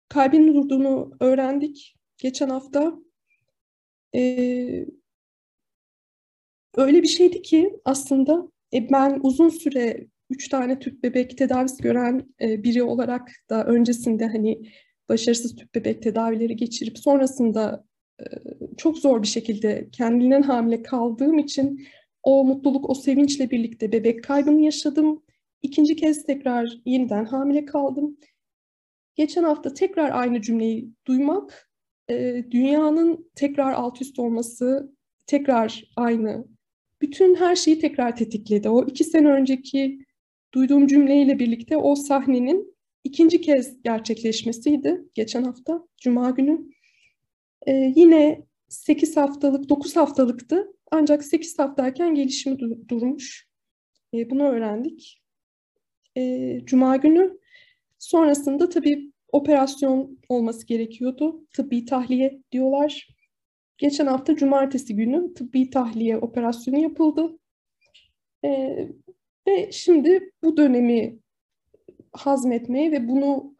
kalbinin 0.09 0.53
durduğunu 0.53 1.11
öğrendik. 1.19 1.95
Geçen 2.17 2.49
hafta 2.49 2.99
ee, 4.15 4.85
öyle 6.75 7.03
bir 7.03 7.07
şeydi 7.07 7.41
ki 7.41 7.79
aslında 7.85 8.51
e, 8.73 8.89
ben 8.91 9.19
uzun 9.23 9.49
süre 9.49 10.07
üç 10.29 10.49
tane 10.49 10.79
tüp 10.79 11.03
bebek 11.03 11.37
tedavisi 11.37 11.83
gören 11.83 12.35
e, 12.41 12.63
biri 12.63 12.83
olarak 12.83 13.31
da 13.49 13.65
öncesinde 13.65 14.27
hani 14.27 14.71
başarısız 15.09 15.55
tüp 15.55 15.75
bebek 15.75 16.01
tedavileri 16.01 16.55
geçirip 16.55 16.99
sonrasında 16.99 17.85
e, 18.19 18.23
çok 18.77 18.97
zor 18.97 19.21
bir 19.21 19.27
şekilde 19.27 19.89
kendinden 19.91 20.41
hamile 20.41 20.83
kaldığım 20.83 21.37
için 21.37 21.87
o 22.23 22.43
mutluluk, 22.43 22.89
o 22.89 22.93
sevinçle 22.93 23.51
birlikte 23.51 23.91
bebek 23.91 24.23
kaybını 24.23 24.61
yaşadım. 24.61 25.23
İkinci 25.61 25.95
kez 25.95 26.25
tekrar 26.25 26.81
yeniden 26.85 27.25
hamile 27.25 27.65
kaldım. 27.65 28.17
Geçen 29.15 29.43
hafta 29.43 29.73
tekrar 29.73 30.11
aynı 30.11 30.41
cümleyi 30.41 30.89
duymak, 31.07 31.69
e, 32.09 32.45
dünyanın 32.51 33.31
tekrar 33.35 33.73
alt 33.73 34.01
üst 34.01 34.19
olması, 34.19 34.95
tekrar 35.27 35.83
aynı, 35.95 36.47
bütün 37.01 37.35
her 37.35 37.55
şeyi 37.55 37.79
tekrar 37.79 38.15
tetikledi. 38.15 38.69
O 38.69 38.85
iki 38.85 39.03
sene 39.03 39.27
önceki 39.27 39.99
duyduğum 40.53 40.87
cümleyle 40.87 41.39
birlikte 41.39 41.77
o 41.77 41.95
sahnenin 41.95 42.75
ikinci 43.03 43.41
kez 43.41 43.81
gerçekleşmesiydi 43.83 45.03
geçen 45.13 45.43
hafta, 45.43 45.87
Cuma 45.97 46.29
günü. 46.29 46.61
E, 47.67 47.93
yine 47.95 48.45
8 48.69 49.17
haftalık, 49.17 49.69
9 49.69 49.95
haftalıktı. 49.95 50.67
Ancak 50.91 51.23
8 51.23 51.59
haftayken 51.59 52.15
gelişimi 52.15 52.87
durmuş. 52.89 53.47
E, 54.13 54.29
bunu 54.29 54.43
öğrendik. 54.43 55.21
E, 56.17 56.59
Cuma 56.65 56.95
günü 56.95 57.39
sonrasında 57.99 58.69
tabii 58.69 59.11
operasyon 59.31 60.19
olması 60.29 60.67
gerekiyordu. 60.67 61.45
Tıbbi 61.53 61.85
tahliye 61.85 62.41
diyorlar. 62.51 63.07
Geçen 63.77 64.07
hafta 64.07 64.35
cumartesi 64.35 64.95
günü 64.95 65.33
tıbbi 65.33 65.69
tahliye 65.69 66.17
operasyonu 66.17 66.79
yapıldı. 66.79 67.39
E, 68.45 68.77
ve 69.47 69.71
şimdi 69.71 70.31
bu 70.43 70.57
dönemi 70.57 71.19
hazmetmeye 72.11 72.91
ve 72.91 73.07
bunu 73.07 73.55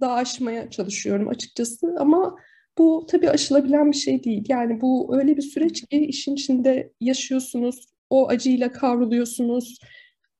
da 0.00 0.12
aşmaya 0.12 0.70
çalışıyorum 0.70 1.28
açıkçası. 1.28 1.96
Ama 1.98 2.36
bu 2.78 3.06
tabii 3.10 3.30
aşılabilen 3.30 3.92
bir 3.92 3.96
şey 3.96 4.24
değil. 4.24 4.44
Yani 4.48 4.80
bu 4.80 5.16
öyle 5.18 5.36
bir 5.36 5.42
süreç 5.42 5.86
ki 5.86 5.98
işin 5.98 6.34
içinde 6.34 6.92
yaşıyorsunuz, 7.00 7.86
o 8.10 8.28
acıyla 8.28 8.72
kavruluyorsunuz. 8.72 9.78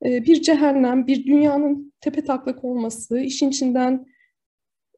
Ee, 0.05 0.25
bir 0.25 0.43
cehennem, 0.43 1.07
bir 1.07 1.27
dünyanın 1.27 1.93
tepe 2.01 2.25
taklak 2.25 2.65
olması, 2.65 3.21
işin 3.21 3.49
içinden 3.49 4.07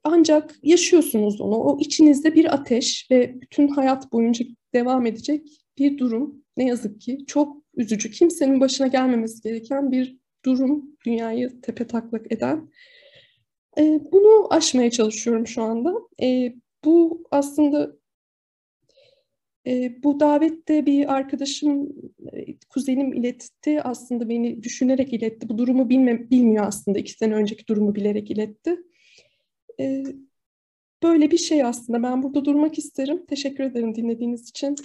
ancak 0.04 0.56
yaşıyorsunuz 0.62 1.40
onu. 1.40 1.56
O 1.56 1.78
içinizde 1.80 2.34
bir 2.34 2.54
ateş 2.54 3.06
ve 3.10 3.40
bütün 3.40 3.68
hayat 3.68 4.12
boyunca 4.12 4.44
devam 4.74 5.06
edecek 5.06 5.48
bir 5.78 5.98
durum. 5.98 6.44
Ne 6.56 6.64
yazık 6.66 7.00
ki 7.00 7.18
çok 7.26 7.56
üzücü. 7.76 8.10
Kimsenin 8.10 8.60
başına 8.60 8.86
gelmemesi 8.86 9.42
gereken 9.42 9.92
bir 9.92 10.16
durum 10.44 10.96
dünyayı 11.06 11.60
tepe 11.60 11.86
taklak 11.86 12.32
eden. 12.32 12.70
E, 13.78 14.00
bunu 14.12 14.54
aşmaya 14.54 14.90
çalışıyorum 14.90 15.46
şu 15.46 15.62
anda. 15.62 15.94
E, 16.22 16.54
bu 16.84 17.24
aslında 17.30 17.96
e, 19.66 20.02
bu 20.02 20.20
davette 20.20 20.86
bir 20.86 21.14
arkadaşım, 21.14 21.88
e, 22.32 22.58
kuzenim 22.68 23.12
iletti. 23.12 23.82
Aslında 23.82 24.28
beni 24.28 24.62
düşünerek 24.62 25.12
iletti. 25.12 25.48
Bu 25.48 25.58
durumu 25.58 25.88
bilme, 25.88 26.30
bilmiyor 26.30 26.66
aslında. 26.66 26.98
İki 26.98 27.12
sene 27.12 27.34
önceki 27.34 27.66
durumu 27.66 27.94
bilerek 27.94 28.30
iletti. 28.30 28.76
E, 29.80 30.04
böyle 31.02 31.30
bir 31.30 31.38
şey 31.38 31.64
aslında. 31.64 32.02
Ben 32.02 32.22
burada 32.22 32.44
durmak 32.44 32.78
isterim. 32.78 33.26
Teşekkür 33.26 33.64
ederim 33.64 33.94
dinlediğiniz 33.94 34.48
için. 34.50 34.76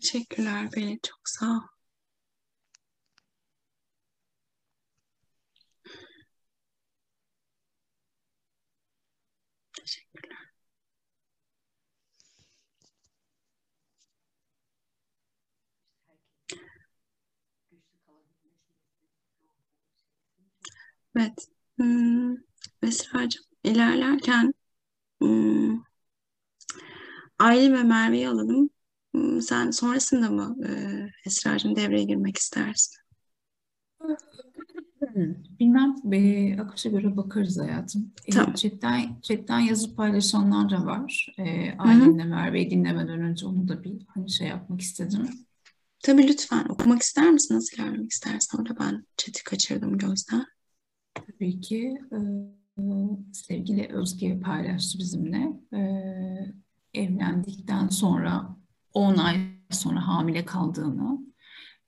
Teşekkürler 0.00 0.68
Beni. 0.76 0.98
Çok 1.02 1.20
sağ 1.28 1.46
ol. 1.46 1.60
Teşekkürler. 9.72 10.52
Evet. 21.16 21.48
Hmm, 21.78 22.36
Esra'cığım 22.86 23.44
ilerlerken 23.64 24.54
hmm, 25.20 25.80
Aylin 27.38 27.74
ve 27.74 27.82
Merve'yi 27.82 28.28
alalım. 28.28 28.70
Sen 29.40 29.70
sonrasında 29.70 30.30
mı 30.30 30.56
e, 30.68 30.70
Esra'cığım 31.26 31.76
devreye 31.76 32.04
girmek 32.04 32.36
istersin? 32.36 32.96
Bilmem, 35.60 35.94
e, 36.12 36.60
akışa 36.60 36.88
göre 36.88 37.16
bakarız 37.16 37.58
hayatım. 37.58 38.12
E, 38.26 38.32
Tamam. 38.32 38.54
chatten, 38.54 39.20
chatten 39.22 39.58
yazı 39.58 39.96
paylaşanlar 39.96 40.70
da 40.70 40.86
var. 40.86 41.34
E, 41.38 41.72
Aylin'le 41.78 42.26
Merve'yi 42.28 42.70
dinlemeden 42.70 43.20
önce 43.20 43.46
onu 43.46 43.68
da 43.68 43.84
bir 43.84 44.06
hani 44.08 44.30
şey 44.30 44.48
yapmak 44.48 44.80
istedim. 44.80 45.28
Tabii 46.02 46.28
lütfen 46.28 46.64
okumak 46.68 47.02
ister 47.02 47.30
misin? 47.30 47.54
Nasıl 47.54 47.76
ilerlemek 47.76 48.10
istersen. 48.10 48.58
Orada 48.58 48.78
ben 48.80 49.06
chat'i 49.16 49.44
kaçırdım 49.44 49.98
gözden. 49.98 50.44
Tabii 51.14 51.60
ki 51.60 51.98
e, 52.12 52.18
sevgili 53.32 53.88
Özge 53.88 54.40
paylaştı 54.40 54.98
bizimle. 54.98 55.52
E, 55.74 55.80
evlendikten 56.94 57.88
sonra 57.88 58.56
10 58.94 59.16
ay 59.16 59.36
sonra 59.70 60.08
hamile 60.08 60.44
kaldığını 60.44 61.18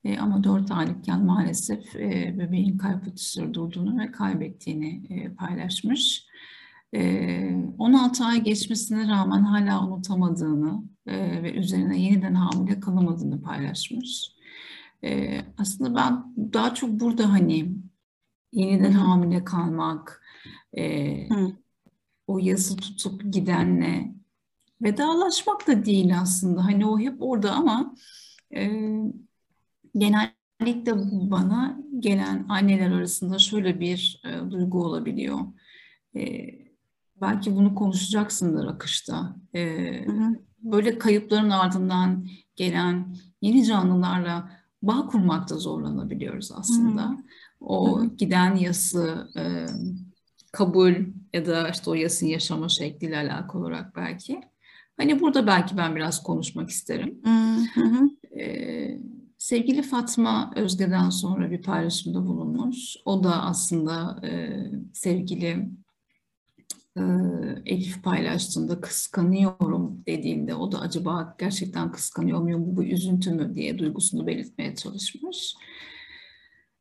e, 0.05 0.19
ama 0.19 0.45
4 0.45 0.71
aylıkken 0.71 1.25
maalesef 1.25 1.97
e, 1.97 2.35
bebeğin 2.39 2.79
kalp 2.79 3.09
atışları 3.09 3.55
durduğunu 3.55 3.99
ve 3.99 4.13
kaybettiğini 4.13 5.03
e, 5.11 5.35
paylaşmış. 5.35 6.27
E, 6.95 7.55
16 7.79 8.25
ay 8.25 8.43
geçmesine 8.43 9.09
rağmen 9.09 9.43
hala 9.43 9.87
unutamadığını 9.87 10.83
ve 11.07 11.53
üzerine 11.53 12.03
yeniden 12.03 12.35
hamile 12.35 12.81
kalamadığını 12.81 13.43
paylaşmış. 13.43 14.33
Aslında 15.59 15.95
ben 15.95 16.35
daha 16.53 16.75
çok 16.75 17.01
burada 17.01 17.33
hani 17.33 17.75
yeniden 18.53 18.93
hamile 18.93 19.45
kalmak, 19.45 20.23
e, 20.77 21.29
Hı. 21.29 21.53
o 22.27 22.39
yası 22.39 22.77
tutup 22.77 23.33
gidenle 23.33 24.15
vedalaşmak 24.83 25.67
da 25.67 25.85
değil 25.85 26.19
aslında. 26.21 26.65
Hani 26.65 26.87
o 26.87 26.99
hep 26.99 27.15
orada 27.21 27.53
ama 27.53 27.95
e, 28.55 28.71
genellikle 29.97 30.93
bana 31.31 31.81
gelen 31.99 32.47
anneler 32.49 32.91
arasında 32.91 33.39
şöyle 33.39 33.81
bir 33.81 34.23
e, 34.25 34.51
duygu 34.51 34.85
olabiliyor. 34.85 35.39
E, 36.17 36.49
belki 37.21 37.57
bunu 37.57 37.75
konuşacaksındır 37.75 38.67
akışta. 38.67 39.37
E, 39.55 40.05
Hı 40.07 40.13
hı. 40.13 40.35
böyle 40.59 40.99
kayıpların 40.99 41.51
ardından 41.51 42.29
gelen 42.57 43.17
yeni 43.43 43.65
canlılarla 43.65 44.51
bağ 44.83 45.07
kurmakta 45.07 45.57
zorlanabiliyoruz 45.57 46.53
aslında. 46.53 47.17
O 47.61 47.99
Hı 47.99 48.03
hı. 48.03 48.07
giden 48.17 48.55
yası 48.57 49.29
e, 49.37 49.67
kabul 50.53 50.95
ya 51.33 51.47
da 51.47 51.69
işte 51.69 51.91
o 51.91 51.95
yasın 51.95 52.27
yaşama 52.27 52.69
şekliyle 52.69 53.17
alakalı 53.17 53.63
olarak 53.63 53.97
belki. 53.97 54.41
Hani 54.97 55.21
burada 55.21 55.47
belki 55.47 55.77
ben 55.77 55.97
biraz 55.97 56.23
konuşmak 56.23 56.71
isterim. 56.71 57.21
Hı 57.75 57.81
hı. 57.81 58.11
Ee, 58.41 58.99
sevgili 59.39 59.83
Fatma 59.83 60.53
Özge'den 60.57 61.11
sonra 61.11 61.51
bir 61.51 61.63
paylaşımda 61.63 62.27
bulunmuş. 62.27 62.97
O 63.05 63.25
da 63.25 63.43
aslında 63.43 64.21
e, 64.27 64.61
sevgili 64.93 65.69
e, 66.97 67.03
Elif 67.67 68.03
paylaştığında 68.03 68.81
kıskanıyorum 68.81 70.03
dediğinde 70.07 70.55
o 70.55 70.73
da 70.73 70.81
acaba 70.81 71.37
gerçekten 71.39 71.93
kıskanıyor 71.93 72.41
muyum 72.41 72.67
bu, 72.67 72.77
bu 72.77 72.85
üzüntü 72.85 73.31
mü 73.31 73.55
diye 73.55 73.79
duygusunu 73.79 74.27
belirtmeye 74.27 74.75
çalışmış. 74.75 75.55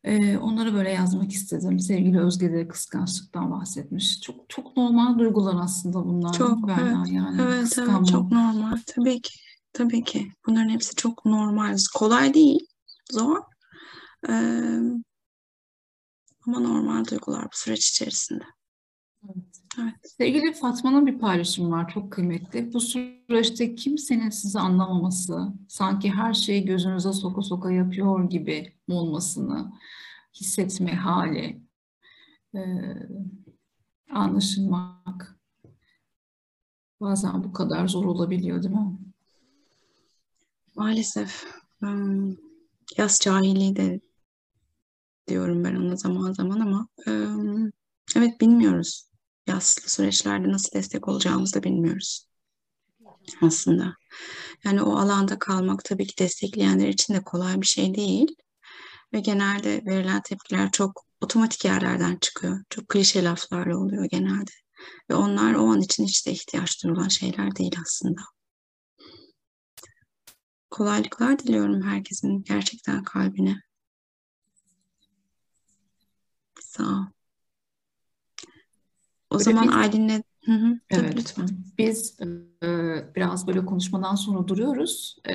Ee, 0.07 0.37
onları 0.37 0.73
böyle 0.73 0.89
yazmak 0.89 1.31
istedim. 1.31 1.79
Sevgili 1.79 2.19
Özge 2.19 2.53
de 2.53 2.67
kıskançlıktan 2.67 3.51
bahsetmiş. 3.51 4.21
Çok 4.21 4.49
çok 4.49 4.77
normal 4.77 5.19
duygular 5.19 5.55
aslında 5.63 6.05
bunlar. 6.05 6.33
Çok, 6.33 6.67
Berna, 6.67 7.03
evet. 7.03 7.13
yani 7.13 7.41
Evet, 7.41 7.77
evet, 7.77 8.07
çok 8.11 8.31
normal. 8.31 8.77
Tabii 8.85 9.21
ki. 9.21 9.39
Tabii 9.73 10.03
ki. 10.03 10.31
Bunların 10.47 10.69
hepsi 10.69 10.95
çok 10.95 11.25
normal. 11.25 11.77
Kolay 11.95 12.33
değil. 12.33 12.67
Zor. 13.11 13.37
Ee, 14.29 14.79
ama 16.47 16.59
normal 16.59 17.05
duygular 17.05 17.43
bu 17.43 17.57
süreç 17.57 17.89
içerisinde. 17.89 18.43
Sevgili 20.03 20.53
Fatma'nın 20.53 21.05
bir 21.07 21.19
paylaşımı 21.19 21.71
var 21.71 21.89
çok 21.89 22.11
kıymetli. 22.11 22.73
Bu 22.73 22.81
süreçte 22.81 23.75
kimsenin 23.75 24.29
sizi 24.29 24.59
anlamaması, 24.59 25.53
sanki 25.67 26.11
her 26.11 26.33
şeyi 26.33 26.65
gözünüze 26.65 27.13
soka 27.13 27.41
soka 27.41 27.71
yapıyor 27.71 28.29
gibi 28.29 28.73
olmasını 28.89 29.71
hissetme 30.33 30.95
hali, 30.95 31.61
e, 32.55 32.61
anlaşılmak 34.11 35.37
bazen 37.01 37.43
bu 37.43 37.53
kadar 37.53 37.87
zor 37.87 38.05
olabiliyor 38.05 38.63
değil 38.63 38.75
mi? 38.75 38.97
Maalesef 40.75 41.45
em, 41.83 42.37
yaz 42.97 43.19
cahilliği 43.19 43.75
de 43.75 43.99
diyorum 45.27 45.63
ben 45.63 45.75
ona 45.75 45.95
zaman 45.95 46.31
zaman 46.31 46.59
ama 46.59 46.87
evet 48.15 48.41
bilmiyoruz. 48.41 49.07
Yaslı 49.47 49.89
süreçlerde 49.89 50.51
nasıl 50.51 50.71
destek 50.71 51.07
olacağımızı 51.07 51.53
da 51.53 51.63
bilmiyoruz 51.63 52.27
aslında. 53.41 53.95
Yani 54.63 54.81
o 54.81 54.95
alanda 54.97 55.39
kalmak 55.39 55.83
tabii 55.83 56.07
ki 56.07 56.17
destekleyenler 56.17 56.87
için 56.87 57.13
de 57.13 57.23
kolay 57.23 57.61
bir 57.61 57.65
şey 57.65 57.95
değil. 57.95 58.35
Ve 59.13 59.19
genelde 59.19 59.85
verilen 59.85 60.21
tepkiler 60.21 60.71
çok 60.71 61.05
otomatik 61.21 61.65
yerlerden 61.65 62.17
çıkıyor. 62.21 62.63
Çok 62.69 62.87
klişe 62.87 63.23
laflarla 63.23 63.77
oluyor 63.77 64.05
genelde. 64.05 64.51
Ve 65.09 65.15
onlar 65.15 65.53
o 65.53 65.71
an 65.71 65.81
için 65.81 66.03
hiç 66.03 66.27
de 66.27 66.31
ihtiyaç 66.31 66.83
duyulan 66.83 67.07
şeyler 67.07 67.55
değil 67.55 67.75
aslında. 67.81 68.21
Kolaylıklar 70.69 71.39
diliyorum 71.39 71.81
herkesin 71.81 72.43
gerçekten 72.43 73.03
kalbine. 73.03 73.61
Sağ 76.61 76.83
ol. 76.83 77.16
O 79.29 79.33
Böyle 79.35 79.43
zaman 79.43 79.67
bir- 79.67 79.73
Aylin'le 79.73 80.23
Hı 80.45 80.51
hı, 80.51 80.79
Evet, 80.89 81.15
lütfen. 81.17 81.47
biz 81.77 82.19
e, 82.21 82.25
biraz 83.15 83.47
böyle 83.47 83.65
konuşmadan 83.65 84.15
sonra 84.15 84.47
duruyoruz. 84.47 85.17
E, 85.29 85.33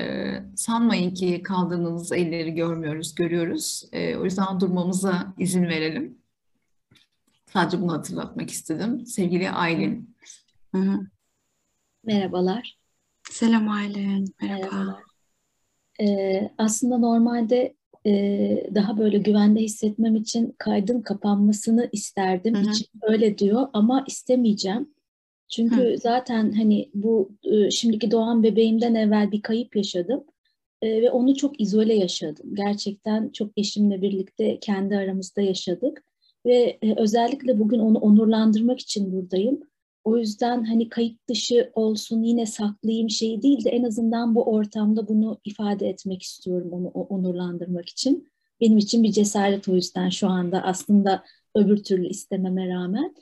sanmayın 0.55 1.13
ki 1.13 1.43
kaldığınız 1.43 2.11
elleri 2.11 2.53
görmüyoruz, 2.53 3.15
görüyoruz. 3.15 3.83
E, 3.91 4.15
o 4.17 4.23
yüzden 4.25 4.59
durmamıza 4.59 5.33
izin 5.37 5.63
verelim. 5.63 6.17
Sadece 7.53 7.81
bunu 7.81 7.93
hatırlatmak 7.93 8.49
istedim. 8.49 9.05
Sevgili 9.05 9.51
Aylin. 9.51 10.15
Hı 10.75 10.81
hı. 10.81 10.99
Merhabalar. 12.03 12.77
Selam 13.31 13.69
Aylin, 13.69 14.35
merhaba. 14.41 14.61
Merhabalar. 14.65 15.03
Ee, 16.01 16.51
aslında 16.57 16.97
normalde 16.97 17.75
e, 18.05 18.67
daha 18.75 18.97
böyle 18.97 19.17
güvende 19.17 19.59
hissetmem 19.59 20.15
için 20.15 20.55
kaydın 20.57 21.01
kapanmasını 21.01 21.89
isterdim. 21.91 22.55
Hı 22.55 22.59
hı. 22.59 22.71
İçim 22.71 22.87
öyle 23.01 23.37
diyor 23.37 23.67
ama 23.73 24.03
istemeyeceğim. 24.07 24.93
Çünkü 25.49 25.93
Hı. 25.93 25.97
zaten 25.97 26.51
hani 26.51 26.89
bu 26.93 27.31
e, 27.43 27.71
şimdiki 27.71 28.11
doğan 28.11 28.43
bebeğimden 28.43 28.95
evvel 28.95 29.31
bir 29.31 29.41
kayıp 29.41 29.75
yaşadım. 29.75 30.23
E, 30.81 31.01
ve 31.01 31.11
onu 31.11 31.35
çok 31.35 31.61
izole 31.61 31.93
yaşadım. 31.93 32.55
Gerçekten 32.55 33.29
çok 33.29 33.51
eşimle 33.57 34.01
birlikte 34.01 34.59
kendi 34.59 34.97
aramızda 34.97 35.41
yaşadık. 35.41 36.03
Ve 36.45 36.77
e, 36.81 36.95
özellikle 36.97 37.59
bugün 37.59 37.79
onu 37.79 37.97
onurlandırmak 37.97 38.79
için 38.79 39.11
buradayım. 39.13 39.59
O 40.03 40.17
yüzden 40.17 40.63
hani 40.63 40.89
kayıt 40.89 41.27
dışı 41.29 41.71
olsun 41.73 42.23
yine 42.23 42.45
saklayayım 42.45 43.09
şeyi 43.09 43.41
değil 43.41 43.65
de 43.65 43.69
en 43.69 43.83
azından 43.83 44.35
bu 44.35 44.43
ortamda 44.43 45.07
bunu 45.07 45.37
ifade 45.45 45.89
etmek 45.89 46.23
istiyorum 46.23 46.69
onu 46.71 46.87
onurlandırmak 46.87 47.89
için. 47.89 48.27
Benim 48.61 48.77
için 48.77 49.03
bir 49.03 49.11
cesaret 49.11 49.67
o 49.67 49.75
yüzden 49.75 50.09
şu 50.09 50.27
anda 50.27 50.63
aslında 50.63 51.23
öbür 51.55 51.83
türlü 51.83 52.07
istememe 52.07 52.69
rağmen. 52.69 53.15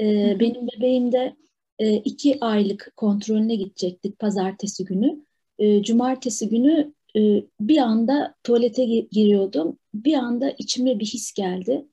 Ee, 0.00 0.36
benim 0.40 0.68
bebeğim 0.68 1.12
de 1.12 1.36
e, 1.78 1.94
iki 1.96 2.40
aylık 2.40 2.92
kontrolüne 2.96 3.56
gidecektik 3.56 4.18
pazartesi 4.18 4.84
günü. 4.84 5.24
E, 5.58 5.82
cumartesi 5.82 6.48
günü 6.48 6.94
e, 7.16 7.44
bir 7.60 7.78
anda 7.78 8.34
tuvalete 8.44 8.84
gi- 8.84 9.08
giriyordum. 9.10 9.78
Bir 9.94 10.14
anda 10.14 10.50
içime 10.50 10.98
bir 10.98 11.06
his 11.06 11.32
geldi. 11.32 11.86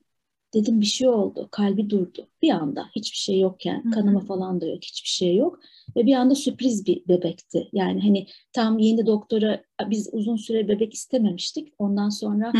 Dedim 0.54 0.80
bir 0.80 0.86
şey 0.86 1.08
oldu. 1.08 1.48
Kalbi 1.50 1.90
durdu. 1.90 2.28
Bir 2.42 2.50
anda 2.50 2.86
hiçbir 2.96 3.16
şey 3.16 3.40
yokken 3.40 3.84
Hı 3.84 3.88
hı. 3.88 3.92
kanama 3.92 4.20
falan 4.20 4.60
da 4.60 4.66
yok. 4.66 4.84
Hiçbir 4.84 5.08
şey 5.08 5.36
yok. 5.36 5.58
Ve 5.96 6.06
bir 6.06 6.14
anda 6.14 6.34
sürpriz 6.34 6.86
bir 6.86 7.02
bebekti. 7.08 7.68
Yani 7.72 8.00
hani 8.00 8.26
tam 8.52 8.78
yeni 8.78 9.06
doktora 9.06 9.62
biz 9.90 10.08
uzun 10.12 10.36
süre 10.36 10.68
bebek 10.68 10.94
istememiştik. 10.94 11.72
Ondan 11.78 12.08
sonra 12.08 12.52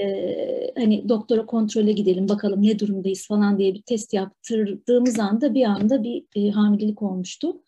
e, 0.00 0.72
hani 0.76 1.08
doktora 1.08 1.46
kontrole 1.46 1.92
gidelim 1.92 2.28
bakalım 2.28 2.62
ne 2.62 2.78
durumdayız 2.78 3.26
falan 3.26 3.58
diye 3.58 3.74
bir 3.74 3.82
test 3.82 4.14
yaptırdığımız 4.14 5.18
anda 5.18 5.54
bir 5.54 5.64
anda 5.64 6.02
bir 6.02 6.24
e, 6.36 6.50
hamilelik 6.50 7.02
olmuştu. 7.02 7.62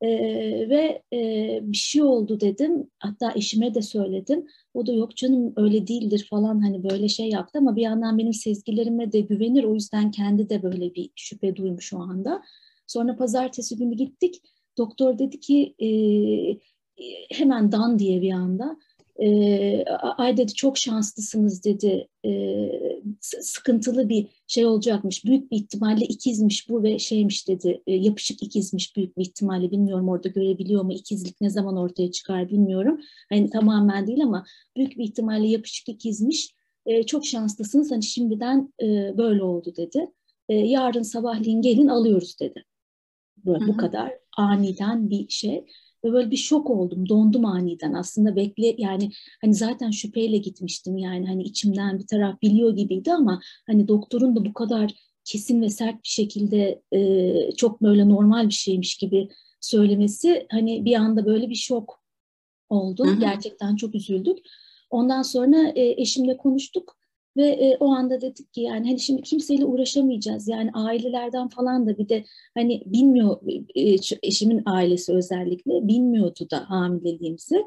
E, 0.00 0.08
ve 0.68 1.02
e, 1.12 1.60
bir 1.62 1.76
şey 1.76 2.02
oldu 2.02 2.40
dedim. 2.40 2.90
Hatta 2.98 3.32
eşime 3.36 3.74
de 3.74 3.82
söyledim. 3.82 4.46
O 4.74 4.86
da 4.86 4.92
yok 4.92 5.16
canım 5.16 5.52
öyle 5.56 5.86
değildir 5.86 6.26
falan 6.30 6.60
hani 6.60 6.90
böyle 6.90 7.08
şey 7.08 7.28
yaptı 7.28 7.58
ama 7.58 7.76
bir 7.76 7.82
yandan 7.82 8.18
benim 8.18 8.32
sezgilerime 8.32 9.12
de 9.12 9.20
güvenir. 9.20 9.64
O 9.64 9.74
yüzden 9.74 10.10
kendi 10.10 10.48
de 10.48 10.62
böyle 10.62 10.94
bir 10.94 11.10
şüphe 11.16 11.56
duymuş 11.56 11.92
o 11.92 11.98
anda. 11.98 12.42
Sonra 12.86 13.16
pazartesi 13.16 13.76
günü 13.76 13.94
gittik. 13.94 14.42
Doktor 14.78 15.18
dedi 15.18 15.40
ki 15.40 15.74
e, 15.82 15.88
hemen 17.30 17.72
dan 17.72 17.98
diye 17.98 18.22
bir 18.22 18.32
anda 18.32 18.76
e, 19.20 19.84
ay 20.16 20.36
dedi 20.36 20.54
çok 20.54 20.78
şanslısınız 20.78 21.64
dedi. 21.64 22.08
E, 22.26 22.30
sıkıntılı 23.20 24.08
bir 24.08 24.26
şey 24.46 24.66
olacakmış. 24.66 25.24
Büyük 25.24 25.50
bir 25.50 25.56
ihtimalle 25.56 26.04
ikizmiş 26.04 26.68
bu 26.68 26.82
ve 26.82 26.98
şeymiş 26.98 27.48
dedi. 27.48 27.82
E, 27.86 27.94
yapışık 27.94 28.42
ikizmiş 28.42 28.96
büyük 28.96 29.16
bir 29.16 29.22
ihtimalle. 29.22 29.70
Bilmiyorum 29.70 30.08
orada 30.08 30.28
görebiliyor 30.28 30.82
mu? 30.82 30.92
İkizlik 30.92 31.40
ne 31.40 31.50
zaman 31.50 31.76
ortaya 31.76 32.10
çıkar 32.10 32.50
bilmiyorum. 32.50 33.00
Hani 33.28 33.50
tamamen 33.50 34.06
değil 34.06 34.22
ama 34.22 34.44
büyük 34.76 34.98
bir 34.98 35.04
ihtimalle 35.04 35.48
yapışık 35.48 35.88
ikizmiş. 35.88 36.54
E, 36.86 37.02
çok 37.02 37.26
şanslısınız. 37.26 37.90
Hani 37.90 38.02
şimdiden 38.02 38.72
e, 38.82 38.86
böyle 39.18 39.42
oldu 39.42 39.72
dedi. 39.76 40.10
E, 40.48 40.54
yarın 40.54 41.02
sabahleyin 41.02 41.62
gelin 41.62 41.88
alıyoruz 41.88 42.40
dedi. 42.40 42.64
Böyle 43.36 43.66
bu 43.66 43.76
kadar 43.76 44.12
aniden 44.36 45.10
bir 45.10 45.28
şey 45.28 45.64
ve 46.04 46.12
böyle 46.12 46.30
bir 46.30 46.36
şok 46.36 46.70
oldum, 46.70 47.08
dondum 47.08 47.44
aniden. 47.44 47.92
Aslında 47.92 48.36
bekle 48.36 48.74
yani 48.78 49.10
hani 49.40 49.54
zaten 49.54 49.90
şüpheyle 49.90 50.36
gitmiştim 50.36 50.98
yani 50.98 51.26
hani 51.26 51.42
içimden 51.42 51.98
bir 51.98 52.06
taraf 52.06 52.42
biliyor 52.42 52.76
gibiydi 52.76 53.12
ama 53.12 53.40
hani 53.66 53.88
doktorun 53.88 54.36
da 54.36 54.44
bu 54.44 54.52
kadar 54.52 54.94
kesin 55.24 55.62
ve 55.62 55.68
sert 55.70 55.94
bir 55.94 56.08
şekilde 56.08 56.82
e, 56.92 57.52
çok 57.56 57.82
böyle 57.82 58.08
normal 58.08 58.48
bir 58.48 58.54
şeymiş 58.54 58.96
gibi 58.96 59.28
söylemesi 59.60 60.46
hani 60.50 60.84
bir 60.84 60.94
anda 60.94 61.26
böyle 61.26 61.48
bir 61.50 61.54
şok 61.54 62.04
oldu. 62.68 63.06
Hı 63.06 63.10
hı. 63.10 63.20
Gerçekten 63.20 63.76
çok 63.76 63.94
üzüldük. 63.94 64.38
Ondan 64.90 65.22
sonra 65.22 65.68
e, 65.68 66.02
eşimle 66.02 66.36
konuştuk 66.36 66.99
ve 67.36 67.46
e, 67.46 67.76
o 67.80 67.88
anda 67.88 68.20
dedik 68.20 68.52
ki 68.52 68.60
yani 68.60 68.88
hani 68.88 69.00
şimdi 69.00 69.22
kimseyle 69.22 69.64
uğraşamayacağız. 69.64 70.48
Yani 70.48 70.70
ailelerden 70.74 71.48
falan 71.48 71.86
da 71.86 71.98
bir 71.98 72.08
de 72.08 72.24
hani 72.54 72.82
bilmiyor 72.86 73.36
e, 73.74 73.94
ç- 73.94 74.18
eşimin 74.22 74.62
ailesi 74.66 75.12
özellikle 75.12 75.88
bilmiyordu 75.88 76.46
da 76.50 76.70
hamileliğimizi. 76.70 77.64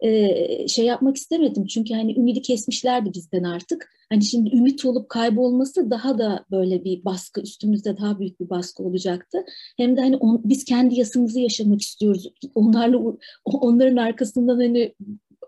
E, 0.00 0.68
şey 0.68 0.84
yapmak 0.84 1.16
istemedim 1.16 1.66
çünkü 1.66 1.94
hani 1.94 2.18
ümidi 2.18 2.42
kesmişlerdi 2.42 3.14
bizden 3.14 3.42
artık. 3.42 3.90
Hani 4.08 4.24
şimdi 4.24 4.56
ümit 4.56 4.84
olup 4.84 5.08
kaybolması 5.08 5.90
daha 5.90 6.18
da 6.18 6.44
böyle 6.50 6.84
bir 6.84 7.04
baskı 7.04 7.40
üstümüzde 7.40 7.96
daha 7.96 8.18
büyük 8.18 8.40
bir 8.40 8.50
baskı 8.50 8.82
olacaktı. 8.82 9.44
Hem 9.76 9.96
de 9.96 10.00
hani 10.00 10.16
on- 10.16 10.42
biz 10.44 10.64
kendi 10.64 10.94
yasımızı 10.94 11.40
yaşamak 11.40 11.80
istiyoruz. 11.80 12.32
Onlarla 12.54 13.02
onların 13.44 13.96
arkasından 13.96 14.56
hani 14.56 14.94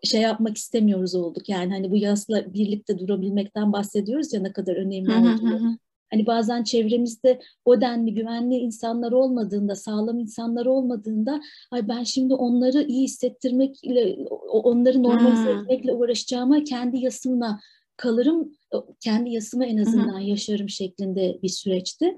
şey 0.06 0.20
yapmak 0.20 0.56
istemiyoruz 0.56 1.14
olduk. 1.14 1.48
Yani 1.48 1.72
hani 1.72 1.90
bu 1.90 1.96
yasla 1.96 2.54
birlikte 2.54 2.98
durabilmekten 2.98 3.72
bahsediyoruz 3.72 4.32
ya 4.32 4.40
ne 4.40 4.52
kadar 4.52 4.76
önemli 4.76 5.10
olduğunu. 5.12 5.78
Hani 6.10 6.26
bazen 6.26 6.62
çevremizde 6.62 7.40
o 7.64 7.80
denli 7.80 8.14
güvenli 8.14 8.54
insanlar 8.54 9.12
olmadığında, 9.12 9.74
sağlam 9.74 10.18
insanlar 10.18 10.66
olmadığında 10.66 11.40
ay 11.70 11.88
ben 11.88 12.02
şimdi 12.02 12.34
onları 12.34 12.82
iyi 12.82 13.02
hissettirmekle, 13.04 14.16
onları 14.48 15.02
normalize 15.02 15.52
Hmm. 15.54 15.60
etmekle 15.60 15.92
uğraşacağıma 15.92 16.64
kendi 16.64 16.98
yasımla 16.98 17.60
kalırım, 17.96 18.52
kendi 19.00 19.30
yasımı 19.30 19.66
en 19.66 19.76
azından 19.78 20.18
yaşarım 20.20 20.68
şeklinde 20.68 21.38
bir 21.42 21.48
süreçti. 21.48 22.16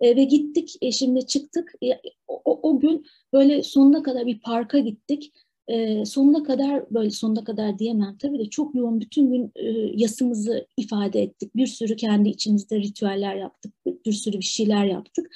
E, 0.00 0.16
ve 0.16 0.24
gittik, 0.24 0.76
eşimle 0.82 1.22
çıktık. 1.26 1.72
E, 1.84 1.88
o- 2.28 2.70
o 2.70 2.80
gün 2.80 3.04
böyle 3.32 3.62
sonuna 3.62 4.02
kadar 4.02 4.26
bir 4.26 4.40
parka 4.40 4.78
gittik. 4.78 5.32
E, 5.68 6.04
sonuna 6.04 6.42
kadar 6.42 6.94
böyle 6.94 7.10
sonuna 7.10 7.44
kadar 7.44 7.78
diyemem 7.78 8.16
tabii 8.18 8.38
de 8.38 8.50
çok 8.50 8.74
yoğun 8.74 9.00
bütün 9.00 9.32
gün 9.32 9.52
e, 9.56 9.70
yasımızı 9.94 10.66
ifade 10.76 11.22
ettik. 11.22 11.56
Bir 11.56 11.66
sürü 11.66 11.96
kendi 11.96 12.28
içimizde 12.28 12.76
ritüeller 12.80 13.36
yaptık. 13.36 13.72
Bir, 14.06 14.12
sürü 14.12 14.38
bir 14.38 14.44
şeyler 14.44 14.84
yaptık. 14.84 15.26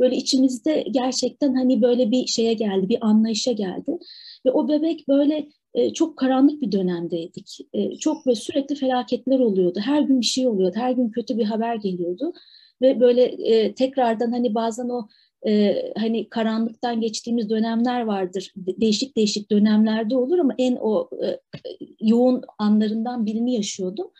Böyle 0.00 0.16
içimizde 0.16 0.84
gerçekten 0.90 1.54
hani 1.54 1.82
böyle 1.82 2.10
bir 2.10 2.26
şeye 2.26 2.54
geldi, 2.54 2.88
bir 2.88 3.06
anlayışa 3.06 3.52
geldi. 3.52 3.98
Ve 4.46 4.50
o 4.50 4.68
bebek 4.68 5.08
böyle 5.08 5.48
e, 5.74 5.92
çok 5.92 6.16
karanlık 6.16 6.62
bir 6.62 6.72
dönemdeydik. 6.72 7.58
E, 7.72 7.96
çok 7.96 8.26
böyle 8.26 8.36
sürekli 8.36 8.74
felaketler 8.74 9.38
oluyordu. 9.38 9.80
Her 9.84 10.02
gün 10.02 10.20
bir 10.20 10.26
şey 10.26 10.46
oluyordu. 10.46 10.76
Her 10.76 10.92
gün 10.92 11.10
kötü 11.10 11.38
bir 11.38 11.44
haber 11.44 11.74
geliyordu. 11.74 12.32
Ve 12.82 13.00
böyle 13.00 13.22
e, 13.24 13.74
tekrardan 13.74 14.32
hani 14.32 14.54
bazen 14.54 14.88
o 14.88 15.08
e, 15.46 15.82
hani 15.98 16.28
karanlıktan 16.28 17.00
geçtiğimiz 17.00 17.50
dönemler 17.50 18.00
vardır. 18.00 18.52
De- 18.56 18.80
değişik 18.80 19.16
değişik 19.16 19.50
dönemlerde 19.50 20.16
olur 20.16 20.38
ama 20.38 20.54
en 20.58 20.76
o 20.80 21.10
e, 21.24 21.40
yoğun 22.00 22.42
anlarından 22.58 23.26
birini 23.26 23.54
yaşıyordum. 23.54 24.10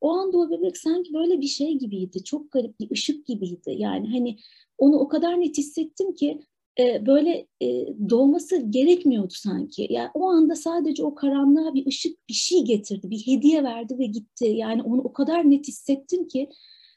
O 0.00 0.10
anda 0.10 0.38
o 0.38 0.50
bebek 0.50 0.78
sanki 0.78 1.14
böyle 1.14 1.40
bir 1.40 1.46
şey 1.46 1.78
gibiydi. 1.78 2.24
Çok 2.24 2.52
garip 2.52 2.80
bir 2.80 2.90
ışık 2.90 3.26
gibiydi. 3.26 3.74
Yani 3.76 4.10
hani 4.10 4.36
onu 4.78 4.96
o 4.96 5.08
kadar 5.08 5.40
net 5.40 5.58
hissettim 5.58 6.14
ki 6.14 6.42
e, 6.78 7.06
böyle 7.06 7.46
e, 7.62 7.86
doğması 8.10 8.56
gerekmiyordu 8.70 9.32
sanki. 9.34 9.86
Yani 9.90 10.10
o 10.14 10.24
anda 10.28 10.56
sadece 10.56 11.04
o 11.04 11.14
karanlığa 11.14 11.74
bir 11.74 11.86
ışık 11.86 12.28
bir 12.28 12.34
şey 12.34 12.64
getirdi. 12.64 13.10
Bir 13.10 13.26
hediye 13.26 13.64
verdi 13.64 13.98
ve 13.98 14.06
gitti. 14.06 14.44
Yani 14.44 14.82
onu 14.82 15.00
o 15.00 15.12
kadar 15.12 15.50
net 15.50 15.68
hissettim 15.68 16.28
ki 16.28 16.48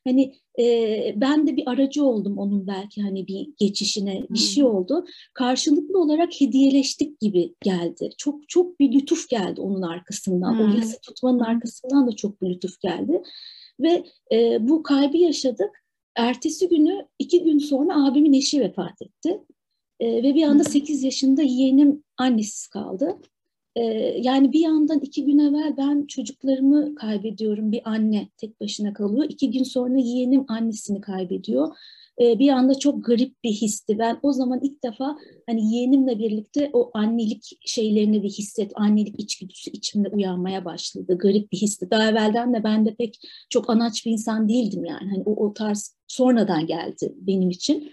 hani 0.08 0.36
e, 0.60 1.14
ben 1.16 1.48
de 1.48 1.58
bir 1.58 1.64
aracı 1.70 2.04
oldum 2.04 2.38
onun 2.38 2.68
belki 2.68 3.02
hani 3.02 3.28
bir 3.28 3.50
geçişine 3.58 4.24
bir 4.30 4.40
şey 4.40 4.64
oldu. 4.64 5.06
Karşılıklı 5.34 6.00
olarak 6.00 6.42
hediyeleştik 6.42 7.20
gibi 7.20 7.56
geldi. 7.62 8.10
Çok 8.18 8.50
çok 8.50 8.80
bir 8.80 8.94
lütuf 8.94 9.30
geldi 9.30 9.62
onun 9.62 9.82
arkasından. 9.82 10.60
Hmm. 10.60 10.74
O 10.74 10.78
yası 10.78 11.02
tutmanın 11.02 11.40
arkasından 11.40 12.08
da 12.08 12.12
çok 12.12 12.42
bir 12.42 12.50
lütuf 12.50 12.80
geldi. 12.80 13.24
Ve 13.80 14.04
e, 14.32 14.68
bu 14.68 14.84
kaybı 14.84 15.18
yaşadık. 15.18 15.84
Ertesi 16.16 16.70
günü 16.70 17.08
iki 17.20 17.44
gün 17.44 17.58
sonra 17.58 18.06
abimin 18.06 18.34
eşi 18.34 18.60
vefat 18.60 19.02
etti. 19.02 19.42
E, 20.00 20.24
ve 20.24 20.36
bir 20.36 20.44
anda 20.44 20.64
Hı. 20.64 20.70
8 20.70 21.04
yaşında 21.04 21.42
yeğenim 21.42 22.04
annesiz 22.18 22.68
kaldı. 22.68 23.18
E, 23.80 23.84
yani 24.22 24.54
bir 24.54 24.60
yandan 24.60 25.00
iki 25.00 25.26
gün 25.26 25.40
evvel 25.40 25.78
ben 25.78 26.06
çocuklarımı 26.06 26.96
kaybediyorum. 26.96 27.72
Bir 27.72 27.82
anne 27.86 28.30
tek 28.38 28.62
başına 28.62 28.94
kalıyor. 28.94 29.26
İki 29.30 29.52
gün 29.52 29.64
sonra 29.64 29.98
yeğenim 29.98 30.46
annesini 30.48 31.02
kaybediyor. 31.02 31.76
E, 32.22 32.40
bir 32.40 32.50
anda 32.50 32.80
çok 32.80 33.06
garip 33.06 33.44
bir 33.44 33.52
histi. 33.52 34.00
Ben 34.00 34.20
o 34.24 34.34
zaman 34.34 34.60
ilk 34.64 34.84
defa 34.84 35.18
hani 35.50 35.76
yeğenimle 35.76 36.20
birlikte 36.20 36.70
o 36.74 36.92
annelik 36.94 37.60
şeylerini 37.66 38.24
bir 38.24 38.30
hisset, 38.30 38.72
annelik 38.76 39.20
içgüdüsü 39.20 39.72
içimde 39.72 40.10
uyanmaya 40.10 40.66
başladı. 40.66 41.18
Garip 41.18 41.52
bir 41.52 41.58
histi. 41.58 41.92
Daha 41.92 42.10
evvelden 42.10 42.54
de 42.54 42.64
ben 42.64 42.86
de 42.86 42.96
pek 42.96 43.20
çok 43.50 43.70
anaç 43.70 44.06
bir 44.06 44.12
insan 44.12 44.50
değildim 44.50 44.86
yani. 44.86 45.10
Hani 45.10 45.24
o, 45.26 45.46
o 45.46 45.54
tarz 45.54 45.96
sonradan 46.08 46.68
geldi 46.68 47.14
benim 47.16 47.50
için. 47.50 47.92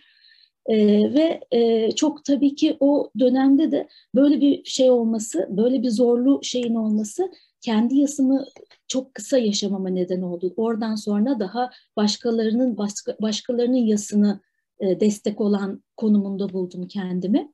Ee, 0.68 1.14
ve 1.14 1.40
e, 1.50 1.92
çok 1.92 2.24
tabii 2.24 2.54
ki 2.54 2.76
o 2.80 3.10
dönemde 3.18 3.70
de 3.72 3.88
böyle 4.14 4.40
bir 4.40 4.64
şey 4.64 4.90
olması, 4.90 5.48
böyle 5.50 5.82
bir 5.82 5.90
zorlu 5.90 6.40
şeyin 6.42 6.74
olması 6.74 7.30
kendi 7.60 7.96
yasımı 7.96 8.44
çok 8.88 9.14
kısa 9.14 9.38
yaşamama 9.38 9.88
neden 9.88 10.22
oldu. 10.22 10.54
Oradan 10.56 10.94
sonra 10.94 11.40
daha 11.40 11.70
başkalarının 11.96 12.76
başka, 12.76 13.16
başkalarının 13.22 13.76
yasını 13.76 14.40
e, 14.80 15.00
destek 15.00 15.40
olan 15.40 15.82
konumunda 15.96 16.52
buldum 16.52 16.88
kendimi. 16.88 17.52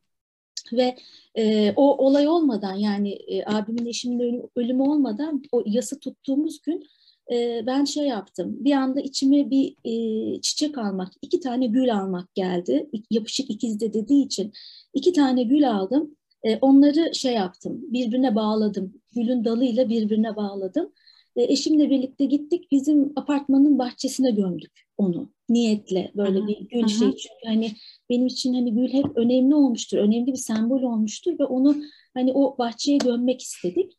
Ve 0.72 0.96
e, 1.34 1.72
o 1.76 2.06
olay 2.06 2.28
olmadan 2.28 2.74
yani 2.74 3.12
e, 3.12 3.44
abimin 3.44 3.86
eşimin 3.86 4.50
ölümü 4.56 4.82
olmadan 4.82 5.42
o 5.52 5.62
yası 5.66 6.00
tuttuğumuz 6.00 6.62
gün 6.62 6.86
e, 7.32 7.62
ben 7.66 7.84
şey 7.84 8.06
yaptım. 8.06 8.56
Bir 8.60 8.72
anda 8.72 9.00
içime 9.00 9.50
bir 9.50 9.76
e, 9.84 10.40
çiçek 10.40 10.78
almak, 10.78 11.12
iki 11.22 11.40
tane 11.40 11.66
gül 11.66 11.94
almak 11.94 12.34
geldi. 12.34 12.90
Yapışık 13.10 13.50
ikizde 13.50 13.92
dediği 13.92 14.24
için 14.26 14.52
iki 14.94 15.12
tane 15.12 15.42
gül 15.42 15.70
aldım. 15.70 16.16
E, 16.42 16.56
onları 16.56 17.14
şey 17.14 17.34
yaptım, 17.34 17.80
birbirine 17.82 18.34
bağladım. 18.34 18.94
Gülün 19.14 19.44
dalıyla 19.44 19.88
birbirine 19.88 20.36
bağladım. 20.36 20.92
E, 21.36 21.42
eşimle 21.42 21.90
birlikte 21.90 22.24
gittik. 22.24 22.70
Bizim 22.70 23.12
apartmanın 23.16 23.78
bahçesine 23.78 24.30
gömdük 24.30 24.72
onu 24.98 25.32
niyetle 25.48 26.12
böyle 26.16 26.38
Hı-hı. 26.38 26.46
bir 26.46 26.58
gül 26.60 26.88
şey 26.88 27.08
çünkü 27.08 27.46
hani 27.46 27.72
benim 28.10 28.26
için 28.26 28.54
hani 28.54 28.74
gül 28.74 28.88
hep 28.92 29.16
önemli 29.16 29.54
olmuştur 29.54 29.98
önemli 29.98 30.32
bir 30.32 30.36
sembol 30.36 30.82
olmuştur 30.82 31.38
ve 31.38 31.44
onu 31.44 31.76
hani 32.14 32.32
o 32.32 32.58
bahçeye 32.58 32.98
gömmek 32.98 33.42
istedik 33.42 33.92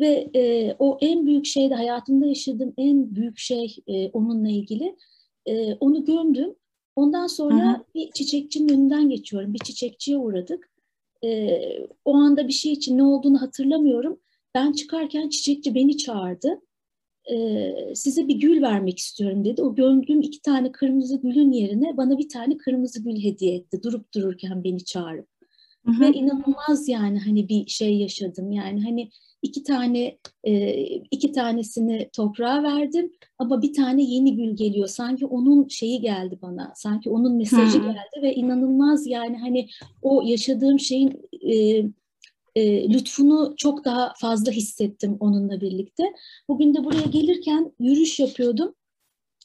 ve 0.00 0.30
e, 0.34 0.74
o 0.78 0.98
en 1.00 1.26
büyük 1.26 1.46
şey 1.46 1.70
de 1.70 1.74
hayatımda 1.74 2.26
yaşadığım 2.26 2.74
en 2.76 3.14
büyük 3.14 3.38
şey 3.38 3.76
e, 3.86 4.08
onunla 4.08 4.48
ilgili. 4.48 4.96
E, 5.46 5.74
onu 5.74 6.04
gömdüm. 6.04 6.54
Ondan 6.96 7.26
sonra 7.26 7.72
hı 7.72 7.78
hı. 7.78 7.84
bir 7.94 8.10
çiçekçinin 8.10 8.68
önünden 8.68 9.08
geçiyorum. 9.08 9.54
Bir 9.54 9.58
çiçekçiye 9.58 10.18
uğradık. 10.18 10.70
E, 11.24 11.58
o 12.04 12.14
anda 12.14 12.48
bir 12.48 12.52
şey 12.52 12.72
için 12.72 12.98
ne 12.98 13.02
olduğunu 13.02 13.42
hatırlamıyorum. 13.42 14.20
Ben 14.54 14.72
çıkarken 14.72 15.28
çiçekçi 15.28 15.74
beni 15.74 15.96
çağırdı. 15.96 16.60
E, 17.30 17.94
size 17.94 18.28
bir 18.28 18.36
gül 18.36 18.62
vermek 18.62 18.98
istiyorum 18.98 19.44
dedi. 19.44 19.62
O 19.62 19.74
gömdüğüm 19.74 20.20
iki 20.20 20.42
tane 20.42 20.72
kırmızı 20.72 21.20
gülün 21.20 21.52
yerine 21.52 21.96
bana 21.96 22.18
bir 22.18 22.28
tane 22.28 22.56
kırmızı 22.56 23.02
gül 23.02 23.22
hediye 23.22 23.54
etti. 23.54 23.82
Durup 23.82 24.14
dururken 24.14 24.64
beni 24.64 24.84
çağırıp. 24.84 25.28
Hı 25.86 25.92
hı. 25.92 26.00
Ve 26.00 26.12
inanılmaz 26.12 26.88
yani 26.88 27.18
hani 27.18 27.48
bir 27.48 27.66
şey 27.66 27.96
yaşadım. 27.96 28.52
Yani 28.52 28.84
hani 28.84 29.10
iki 29.42 29.62
tane 29.62 30.18
e, 30.44 30.74
iki 30.86 31.32
tanesini 31.32 32.10
toprağa 32.12 32.62
verdim 32.62 33.12
ama 33.38 33.62
bir 33.62 33.72
tane 33.72 34.02
yeni 34.02 34.36
gül 34.36 34.56
geliyor. 34.56 34.88
Sanki 34.88 35.26
onun 35.26 35.68
şeyi 35.68 36.00
geldi 36.00 36.38
bana. 36.42 36.72
Sanki 36.76 37.10
onun 37.10 37.36
mesajı 37.36 37.78
hmm. 37.78 37.86
geldi 37.86 38.22
ve 38.22 38.34
inanılmaz 38.34 39.06
yani 39.06 39.38
hani 39.38 39.68
o 40.02 40.22
yaşadığım 40.22 40.78
şeyin 40.78 41.22
e, 41.42 41.84
e, 42.54 42.92
lütfunu 42.92 43.54
çok 43.56 43.84
daha 43.84 44.12
fazla 44.16 44.52
hissettim 44.52 45.16
onunla 45.20 45.60
birlikte. 45.60 46.04
Bugün 46.48 46.74
de 46.74 46.84
buraya 46.84 47.06
gelirken 47.10 47.72
yürüyüş 47.80 48.20
yapıyordum. 48.20 48.74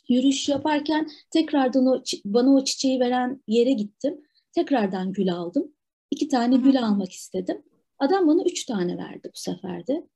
Yürüyüş 0.09 0.49
yaparken 0.49 1.09
tekrardan 1.29 1.85
o 1.85 2.03
bana 2.25 2.55
o 2.55 2.63
çiçeği 2.63 2.99
veren 2.99 3.43
yere 3.47 3.71
gittim. 3.71 4.21
Tekrardan 4.51 5.13
gül 5.13 5.33
aldım. 5.33 5.71
İki 6.11 6.27
tane 6.27 6.57
gül 6.57 6.83
almak 6.83 7.11
istedim. 7.11 7.63
Adam 8.03 8.27
bana 8.27 8.43
üç 8.43 8.65
tane 8.65 8.97
verdi 8.97 9.29
bu 9.35 9.39
sefer 9.39 9.87
de. 9.87 10.07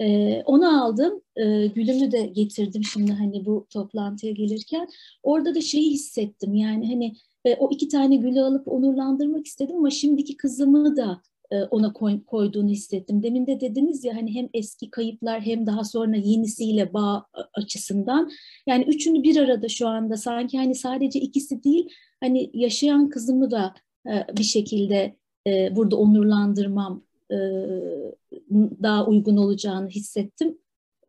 Ee, 0.00 0.42
onu 0.46 0.84
aldım, 0.84 1.22
ee, 1.36 1.66
gülümü 1.66 2.12
de 2.12 2.26
getirdim 2.26 2.84
şimdi 2.84 3.12
hani 3.12 3.46
bu 3.46 3.66
toplantıya 3.70 4.32
gelirken. 4.32 4.88
Orada 5.22 5.54
da 5.54 5.60
şeyi 5.60 5.90
hissettim 5.90 6.54
yani 6.54 6.88
hani 6.88 7.14
e, 7.44 7.54
o 7.54 7.70
iki 7.72 7.88
tane 7.88 8.16
gülü 8.16 8.40
alıp 8.40 8.68
onurlandırmak 8.68 9.46
istedim 9.46 9.76
ama 9.76 9.90
şimdiki 9.90 10.36
kızımı 10.36 10.96
da 10.96 11.22
e, 11.50 11.62
ona 11.62 11.92
koy, 11.92 12.24
koyduğunu 12.24 12.68
hissettim. 12.68 13.22
Demin 13.22 13.46
de 13.46 13.60
dediniz 13.60 14.04
ya 14.04 14.16
hani 14.16 14.34
hem 14.34 14.48
eski 14.54 14.90
kayıplar 14.90 15.40
hem 15.40 15.66
daha 15.66 15.84
sonra 15.84 16.16
yenisiyle 16.16 16.94
bağ 16.94 17.26
açısından. 17.54 18.30
Yani 18.66 18.84
üçünü 18.84 19.22
bir 19.22 19.36
arada 19.36 19.68
şu 19.68 19.88
anda 19.88 20.16
sanki 20.16 20.58
hani 20.58 20.74
sadece 20.74 21.20
ikisi 21.20 21.64
değil 21.64 21.88
hani 22.20 22.50
yaşayan 22.54 23.08
kızımı 23.08 23.50
da 23.50 23.74
e, 24.06 24.36
bir 24.38 24.44
şekilde 24.44 25.16
e, 25.46 25.76
burada 25.76 25.96
onurlandırmam 25.96 27.07
daha 28.82 29.06
uygun 29.06 29.36
olacağını 29.36 29.88
hissettim. 29.88 30.58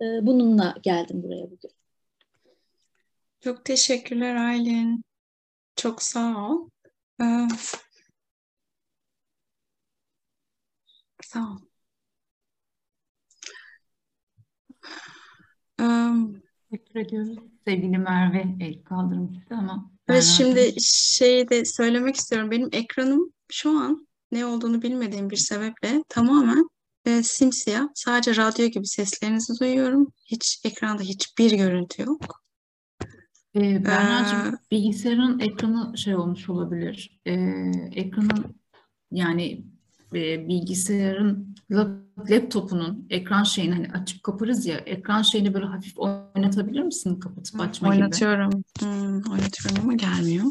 E, 0.01 0.05
bununla 0.21 0.75
geldim 0.83 1.23
buraya 1.23 1.51
bugün. 1.51 1.71
Çok 3.41 3.65
teşekkürler 3.65 4.35
Aylin. 4.35 5.03
Çok 5.75 6.01
sağ 6.01 6.49
ol. 6.49 6.69
Ee, 7.21 7.47
sağ 11.23 11.39
ol. 11.39 11.59
Teşekkür 16.71 16.99
ediyoruz. 16.99 17.37
Sevgili 17.65 17.97
Merve 17.97 18.45
el 18.59 18.83
kaldırmıştı 18.83 19.55
ama. 19.55 19.91
Evet 20.09 20.23
şimdi 20.23 20.73
şeyi 20.81 21.49
de 21.49 21.65
söylemek 21.65 22.15
istiyorum. 22.15 22.51
Benim 22.51 22.69
ekranım 22.71 23.33
şu 23.51 23.69
an 23.69 24.07
ne 24.31 24.45
olduğunu 24.45 24.81
bilmediğim 24.81 25.29
bir 25.29 25.37
sebeple 25.37 26.03
tamamen 26.09 26.69
e, 27.05 27.23
simsiyah. 27.23 27.87
Sadece 27.95 28.35
radyo 28.35 28.65
gibi 28.67 28.87
seslerinizi 28.87 29.59
duyuyorum. 29.59 30.13
Hiç 30.25 30.61
ekranda 30.65 31.03
hiçbir 31.03 31.51
görüntü 31.51 32.01
yok. 32.01 32.43
Ee, 33.55 33.85
Berna'cığım 33.85 34.55
ee, 34.55 34.57
bilgisayarın 34.71 35.39
ekranı 35.39 35.97
şey 35.97 36.15
olmuş 36.15 36.49
olabilir. 36.49 37.21
Ee, 37.25 37.33
ekranın 37.95 38.55
yani 39.11 39.63
e, 40.15 40.47
bilgisayarın 40.47 41.55
laptopunun 42.29 43.07
ekran 43.09 43.43
şeyini 43.43 43.73
hani 43.73 43.87
açıp 43.91 44.23
kaparız 44.23 44.65
ya 44.65 44.77
ekran 44.77 45.21
şeyini 45.21 45.53
böyle 45.53 45.65
hafif 45.65 45.93
oynatabilir 45.97 46.81
misin 46.81 47.19
kapatıp 47.19 47.61
açma 47.61 47.89
oynatıyorum. 47.89 48.49
gibi? 48.49 48.63
Hmm, 48.79 49.31
oynatıyorum 49.31 49.83
ama 49.83 49.93
gelmiyor. 49.93 50.45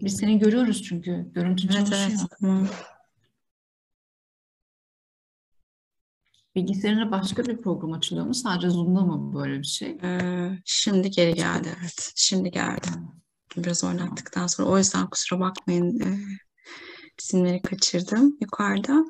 Biz 0.00 0.16
seni 0.16 0.38
görüyoruz 0.38 0.82
çünkü. 0.82 1.26
Görüntü 1.34 1.66
evet, 1.66 1.74
çalışıyor. 1.76 2.18
Evet, 2.20 2.30
tamam. 2.40 2.68
Bilgisayarına 6.54 7.10
başka 7.10 7.44
bir 7.44 7.56
program 7.56 7.92
açılıyor 7.92 8.26
mu? 8.26 8.34
Sadece 8.34 8.70
Zoom'da 8.70 9.00
mı 9.00 9.34
böyle 9.34 9.58
bir 9.58 9.66
şey? 9.66 9.90
Ee, 10.02 10.50
şimdi 10.64 11.10
geri 11.10 11.34
geldi 11.34 11.68
evet. 11.80 12.12
Şimdi 12.16 12.50
geldi. 12.50 12.88
Biraz 13.56 13.84
oynattıktan 13.84 14.46
sonra. 14.46 14.68
O 14.68 14.78
yüzden 14.78 15.10
kusura 15.10 15.40
bakmayın. 15.40 16.00
E, 16.00 16.18
isimleri 17.18 17.62
kaçırdım 17.62 18.36
yukarıda. 18.40 19.04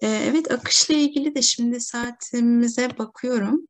E, 0.00 0.08
evet 0.08 0.50
akışla 0.52 0.94
ilgili 0.94 1.34
de 1.34 1.42
şimdi 1.42 1.80
saatimize 1.80 2.98
bakıyorum. 2.98 3.66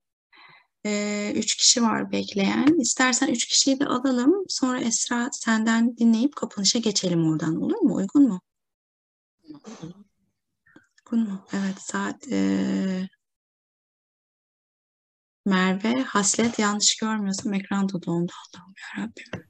E, 0.86 1.32
üç 1.36 1.56
kişi 1.56 1.82
var 1.82 2.12
bekleyen. 2.12 2.80
İstersen 2.80 3.28
üç 3.28 3.46
kişiyi 3.46 3.80
de 3.80 3.86
alalım. 3.86 4.44
Sonra 4.48 4.80
Esra 4.80 5.30
senden 5.32 5.96
dinleyip 5.96 6.36
kapanışa 6.36 6.78
geçelim 6.78 7.28
oradan. 7.28 7.62
Olur 7.62 7.78
mu? 7.78 7.94
Uygun 7.94 8.28
mu? 8.28 8.40
Uygun 11.14 11.32
mu? 11.32 11.46
Evet 11.52 11.78
saat 11.78 12.32
e, 12.32 13.08
Merve 15.46 16.02
Haslet 16.02 16.58
yanlış 16.58 16.96
görmüyorsam 16.96 17.54
ekranda 17.54 18.02
dondu 18.02 18.32
Allah'ım 18.32 18.74
yarabbim. 18.96 19.48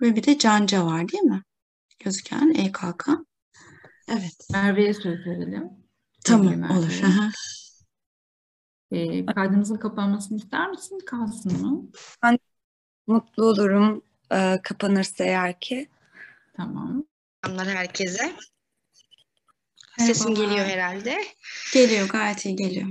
Ve 0.00 0.16
bir 0.16 0.22
de 0.22 0.38
Canca 0.38 0.86
var 0.86 1.08
değil 1.08 1.22
mi? 1.22 1.42
Gözüken 2.04 2.54
EKK. 2.54 3.08
Evet. 4.08 4.48
Merve'ye 4.52 4.94
söz 4.94 5.26
verelim. 5.26 5.70
Tamam 6.24 6.70
olur. 6.70 7.00
E, 8.90 9.26
kaydımızın 9.26 9.76
kapanmasını 9.76 10.38
ister 10.38 10.70
misin? 10.70 10.98
Kalsın 11.06 11.66
mı? 11.66 11.90
Ben 12.22 12.38
mutlu 13.06 13.44
olurum 13.44 14.02
e, 14.32 14.60
kapanırsa 14.62 15.24
eğer 15.24 15.60
ki. 15.60 15.88
Tamam. 16.56 17.04
Selamlar 17.44 17.66
herkese. 17.66 18.36
Sesim 20.06 20.34
geliyor 20.34 20.66
herhalde. 20.66 21.24
Geliyor 21.72 22.08
gayet 22.08 22.46
iyi 22.46 22.56
geliyor. 22.56 22.86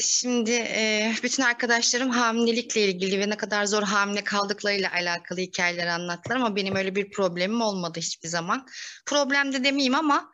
Şimdi 0.00 0.50
e, 0.50 1.12
bütün 1.22 1.42
arkadaşlarım 1.42 2.10
hamilelikle 2.10 2.84
ilgili 2.88 3.20
ve 3.20 3.30
ne 3.30 3.36
kadar 3.36 3.64
zor 3.64 3.82
hamile 3.82 4.24
kaldıklarıyla 4.24 4.92
alakalı 4.92 5.40
hikayeler 5.40 5.86
anlattılar 5.86 6.36
ama 6.36 6.56
benim 6.56 6.76
öyle 6.76 6.94
bir 6.94 7.10
problemim 7.10 7.60
olmadı 7.60 8.00
hiçbir 8.00 8.28
zaman. 8.28 8.66
Problem 9.06 9.52
de 9.52 9.64
demeyeyim 9.64 9.94
ama 9.94 10.32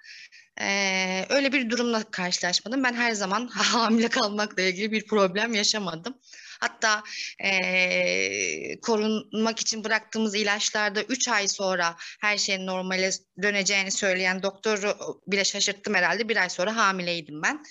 Ee, 0.61 1.27
öyle 1.29 1.53
bir 1.53 1.71
durumla 1.71 2.03
karşılaşmadım. 2.11 2.85
Ben 2.85 2.95
her 2.95 3.13
zaman 3.13 3.47
hamile 3.53 4.09
kalmakla 4.09 4.63
ilgili 4.63 4.93
bir 4.93 5.07
problem 5.07 5.55
yaşamadım. 5.55 6.15
Hatta 6.61 7.03
e, 7.45 8.81
korunmak 8.81 9.61
için 9.61 9.85
bıraktığımız 9.85 10.35
ilaçlarda 10.35 11.03
3 11.03 11.29
ay 11.29 11.49
sonra 11.49 11.97
her 12.21 12.39
şeyin 12.39 12.67
normale 12.67 13.11
döneceğini 13.43 13.91
söyleyen 13.91 14.43
doktoru 14.43 15.21
bile 15.27 15.45
şaşırttım 15.45 15.95
herhalde. 15.95 16.29
Bir 16.29 16.37
ay 16.37 16.51
sonra 16.51 16.77
hamileydim 16.77 17.43
ben. 17.43 17.65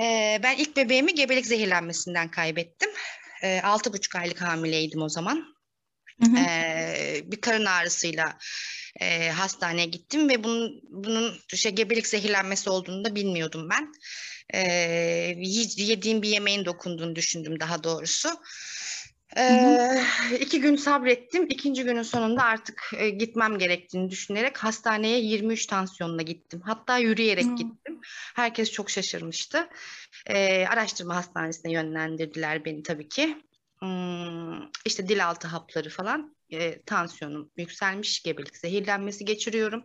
E, 0.00 0.40
ben 0.42 0.56
ilk 0.56 0.76
bebeğimi 0.76 1.14
gebelik 1.14 1.46
zehirlenmesinden 1.46 2.30
kaybettim. 2.30 2.90
E, 3.42 3.58
6,5 3.58 4.18
aylık 4.18 4.42
hamileydim 4.42 5.02
o 5.02 5.08
zaman. 5.08 5.54
Hı 6.22 6.30
hı. 6.30 6.36
E, 6.36 7.22
bir 7.24 7.40
karın 7.40 7.64
ağrısıyla 7.64 8.38
e, 9.00 9.30
hastaneye 9.30 9.86
gittim 9.86 10.28
ve 10.28 10.44
bunun 10.44 10.80
bunun 10.90 11.38
şey 11.54 11.72
gebelik 11.72 12.06
zehirlenmesi 12.06 12.70
olduğunu 12.70 13.04
da 13.04 13.14
bilmiyordum 13.14 13.68
ben. 13.70 13.92
E, 14.50 14.60
yediğim 15.76 16.22
bir 16.22 16.28
yemeğin 16.28 16.64
dokunduğunu 16.64 17.16
düşündüm 17.16 17.60
daha 17.60 17.84
doğrusu. 17.84 18.28
Ee, 19.36 20.02
iki 20.40 20.60
gün 20.60 20.76
sabrettim. 20.76 21.46
İkinci 21.48 21.84
günün 21.84 22.02
sonunda 22.02 22.42
artık 22.42 22.90
e, 22.96 23.10
gitmem 23.10 23.58
gerektiğini 23.58 24.10
düşünerek 24.10 24.58
hastaneye 24.58 25.20
23 25.20 25.66
tansiyonla 25.66 26.22
gittim. 26.22 26.62
Hatta 26.64 26.98
yürüyerek 26.98 27.44
hmm. 27.44 27.56
gittim. 27.56 28.00
Herkes 28.34 28.72
çok 28.72 28.90
şaşırmıştı. 28.90 29.68
Ee, 30.26 30.66
araştırma 30.66 31.16
hastanesine 31.16 31.72
yönlendirdiler 31.72 32.64
beni 32.64 32.82
tabii 32.82 33.08
ki. 33.08 33.42
Hmm, 33.78 34.62
işte 34.84 35.08
dil 35.08 35.26
altı 35.28 35.48
hapları 35.48 35.90
falan. 35.90 36.34
E, 36.50 36.82
tansiyonum 36.82 37.50
yükselmiş, 37.56 38.22
gebelik 38.22 38.56
zehirlenmesi 38.56 39.24
geçiriyorum. 39.24 39.84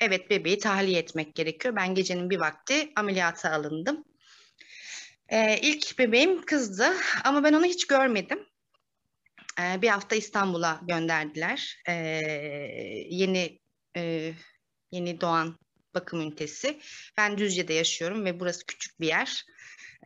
Evet 0.00 0.30
bebeği 0.30 0.58
tahliye 0.58 0.98
etmek 0.98 1.34
gerekiyor. 1.34 1.76
Ben 1.76 1.94
gecenin 1.94 2.30
bir 2.30 2.40
vakti 2.40 2.92
ameliyata 2.96 3.50
alındım. 3.50 4.04
Ee, 5.28 5.58
ilk 5.62 5.98
bebeğim 5.98 6.44
kızdı 6.44 6.92
ama 7.24 7.44
ben 7.44 7.52
onu 7.52 7.64
hiç 7.64 7.86
görmedim. 7.86 8.46
Ee, 9.60 9.82
bir 9.82 9.88
hafta 9.88 10.16
İstanbul'a 10.16 10.80
gönderdiler. 10.88 11.78
Ee, 11.88 11.92
yeni 13.10 13.58
e, 13.96 14.32
yeni 14.90 15.20
doğan 15.20 15.58
bakım 15.94 16.20
ünitesi. 16.20 16.80
Ben 17.18 17.38
Düzce'de 17.38 17.74
yaşıyorum 17.74 18.24
ve 18.24 18.40
burası 18.40 18.66
küçük 18.66 19.00
bir 19.00 19.06
yer. 19.06 19.44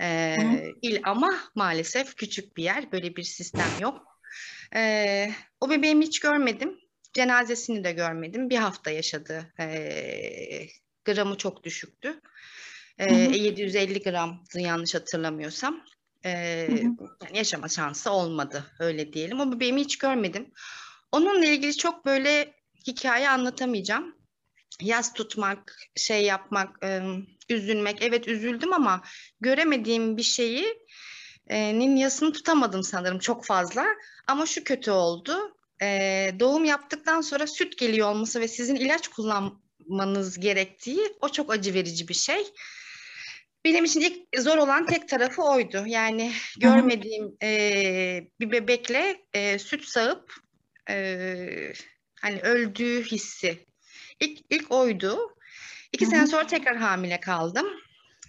Ee, 0.01 0.37
il 0.83 1.01
ama 1.05 1.41
maalesef 1.55 2.17
küçük 2.17 2.57
bir 2.57 2.63
yer. 2.63 2.93
Böyle 2.93 3.17
bir 3.17 3.23
sistem 3.23 3.71
yok. 3.81 4.16
Ee, 4.77 5.31
o 5.61 5.71
bebeğimi 5.71 6.07
hiç 6.07 6.21
görmedim. 6.21 6.81
Cenazesini 7.13 7.85
de 7.85 7.93
görmedim. 7.93 8.51
Bir 8.51 8.57
hafta 8.57 8.91
yaşadı. 8.91 9.53
Ee, 9.61 10.67
gramı 11.05 11.37
çok 11.37 11.65
düşüktü. 11.65 12.21
Ee, 12.99 13.15
750 13.15 14.03
gram 14.03 14.45
yanlış 14.55 14.95
hatırlamıyorsam. 14.95 15.85
Ee, 16.25 16.31
yani 17.25 17.37
yaşama 17.37 17.69
şansı 17.69 18.11
olmadı 18.11 18.65
öyle 18.79 19.13
diyelim. 19.13 19.41
O 19.41 19.53
bebeğimi 19.53 19.81
hiç 19.81 19.99
görmedim. 19.99 20.53
Onunla 21.13 21.47
ilgili 21.47 21.77
çok 21.77 22.07
böyle 22.07 22.55
hikaye 22.87 23.29
anlatamayacağım. 23.29 24.17
Yaz 24.81 25.13
tutmak, 25.13 25.77
şey 25.97 26.25
yapmak, 26.25 26.85
ıı, 26.85 27.23
üzülmek. 27.49 28.03
Evet 28.03 28.29
üzüldüm 28.29 28.73
ama 28.73 29.03
göremediğim 29.41 30.17
bir 30.17 30.23
şeyi 30.23 30.79
nin 31.51 31.97
yasını 31.97 32.33
tutamadım 32.33 32.83
sanırım 32.83 33.19
çok 33.19 33.45
fazla. 33.45 33.87
Ama 34.27 34.47
şu 34.47 34.65
kötü 34.65 34.91
oldu. 34.91 35.57
E, 35.83 36.31
doğum 36.41 36.65
yaptıktan 36.65 37.21
sonra 37.21 37.47
süt 37.47 37.79
geliyor 37.79 38.11
olması 38.11 38.41
ve 38.41 38.49
sizin 38.49 38.77
ilaç 38.77 39.09
kullanmanız 39.09 40.41
gerektiği 40.41 41.01
o 41.21 41.29
çok 41.29 41.53
acı 41.53 41.75
verici 41.75 42.09
bir 42.09 42.15
şey. 42.15 42.53
Benim 43.65 43.85
için 43.85 44.01
ilk 44.01 44.41
zor 44.41 44.59
olan 44.59 44.87
tek 44.87 45.09
tarafı 45.09 45.43
oydu. 45.43 45.85
Yani 45.87 46.33
görmediğim 46.59 47.37
e, 47.43 47.49
bir 48.41 48.51
bebekle 48.51 49.17
e, 49.33 49.59
süt 49.59 49.85
sağıp 49.85 50.35
e, 50.91 51.73
hani 52.21 52.41
öldüğü 52.41 53.03
hissi. 53.03 53.67
İlk, 54.21 54.41
ilk 54.51 54.73
oydu. 54.73 55.37
İki 55.93 56.05
Hı-hı. 56.05 56.11
sene 56.11 56.27
sonra 56.27 56.47
tekrar 56.47 56.77
hamile 56.77 57.21
kaldım. 57.21 57.67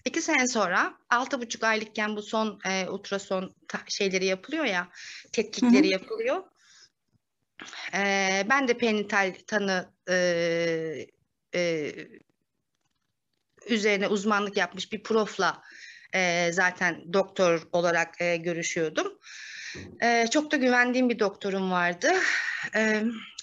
İki 0.08 0.22
sene 0.22 0.47
sonra 0.47 0.93
altı 1.10 1.41
buçuk 1.41 1.64
aylıkken 1.64 2.16
bu 2.16 2.22
son 2.22 2.60
e, 2.66 2.89
ultrason 2.89 3.55
şeyleri 3.88 4.26
yapılıyor 4.26 4.66
ya, 4.66 4.88
tetkikleri 5.32 5.84
Hı-hı. 5.84 5.91
yapılıyor. 5.91 6.43
E, 7.93 8.45
ben 8.49 8.68
de 8.68 8.78
penital 8.78 9.36
tanı 9.47 9.89
e, 10.10 11.08
e, 11.55 11.91
üzerine 13.70 14.08
uzmanlık 14.08 14.58
yapmış 14.58 14.91
bir 14.91 15.03
profla 15.03 15.64
e, 16.14 16.51
zaten 16.51 17.14
doktor 17.14 17.68
olarak 17.72 18.22
e, 18.22 18.38
görüşüyordum. 18.38 19.20
E, 20.03 20.28
çok 20.28 20.51
da 20.51 20.55
güvendiğim 20.58 21.10
bir 21.10 21.20
doktorum 21.20 21.72
vardı. 21.72 22.12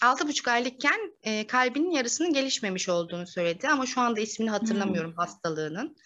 Altı 0.02 0.28
buçuk 0.28 0.48
aylıkken 0.48 1.12
e, 1.22 1.46
kalbinin 1.46 1.90
yarısının 1.90 2.32
gelişmemiş 2.32 2.88
olduğunu 2.88 3.26
söyledi 3.26 3.68
ama 3.68 3.86
şu 3.86 4.00
anda 4.00 4.20
ismini 4.20 4.50
hatırlamıyorum 4.50 5.10
hmm. 5.10 5.18
hastalığının. 5.18 5.96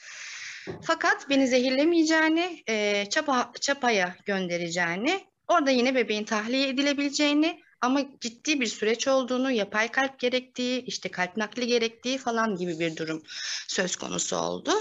Fakat 0.82 1.30
beni 1.30 1.48
zehirlemeyeceğini, 1.48 2.62
e, 2.68 3.06
çapa, 3.10 3.52
çapaya 3.60 4.16
göndereceğini, 4.24 5.26
orada 5.48 5.70
yine 5.70 5.94
bebeğin 5.94 6.24
tahliye 6.24 6.68
edilebileceğini 6.68 7.60
ama 7.80 8.00
ciddi 8.20 8.60
bir 8.60 8.66
süreç 8.66 9.08
olduğunu, 9.08 9.50
yapay 9.50 9.88
kalp 9.90 10.18
gerektiği, 10.18 10.82
işte 10.82 11.10
kalp 11.10 11.36
nakli 11.36 11.66
gerektiği 11.66 12.18
falan 12.18 12.56
gibi 12.56 12.78
bir 12.78 12.96
durum 12.96 13.22
söz 13.68 13.96
konusu 13.96 14.36
oldu. 14.36 14.72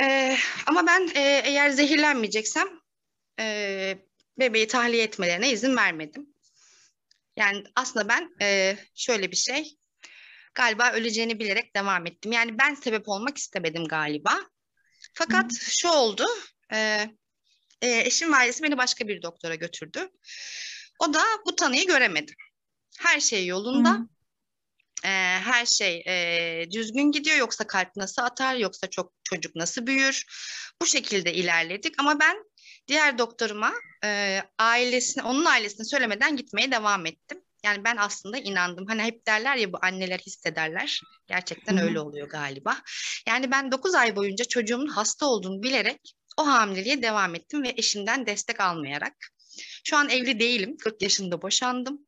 Ee, 0.00 0.36
ama 0.66 0.86
ben 0.86 1.10
e, 1.14 1.42
eğer 1.44 1.70
zehirlenmeyeceksem 1.70 2.68
e, 3.40 3.98
bebeği 4.38 4.66
tahliye 4.66 5.02
etmelerine 5.02 5.50
izin 5.50 5.76
vermedim. 5.76 6.26
Yani 7.36 7.64
aslında 7.76 8.08
ben 8.08 8.30
e, 8.42 8.76
şöyle 8.94 9.30
bir 9.30 9.36
şey, 9.36 9.76
galiba 10.60 10.92
öleceğini 10.92 11.40
bilerek 11.40 11.76
devam 11.76 12.06
ettim. 12.06 12.32
Yani 12.32 12.58
ben 12.58 12.74
sebep 12.74 13.08
olmak 13.08 13.38
istemedim 13.38 13.84
galiba. 13.84 14.40
Fakat 15.14 15.52
Hı. 15.52 15.70
şu 15.70 15.88
oldu, 15.88 16.26
e, 16.72 17.08
e, 17.82 18.00
eşim 18.00 18.34
ailesi 18.34 18.62
beni 18.62 18.78
başka 18.78 19.08
bir 19.08 19.22
doktora 19.22 19.54
götürdü. 19.54 20.08
O 20.98 21.14
da 21.14 21.22
bu 21.46 21.56
tanıyı 21.56 21.86
göremedi. 21.86 22.32
Her 22.98 23.20
şey 23.20 23.46
yolunda. 23.46 23.90
Hı. 23.90 24.08
E, 25.04 25.10
her 25.40 25.66
şey 25.66 26.02
e, 26.06 26.66
düzgün 26.70 27.12
gidiyor. 27.12 27.36
Yoksa 27.36 27.66
kalp 27.66 27.96
nasıl 27.96 28.22
atar, 28.22 28.56
yoksa 28.56 28.90
çok 28.90 29.12
çocuk 29.24 29.56
nasıl 29.56 29.86
büyür. 29.86 30.24
Bu 30.82 30.86
şekilde 30.86 31.34
ilerledik. 31.34 31.94
Ama 31.98 32.20
ben 32.20 32.36
diğer 32.88 33.18
doktoruma 33.18 33.72
e, 34.04 34.40
ailesine, 34.58 35.22
onun 35.22 35.44
ailesine 35.44 35.86
söylemeden 35.86 36.36
gitmeye 36.36 36.70
devam 36.70 37.06
ettim. 37.06 37.42
Yani 37.64 37.84
ben 37.84 37.96
aslında 37.96 38.38
inandım. 38.38 38.86
Hani 38.86 39.02
hep 39.02 39.26
derler 39.26 39.56
ya 39.56 39.72
bu 39.72 39.78
anneler 39.82 40.18
hissederler. 40.18 41.00
Gerçekten 41.26 41.76
Hı-hı. 41.76 41.84
öyle 41.84 42.00
oluyor 42.00 42.28
galiba. 42.28 42.76
Yani 43.28 43.50
ben 43.50 43.72
9 43.72 43.94
ay 43.94 44.16
boyunca 44.16 44.44
çocuğumun 44.44 44.86
hasta 44.86 45.26
olduğunu 45.26 45.62
bilerek 45.62 46.14
o 46.36 46.46
hamileliğe 46.46 47.02
devam 47.02 47.34
ettim 47.34 47.62
ve 47.62 47.74
eşimden 47.76 48.26
destek 48.26 48.60
almayarak. 48.60 49.16
Şu 49.84 49.96
an 49.96 50.08
evli 50.08 50.40
değilim. 50.40 50.76
40 50.76 51.02
yaşında 51.02 51.42
boşandım. 51.42 52.06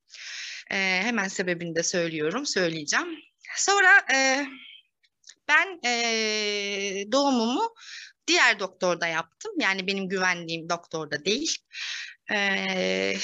Ee, 0.71 1.01
hemen 1.03 1.29
sebebini 1.29 1.77
de 1.77 1.83
söylüyorum, 1.83 2.47
söyleyeceğim. 2.47 3.19
Sonra 3.57 4.15
e, 4.15 4.47
ben 5.49 5.81
e, 5.85 7.13
doğumumu 7.13 7.75
diğer 8.27 8.61
doktorda 8.61 9.07
yaptım. 9.07 9.53
Yani 9.61 9.87
benim 9.87 10.09
güvendiğim 10.09 10.69
doktorda 10.69 11.25
değil. 11.25 11.57
E, 12.33 13.17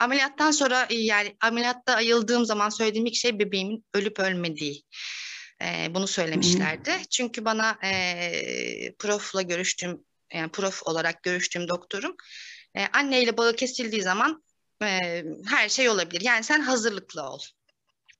ameliyattan 0.00 0.50
sonra 0.50 0.86
yani 0.90 1.36
ameliyatta 1.40 1.94
ayıldığım 1.94 2.44
zaman 2.44 2.68
söylediğim 2.68 3.06
ilk 3.06 3.16
şey 3.16 3.38
bebeğimin 3.38 3.84
ölüp 3.94 4.18
ölmediği. 4.18 4.82
E, 5.62 5.94
bunu 5.94 6.06
söylemişlerdi. 6.06 6.90
Hı-hı. 6.90 7.04
Çünkü 7.10 7.44
bana 7.44 7.78
e, 7.84 8.94
profla 8.98 9.42
görüştüğüm 9.42 10.04
yani 10.32 10.50
prof 10.52 10.82
olarak 10.86 11.22
görüştüğüm 11.22 11.68
doktorum 11.68 12.16
e, 12.74 12.86
anneyle 12.86 13.36
bağı 13.36 13.56
kesildiği 13.56 14.02
zaman 14.02 14.42
e, 14.82 15.24
her 15.46 15.68
şey 15.68 15.88
olabilir. 15.88 16.20
Yani 16.20 16.44
sen 16.44 16.60
hazırlıklı 16.60 17.22
ol. 17.22 17.40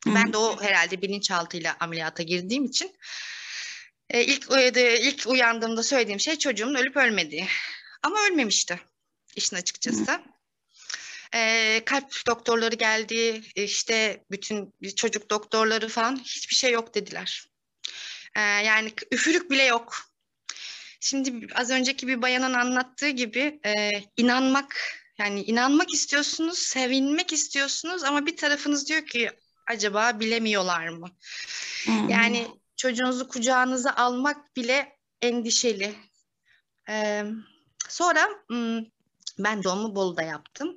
Hı. 0.04 0.14
Ben 0.14 0.32
de 0.32 0.36
o 0.36 0.62
herhalde 0.62 1.02
bilinçaltıyla 1.02 1.76
ameliyata 1.80 2.22
girdiğim 2.22 2.64
için 2.64 2.96
e, 4.10 4.24
ilk 4.24 4.52
e, 4.76 5.00
ilk 5.00 5.26
uyandığımda 5.26 5.82
söylediğim 5.82 6.20
şey 6.20 6.38
çocuğumun 6.38 6.74
ölüp 6.74 6.96
ölmediği. 6.96 7.46
Ama 8.02 8.26
ölmemişti 8.26 8.80
işin 9.36 9.56
açıkçası. 9.56 10.12
Hı. 10.12 10.33
E, 11.34 11.82
kalp 11.84 12.26
doktorları 12.26 12.74
geldi, 12.74 13.42
işte 13.54 14.24
bütün 14.30 14.74
çocuk 14.96 15.30
doktorları 15.30 15.88
falan 15.88 16.16
hiçbir 16.16 16.54
şey 16.54 16.72
yok 16.72 16.94
dediler. 16.94 17.48
E, 18.36 18.40
yani 18.40 18.92
üfürük 19.10 19.50
bile 19.50 19.62
yok. 19.62 19.94
Şimdi 21.00 21.46
az 21.54 21.70
önceki 21.70 22.08
bir 22.08 22.22
bayanın 22.22 22.54
anlattığı 22.54 23.08
gibi 23.08 23.60
e, 23.66 23.90
inanmak 24.16 24.76
yani 25.18 25.42
inanmak 25.42 25.94
istiyorsunuz, 25.94 26.58
sevinmek 26.58 27.32
istiyorsunuz 27.32 28.04
ama 28.04 28.26
bir 28.26 28.36
tarafınız 28.36 28.88
diyor 28.88 29.06
ki 29.06 29.30
acaba 29.66 30.20
bilemiyorlar 30.20 30.88
mı? 30.88 31.10
Hmm. 31.84 32.08
Yani 32.08 32.46
çocuğunuzu 32.76 33.28
kucağınıza 33.28 33.90
almak 33.90 34.56
bile 34.56 34.96
endişeli. 35.22 35.94
Ee, 36.88 37.24
sonra 37.88 38.28
ben 39.38 39.64
doğumu 39.64 39.94
Bolu'da 39.94 40.22
yaptım. 40.22 40.76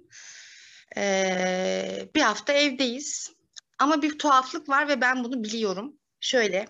Ee, 0.97 2.09
bir 2.15 2.21
hafta 2.21 2.53
evdeyiz. 2.53 3.31
Ama 3.79 4.01
bir 4.01 4.19
tuhaflık 4.19 4.69
var 4.69 4.87
ve 4.87 5.01
ben 5.01 5.23
bunu 5.23 5.43
biliyorum. 5.43 5.97
Şöyle, 6.19 6.67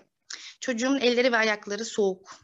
çocuğumun 0.60 1.00
elleri 1.00 1.32
ve 1.32 1.36
ayakları 1.36 1.84
soğuk. 1.84 2.40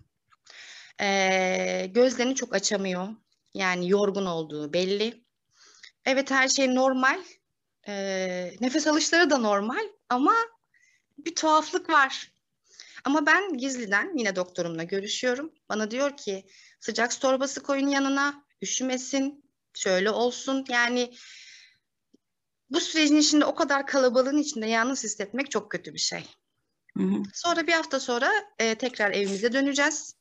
Ee, 1.01 1.91
gözlerini 1.95 2.35
çok 2.35 2.55
açamıyor. 2.55 3.09
Yani 3.55 3.91
yorgun 3.91 4.27
olduğu 4.27 4.73
belli. 4.73 5.25
Evet 6.05 6.31
her 6.31 6.49
şey 6.49 6.75
normal. 6.75 7.21
Ee, 7.89 8.53
nefes 8.61 8.87
alışları 8.87 9.31
da 9.31 9.39
normal 9.39 9.89
ama 10.09 10.35
bir 11.19 11.35
tuhaflık 11.35 11.91
var. 11.91 12.33
Ama 13.05 13.27
ben 13.27 13.59
gizliden 13.59 14.19
yine 14.19 14.37
doktorumla 14.37 14.83
görüşüyorum. 14.83 15.53
Bana 15.69 15.91
diyor 15.91 16.17
ki 16.17 16.47
sıcak 16.81 17.21
torbası 17.21 17.63
koyun 17.63 17.89
yanına, 17.89 18.45
üşümesin, 18.63 19.45
şöyle 19.75 20.11
olsun. 20.11 20.65
Yani 20.69 21.15
bu 22.75 22.81
sürecin 22.81 23.17
içinde 23.17 23.45
o 23.45 23.55
kadar 23.55 23.87
kalabalığın 23.87 24.39
içinde 24.39 24.67
yalnız 24.67 25.05
hissetmek 25.05 25.51
çok 25.51 25.71
kötü 25.71 25.95
bir 25.95 25.99
şey. 25.99 26.25
Hı 26.97 27.03
hı. 27.05 27.23
Sonra 27.35 27.67
bir 27.67 27.73
hafta 27.73 28.01
sonra 28.01 28.33
e, 28.59 28.75
tekrar 28.75 29.11
evimize 29.11 29.53
döneceğiz. 29.53 30.15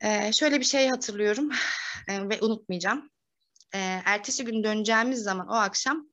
E, 0.00 0.32
şöyle 0.32 0.60
bir 0.60 0.64
şey 0.64 0.88
hatırlıyorum 0.88 1.50
e, 2.08 2.28
ve 2.28 2.38
unutmayacağım. 2.40 3.10
E, 3.74 3.78
ertesi 4.04 4.44
gün 4.44 4.64
döneceğimiz 4.64 5.22
zaman 5.22 5.48
o 5.48 5.54
akşam 5.54 6.08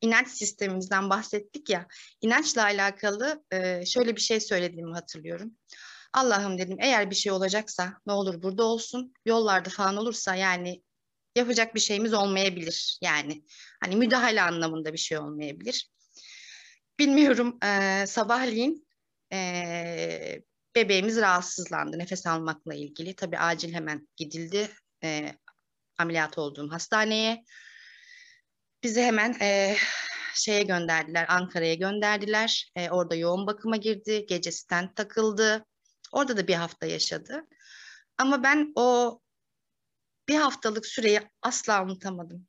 inanç 0.00 0.28
sistemimizden 0.28 1.10
bahsettik 1.10 1.70
ya. 1.70 1.86
İnançla 2.20 2.62
alakalı 2.62 3.44
e, 3.50 3.86
şöyle 3.86 4.16
bir 4.16 4.20
şey 4.20 4.40
söylediğimi 4.40 4.94
hatırlıyorum. 4.94 5.52
Allah'ım 6.12 6.58
dedim 6.58 6.76
eğer 6.80 7.10
bir 7.10 7.14
şey 7.14 7.32
olacaksa 7.32 8.00
ne 8.06 8.12
olur 8.12 8.42
burada 8.42 8.64
olsun. 8.64 9.14
Yollarda 9.26 9.70
falan 9.70 9.96
olursa 9.96 10.34
yani 10.34 10.82
yapacak 11.36 11.74
bir 11.74 11.80
şeyimiz 11.80 12.12
olmayabilir. 12.12 12.98
Yani 13.02 13.44
hani 13.80 13.96
müdahale 13.96 14.42
anlamında 14.42 14.92
bir 14.92 14.98
şey 14.98 15.18
olmayabilir. 15.18 15.90
Bilmiyorum 16.98 17.58
e, 17.64 18.04
sabahleyin 18.06 18.88
e, 19.32 20.42
bebeğimiz 20.76 21.16
rahatsızlandı 21.16 21.98
nefes 21.98 22.26
almakla 22.26 22.74
ilgili. 22.74 23.16
Tabii 23.16 23.38
acil 23.38 23.74
hemen 23.74 24.08
gidildi 24.16 24.68
e, 25.04 25.32
ameliyat 25.98 26.38
olduğum 26.38 26.70
hastaneye. 26.70 27.44
Bizi 28.82 29.02
hemen 29.02 29.36
e, 29.40 29.76
şeye 30.34 30.62
gönderdiler, 30.62 31.26
Ankara'ya 31.28 31.74
gönderdiler. 31.74 32.70
E, 32.76 32.90
orada 32.90 33.14
yoğun 33.14 33.46
bakıma 33.46 33.76
girdi, 33.76 34.26
gece 34.28 34.52
stent 34.52 34.96
takıldı. 34.96 35.66
Orada 36.12 36.36
da 36.36 36.46
bir 36.48 36.54
hafta 36.54 36.86
yaşadı. 36.86 37.46
Ama 38.18 38.42
ben 38.42 38.72
o 38.74 39.20
bir 40.28 40.36
haftalık 40.36 40.86
süreyi 40.86 41.20
asla 41.42 41.84
unutamadım. 41.84 42.46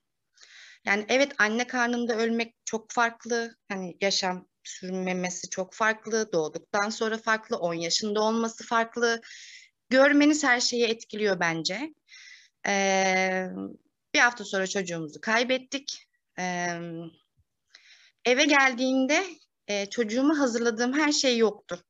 Yani 0.85 1.05
evet 1.09 1.31
anne 1.37 1.67
karnında 1.67 2.17
ölmek 2.17 2.55
çok 2.65 2.91
farklı. 2.91 3.55
Hani 3.67 3.97
yaşam 4.01 4.47
sürmemesi 4.63 5.49
çok 5.49 5.73
farklı. 5.73 6.31
Doğduktan 6.33 6.89
sonra 6.89 7.17
farklı. 7.17 7.57
10 7.57 7.73
yaşında 7.73 8.21
olması 8.21 8.65
farklı. 8.65 9.21
Görmeniz 9.89 10.43
her 10.43 10.59
şeyi 10.59 10.85
etkiliyor 10.85 11.39
bence. 11.39 11.93
Ee, 12.67 13.47
bir 14.13 14.19
hafta 14.19 14.45
sonra 14.45 14.67
çocuğumuzu 14.67 15.21
kaybettik. 15.21 16.07
Ee, 16.39 16.79
eve 18.25 18.45
geldiğimde 18.45 19.25
e, 19.67 19.89
çocuğumu 19.89 20.39
hazırladığım 20.39 20.93
her 20.93 21.11
şey 21.11 21.37
yoktu 21.37 21.83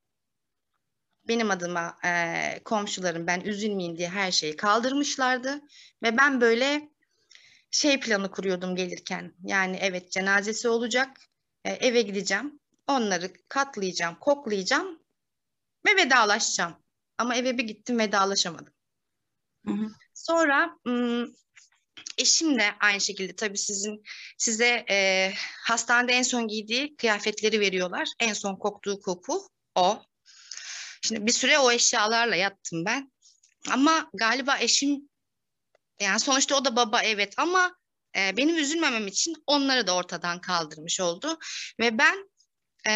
benim 1.28 1.52
adıma 1.52 1.98
e, 2.06 2.60
komşularım 2.66 3.28
ben 3.28 3.42
üzülmeyeyim 3.42 3.98
diye 3.98 4.10
her 4.10 4.32
şeyi 4.32 4.56
kaldırmışlardı 4.56 5.62
ve 6.04 6.18
ben 6.18 6.42
böyle 6.42 6.90
şey 7.72 8.00
planı 8.00 8.32
kuruyordum 8.32 8.76
gelirken 8.76 9.34
yani 9.44 9.78
evet 9.82 10.12
cenazesi 10.12 10.70
olacak 10.70 11.18
e, 11.66 11.72
eve 11.72 12.02
gideceğim 12.02 12.60
onları 12.88 13.34
katlayacağım 13.50 14.16
koklayacağım 14.16 15.00
ve 15.88 15.96
vedalaşacağım 15.96 16.76
ama 17.18 17.36
eve 17.36 17.58
bir 17.58 17.64
gittim 17.64 18.00
vedalaşamadım. 18.00 18.74
Hı 19.66 19.74
hı. 19.74 19.88
Sonra 20.14 20.78
eşim 22.18 22.60
de 22.60 22.64
aynı 22.80 23.02
şekilde 23.02 23.36
tabii 23.36 23.58
sizin 23.58 24.04
size 24.38 24.86
e, 24.90 25.32
hastanede 25.66 26.14
en 26.14 26.24
son 26.24 26.48
giydiği 26.48 26.96
kıyafetleri 26.96 27.60
veriyorlar. 27.60 28.10
En 28.20 28.34
son 28.34 28.56
koktuğu 28.56 29.00
koku 29.00 29.48
o. 29.76 30.04
Şimdi 31.02 31.26
bir 31.26 31.32
süre 31.32 31.60
o 31.60 31.72
eşyalarla 31.72 32.36
yattım 32.36 32.86
ben. 32.86 33.12
Ama 33.70 34.10
galiba 34.14 34.58
eşim 34.60 35.10
yani 36.00 36.20
sonuçta 36.20 36.56
o 36.56 36.66
da 36.66 36.76
baba 36.76 37.02
evet 37.02 37.34
ama 37.38 37.76
e, 38.16 38.38
benim 38.38 38.58
üzülmemem 38.58 39.08
için 39.08 39.36
onları 39.48 39.88
da 39.88 39.96
ortadan 39.96 40.42
kaldırmış 40.42 41.00
oldu. 41.00 41.40
Ve 41.80 41.98
ben 41.98 42.30
e, 42.88 42.94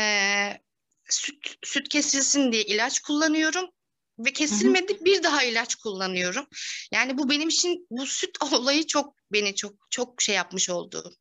süt, 1.10 1.56
süt 1.64 1.90
kesilsin 1.90 2.52
diye 2.52 2.64
ilaç 2.64 3.00
kullanıyorum 3.00 3.70
ve 4.20 4.34
kesilmedi 4.34 5.06
bir 5.06 5.24
daha 5.24 5.44
ilaç 5.44 5.76
kullanıyorum. 5.76 6.48
Yani 6.92 7.18
bu 7.18 7.30
benim 7.30 7.50
için 7.50 7.88
bu 7.90 8.06
süt 8.06 8.38
olayı 8.54 8.88
çok 8.88 9.16
beni 9.32 9.56
çok 9.56 9.74
çok 9.90 10.22
şey 10.22 10.36
yapmış 10.36 10.70
oldu. 10.70 11.14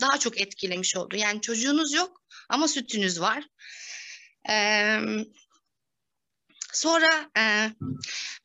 Daha 0.00 0.18
çok 0.18 0.40
etkilemiş 0.40 0.96
oldu. 0.96 1.16
Yani 1.16 1.40
çocuğunuz 1.40 1.92
yok 1.92 2.22
ama 2.48 2.68
sütünüz 2.68 3.20
var. 3.20 3.44
Ee, 4.50 4.98
Sonra 6.72 7.30
e, 7.38 7.70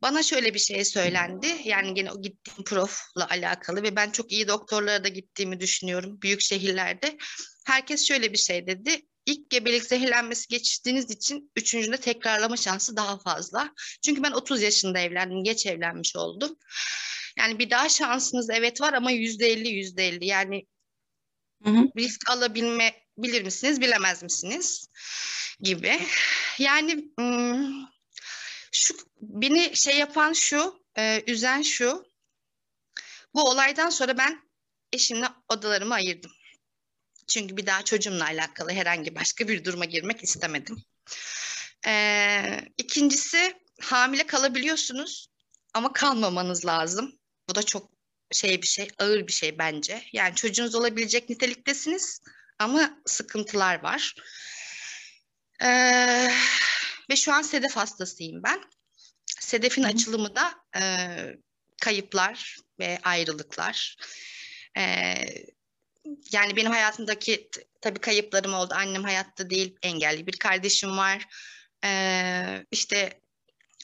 bana 0.02 0.24
şöyle 0.24 0.54
bir 0.54 0.60
şey 0.60 0.86
söylendi. 0.86 1.48
Yani 1.64 2.00
yine 2.00 2.12
o 2.12 2.22
gittiğim 2.22 2.64
profla 2.64 3.30
alakalı 3.30 3.84
ve 3.84 3.96
ben 3.96 4.12
çok 4.12 4.32
iyi 4.32 4.48
doktorlara 4.48 5.04
da 5.04 5.08
gittiğimi 5.08 5.60
düşünüyorum 5.60 6.22
büyük 6.22 6.42
şehirlerde. 6.42 7.18
Herkes 7.66 8.08
şöyle 8.08 8.34
bir 8.34 8.38
şey 8.38 8.68
dedi. 8.68 9.02
İlk 9.26 9.50
gebelik 9.50 9.84
zehirlenmesi 9.84 10.48
geçtiğiniz 10.48 11.12
için 11.12 11.52
üçüncünde 11.56 11.98
tekrarlama 11.98 12.58
şansı 12.58 12.98
daha 12.98 13.20
fazla. 13.20 13.74
Çünkü 14.06 14.24
ben 14.24 14.32
30 14.32 14.62
yaşında 14.62 15.00
evlendim, 15.00 15.44
geç 15.44 15.66
evlenmiş 15.66 16.16
oldum. 16.16 16.58
Yani 17.38 17.60
bir 17.60 17.70
daha 17.70 17.90
şansınız 17.90 18.50
evet 18.50 18.82
var 18.82 18.94
ama 18.94 19.12
yüzde 19.12 19.48
elli 19.48 19.70
yüzde 19.70 20.08
elli 20.08 20.26
yani 20.26 20.66
hı 21.64 21.70
hı. 21.70 21.88
risk 21.98 22.30
alabilme 22.30 22.94
bilir 23.18 23.44
misiniz 23.44 23.82
bilemez 23.82 24.24
misiniz 24.24 24.88
gibi. 25.60 26.00
Yani 26.60 27.06
şu 28.72 28.96
beni 29.22 29.76
şey 29.76 29.98
yapan 29.98 30.34
şu, 30.34 30.84
e, 30.98 31.24
üzen 31.28 31.62
şu. 31.62 32.06
Bu 33.34 33.42
olaydan 33.50 33.90
sonra 33.90 34.18
ben 34.18 34.42
eşimle 34.94 35.28
odalarımı 35.50 35.94
ayırdım. 35.94 36.32
Çünkü 37.28 37.58
bir 37.58 37.66
daha 37.66 37.84
çocuğumla 37.84 38.26
alakalı 38.26 38.72
herhangi 38.72 39.16
başka 39.16 39.48
bir 39.48 39.64
duruma 39.64 39.86
girmek 39.86 40.24
istemedim. 40.24 40.84
Ee, 41.88 42.62
ikincisi 42.78 43.54
hamile 43.82 44.28
kalabiliyorsunuz 44.28 45.30
ama 45.74 45.94
kalmamanız 45.94 46.66
lazım. 46.66 47.20
Bu 47.50 47.56
da 47.56 47.64
çok 47.64 47.92
şey 48.32 48.62
bir 48.62 48.68
şey, 48.68 48.90
ağır 49.00 49.28
bir 49.28 49.32
şey 49.32 49.58
bence. 49.58 50.04
Yani 50.14 50.36
çocuğunuz 50.36 50.76
olabilecek 50.76 51.30
niteliktesiniz 51.30 52.22
ama 52.60 53.00
sıkıntılar 53.06 53.84
var. 53.84 54.16
Ee, 55.64 56.32
ve 57.10 57.16
şu 57.16 57.34
an 57.34 57.42
sedef 57.42 57.76
hastasıyım 57.76 58.44
ben. 58.44 58.62
Sedefin 59.40 59.84
Hı. 59.84 59.88
açılımı 59.88 60.36
da 60.36 60.54
e, 60.76 60.82
kayıplar 61.82 62.58
ve 62.80 63.00
ayrılıklar. 63.04 63.98
E, 64.78 64.84
yani 66.32 66.56
benim 66.56 66.72
hayatımdaki 66.72 67.50
tabii 67.82 68.00
kayıplarım 68.00 68.54
oldu. 68.54 68.74
Annem 68.78 69.04
hayatta 69.04 69.50
değil, 69.50 69.76
engelli 69.82 70.28
bir 70.28 70.38
kardeşim 70.38 70.98
var. 70.98 71.26
E, 71.84 72.66
işte 72.72 73.22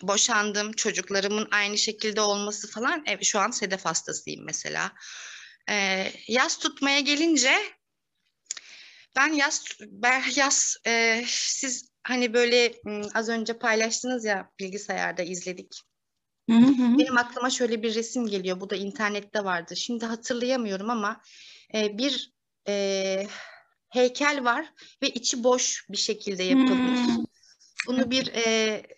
boşandım, 0.01 0.73
çocuklarımın 0.73 1.47
aynı 1.51 1.77
şekilde 1.77 2.21
olması 2.21 2.71
falan. 2.71 3.03
Evet, 3.07 3.25
şu 3.25 3.39
an 3.39 3.51
sedef 3.51 3.85
hastasıyım 3.85 4.45
mesela. 4.45 4.93
E, 5.69 6.07
yaz 6.27 6.59
tutmaya 6.59 6.99
gelince 6.99 7.55
ben 9.15 9.33
yaz 9.33 9.65
ben 9.81 10.23
yaz 10.35 10.77
e, 10.87 11.23
siz 11.27 11.92
hani 12.03 12.33
böyle 12.33 12.73
az 13.13 13.29
önce 13.29 13.57
paylaştınız 13.57 14.25
ya 14.25 14.51
bilgisayarda 14.59 15.21
izledik. 15.23 15.81
Hı 16.49 16.57
hı. 16.57 16.97
Benim 16.97 17.17
aklıma 17.17 17.49
şöyle 17.49 17.83
bir 17.83 17.95
resim 17.95 18.27
geliyor. 18.27 18.59
Bu 18.59 18.69
da 18.69 18.75
internette 18.75 19.43
vardı. 19.43 19.75
Şimdi 19.75 20.05
hatırlayamıyorum 20.05 20.89
ama 20.89 21.21
e, 21.73 21.97
bir 21.97 22.33
e, 22.67 23.27
heykel 23.89 24.43
var 24.43 24.73
ve 25.01 25.09
içi 25.09 25.43
boş 25.43 25.85
bir 25.89 25.97
şekilde 25.97 26.43
yapılmış. 26.43 26.99
Hmm. 26.99 27.25
Bunu 27.87 28.11
bir 28.11 28.27
e, 28.27 28.41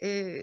e, 0.03 0.41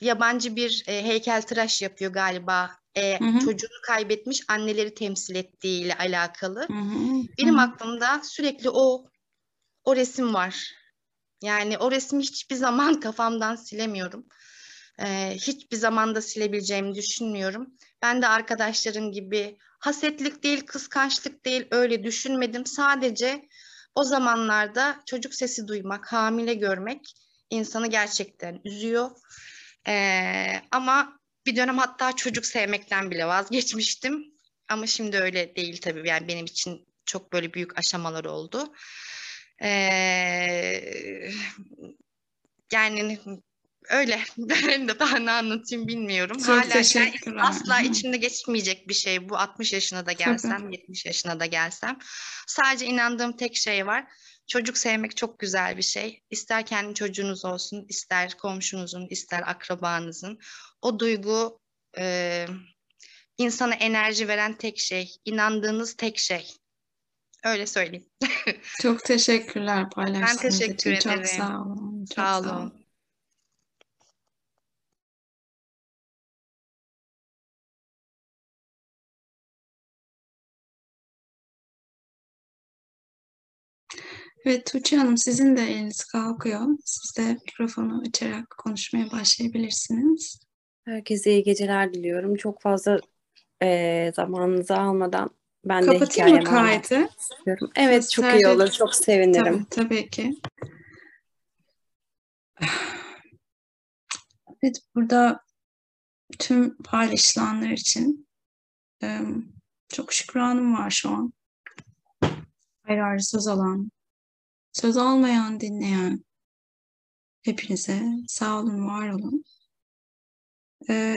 yabancı 0.00 0.56
bir 0.56 0.84
e, 0.86 1.04
heykeltıraş 1.04 1.82
yapıyor 1.82 2.12
galiba. 2.12 2.70
E, 2.94 3.20
hı 3.20 3.24
hı. 3.24 3.38
Çocuğunu 3.38 3.80
kaybetmiş 3.86 4.42
anneleri 4.48 4.94
temsil 4.94 5.34
ettiğiyle 5.34 5.94
alakalı. 5.94 6.60
Hı 6.60 6.72
hı. 6.72 7.22
Benim 7.38 7.58
aklımda 7.58 8.20
sürekli 8.24 8.70
o 8.70 9.04
o 9.84 9.96
resim 9.96 10.34
var. 10.34 10.79
Yani 11.42 11.78
o 11.78 11.90
resmi 11.90 12.22
hiçbir 12.22 12.56
zaman 12.56 13.00
kafamdan 13.00 13.56
silemiyorum. 13.56 14.26
Ee, 14.98 15.36
hiçbir 15.36 15.76
zaman 15.76 16.14
da 16.14 16.22
silebileceğimi 16.22 16.94
düşünmüyorum. 16.94 17.74
Ben 18.02 18.22
de 18.22 18.28
arkadaşlarım 18.28 19.12
gibi 19.12 19.56
hasetlik 19.78 20.42
değil, 20.42 20.66
kıskançlık 20.66 21.44
değil 21.44 21.66
öyle 21.70 22.04
düşünmedim. 22.04 22.66
Sadece 22.66 23.48
o 23.94 24.04
zamanlarda 24.04 25.02
çocuk 25.06 25.34
sesi 25.34 25.68
duymak, 25.68 26.12
hamile 26.12 26.54
görmek 26.54 27.14
insanı 27.50 27.86
gerçekten 27.86 28.60
üzüyor. 28.64 29.10
Ee, 29.88 30.62
ama 30.70 31.20
bir 31.46 31.56
dönem 31.56 31.78
hatta 31.78 32.16
çocuk 32.16 32.46
sevmekten 32.46 33.10
bile 33.10 33.26
vazgeçmiştim. 33.26 34.24
Ama 34.68 34.86
şimdi 34.86 35.16
öyle 35.16 35.56
değil 35.56 35.80
tabii. 35.80 36.08
Yani 36.08 36.28
benim 36.28 36.44
için 36.44 36.86
çok 37.06 37.32
böyle 37.32 37.54
büyük 37.54 37.78
aşamalar 37.78 38.24
oldu. 38.24 38.72
Ee, 39.62 41.30
yani 42.72 43.18
öyle. 43.90 44.20
Ben 44.38 44.88
de 44.88 44.98
daha 44.98 45.18
ne 45.18 45.30
anlatayım 45.30 45.88
bilmiyorum. 45.88 46.38
Çok 46.38 46.48
Hala 46.48 46.68
teşekkürler. 46.68 47.42
asla 47.44 47.80
Hı. 47.80 47.86
içimde 47.86 48.16
geçmeyecek 48.16 48.88
bir 48.88 48.94
şey 48.94 49.28
bu. 49.28 49.36
60 49.36 49.72
yaşına 49.72 50.06
da 50.06 50.12
gelsem, 50.12 50.70
70 50.72 51.06
yaşına 51.06 51.40
da 51.40 51.46
gelsem. 51.46 51.98
Sadece 52.46 52.86
inandığım 52.86 53.36
tek 53.36 53.56
şey 53.56 53.86
var. 53.86 54.04
Çocuk 54.46 54.78
sevmek 54.78 55.16
çok 55.16 55.38
güzel 55.38 55.76
bir 55.76 55.82
şey. 55.82 56.22
İster 56.30 56.66
kendi 56.66 56.94
çocuğunuz 56.94 57.44
olsun, 57.44 57.86
ister 57.88 58.36
komşunuzun, 58.36 59.06
ister 59.10 59.42
akrabanızın. 59.46 60.38
O 60.82 61.00
duygu 61.00 61.60
e, 61.98 62.46
insana 63.38 63.74
enerji 63.74 64.28
veren 64.28 64.54
tek 64.54 64.78
şey, 64.78 65.16
inandığınız 65.24 65.96
tek 65.96 66.18
şey. 66.18 66.59
Öyle 67.44 67.66
söyleyeyim. 67.66 68.06
Çok 68.82 69.04
teşekkürler 69.04 69.90
paylaştığınız 69.90 70.58
teşekkür 70.58 70.92
için. 70.92 71.10
Çok 71.10 71.12
ederim. 71.12 71.26
sağ 71.26 71.62
olun. 71.62 72.04
Çok 72.04 72.14
Sağ 72.14 72.42
sağ 72.42 72.50
olun. 72.50 72.60
olun. 72.60 72.72
Evet 84.44 84.66
Tuğçe 84.66 84.96
Hanım 84.96 85.18
sizin 85.18 85.56
de 85.56 85.62
eliniz 85.62 86.04
kalkıyor. 86.04 86.60
Siz 86.84 87.16
de 87.18 87.32
mikrofonu 87.32 88.02
açarak 88.08 88.54
konuşmaya 88.58 89.10
başlayabilirsiniz. 89.10 90.40
Herkese 90.84 91.30
iyi 91.32 91.42
geceler 91.42 91.94
diliyorum. 91.94 92.34
Çok 92.36 92.62
fazla 92.62 92.98
eee, 93.62 94.12
zamanınızı 94.16 94.76
almadan 94.76 95.30
ben 95.64 95.82
de 95.82 95.86
Kapatayım 95.86 96.30
mı 96.30 96.40
hikayemi 96.40 96.58
anlatmak 96.58 96.88
kaydı? 96.88 97.08
istiyorum. 97.18 97.70
Evet, 97.76 98.10
çok 98.10 98.24
iyi 98.34 98.48
olur. 98.48 98.68
Çok 98.70 98.94
sevinirim. 98.94 99.64
Tabii, 99.64 99.88
tabii 99.88 100.10
ki. 100.10 100.40
Evet, 104.62 104.80
burada 104.94 105.40
tüm 106.38 106.76
paylaşılanlar 106.76 107.70
için 107.70 108.28
çok 109.88 110.12
şükranım 110.12 110.74
var 110.74 110.90
şu 110.90 111.10
an. 111.10 111.32
Ayrı 112.84 113.04
ayrı 113.04 113.22
söz 113.22 113.46
alan, 113.46 113.90
söz 114.72 114.96
almayan, 114.96 115.60
dinleyen 115.60 116.24
hepinize 117.42 118.02
sağ 118.28 118.60
olun, 118.60 118.86
var 118.86 119.08
olun. 119.08 119.44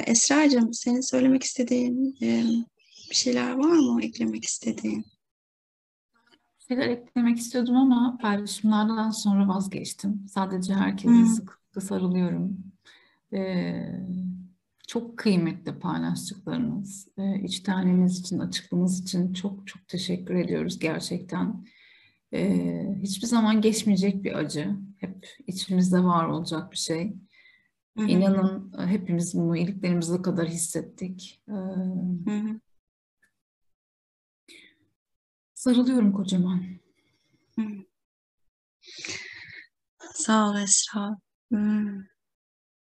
Esra'cığım, 0.05 0.73
senin 0.73 1.01
söylemek 1.01 1.43
istediğin 1.43 2.17
bir 3.13 3.17
şeyler 3.17 3.53
var 3.53 3.77
mı, 3.77 4.03
eklemek 4.03 4.45
istediğin? 4.45 5.05
şeyler 6.67 6.87
eklemek 6.87 7.37
istiyordum 7.37 7.75
ama 7.75 8.17
paylaşımlardan 8.21 9.09
sonra 9.09 9.47
vazgeçtim. 9.47 10.25
Sadece 10.27 10.73
herkese 10.73 11.25
sıkı 11.25 11.53
sıkı 11.53 11.81
sarılıyorum. 11.81 12.57
Ee, 13.33 13.99
çok 14.87 15.17
kıymetli 15.17 15.79
paylaştıklarınız. 15.79 17.07
Ee, 17.17 17.41
içtenliğiniz 17.41 18.19
için, 18.19 18.39
açıklığınız 18.39 19.01
için 19.01 19.33
çok 19.33 19.67
çok 19.67 19.87
teşekkür 19.87 20.35
ediyoruz 20.35 20.79
gerçekten. 20.79 21.65
Ee, 22.33 22.97
hiçbir 23.01 23.27
zaman 23.27 23.61
geçmeyecek 23.61 24.23
bir 24.23 24.33
acı. 24.33 24.75
Hep 24.97 25.27
içimizde 25.47 26.03
var 26.03 26.25
olacak 26.25 26.71
bir 26.71 26.77
şey. 26.77 27.13
Hı 27.97 28.03
hı, 28.03 28.07
İnanın 28.07 28.73
hepimiz 28.87 29.35
bunu 29.35 29.57
iliklerimize 29.57 30.21
kadar 30.21 30.47
hissettik. 30.47 31.41
Ee, 31.47 31.51
hı 31.51 32.31
hı. 32.31 32.59
Sarılıyorum 35.63 36.13
kocaman. 36.13 36.65
Sağ 40.13 40.49
ol 40.49 40.57
Esra. 40.57 41.17
Hmm. 41.51 42.03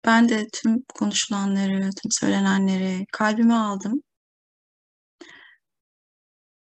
Ben 0.06 0.30
de 0.30 0.48
tüm 0.54 0.84
konuşulanları, 0.94 1.90
tüm 2.02 2.12
söylenenleri 2.12 3.06
kalbime 3.12 3.54
aldım. 3.54 4.02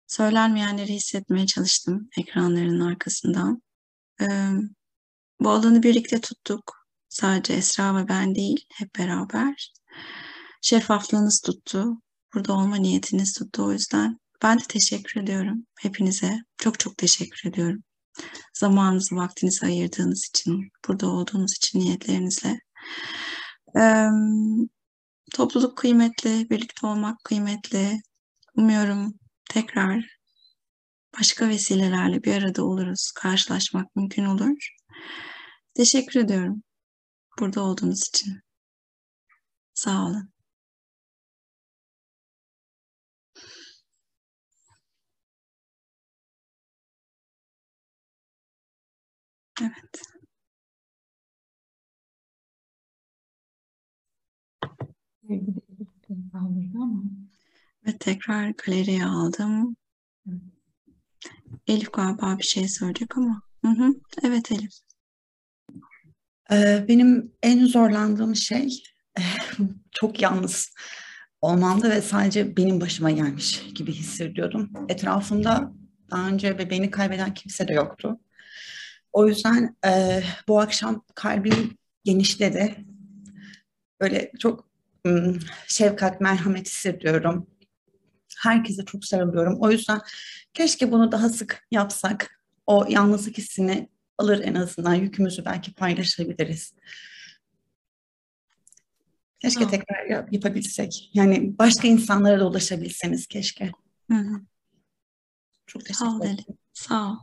Söylenmeyenleri 0.08 0.94
hissetmeye 0.94 1.46
çalıştım 1.46 2.10
ekranların 2.18 2.80
arkasından. 2.80 3.62
Bu 5.40 5.50
alanı 5.50 5.84
birlikte 5.84 6.22
tuttuk. 6.22 6.88
Sadece 7.10 7.54
Esra 7.54 7.96
ve 7.96 8.08
ben 8.08 8.36
değil, 8.36 8.66
hep 8.74 8.96
beraber. 8.96 9.74
Şeffaflığınız 10.62 11.42
tuttu. 11.42 12.02
Burada 12.34 12.54
olma 12.54 12.76
niyetiniz 12.76 13.34
tuttu 13.34 13.64
o 13.66 13.72
yüzden. 13.72 14.20
Ben 14.44 14.60
de 14.60 14.64
teşekkür 14.70 15.22
ediyorum 15.22 15.66
hepinize. 15.80 16.40
Çok 16.58 16.80
çok 16.80 16.98
teşekkür 16.98 17.50
ediyorum. 17.50 17.84
Zamanınızı, 18.54 19.16
vaktinizi 19.16 19.66
ayırdığınız 19.66 20.30
için, 20.30 20.70
burada 20.88 21.08
olduğunuz 21.08 21.56
için 21.58 21.80
niyetlerinizle. 21.80 22.60
Ee, 23.80 24.08
topluluk 25.34 25.78
kıymetli, 25.78 26.50
birlikte 26.50 26.88
olmak 26.88 27.24
kıymetli. 27.24 28.02
Umuyorum 28.56 29.14
tekrar 29.50 30.18
başka 31.20 31.50
vesilelerle 31.50 32.24
bir 32.24 32.34
arada 32.44 32.64
oluruz, 32.66 33.12
karşılaşmak 33.16 33.96
mümkün 33.96 34.26
olur. 34.26 34.76
Teşekkür 35.74 36.20
ediyorum 36.20 36.64
burada 37.40 37.62
olduğunuz 37.62 38.08
için. 38.08 38.42
Sağ 39.74 40.06
olun. 40.06 40.37
Evet. 49.62 50.02
Ve 57.86 57.98
tekrar 58.00 58.50
galeriye 58.50 59.06
aldım. 59.06 59.76
Elif 61.68 61.94
galiba 61.94 62.38
bir 62.38 62.44
şey 62.44 62.68
söyleyecek 62.68 63.18
ama. 63.18 63.42
Hı 63.66 63.68
hı. 63.68 63.94
Evet 64.24 64.52
Elif. 64.52 64.72
Ee, 66.52 66.86
Benim 66.88 67.32
en 67.44 67.66
zorlandığım 67.66 68.36
şey 68.36 68.84
çok 69.92 70.22
yalnız 70.22 70.74
olmamda 71.42 71.90
ve 71.90 72.02
sadece 72.02 72.58
benim 72.58 72.82
başıma 72.82 73.12
gelmiş 73.12 73.74
gibi 73.76 73.92
hissediyordum. 73.92 74.72
Etrafımda 74.90 75.74
daha 76.12 76.28
önce 76.28 76.60
bebeğini 76.60 76.92
kaybeden 76.92 77.34
kimse 77.34 77.68
de 77.68 77.74
yoktu. 77.74 78.20
O 79.18 79.28
yüzden 79.28 79.76
e, 79.86 80.24
bu 80.48 80.60
akşam 80.60 81.06
kalbim 81.16 81.78
genişledi. 82.04 82.86
Böyle 84.02 84.32
çok 84.40 84.70
ım, 85.08 85.40
şefkat, 85.68 86.22
merhamet 86.22 86.68
hissediyorum. 86.68 87.48
Herkese 88.38 88.86
çok 88.86 89.06
sarılıyorum. 89.06 89.58
O 89.62 89.72
yüzden 89.72 90.02
keşke 90.54 90.92
bunu 90.92 91.12
daha 91.12 91.30
sık 91.30 91.68
yapsak. 91.72 92.42
O 92.66 92.86
yalnızlık 92.90 93.38
hissini 93.38 93.90
alır 94.18 94.40
en 94.44 94.56
azından. 94.56 94.94
Yükümüzü 94.94 95.46
belki 95.46 95.74
paylaşabiliriz. 95.74 96.74
Keşke 99.40 99.60
Tamam. 99.60 99.72
tekrar 99.72 100.06
yap- 100.06 100.34
yapabilsek. 100.34 101.10
Yani 101.14 101.58
başka 101.60 101.88
insanlara 101.88 102.40
da 102.40 102.48
ulaşabilseniz 102.48 103.28
keşke. 103.28 103.72
Hı 104.12 104.18
hı. 104.18 104.42
Çok 105.68 105.86
teşekkür 105.86 106.26
ederim. 106.26 106.58
Sağ 106.74 107.12
ol. 107.12 107.18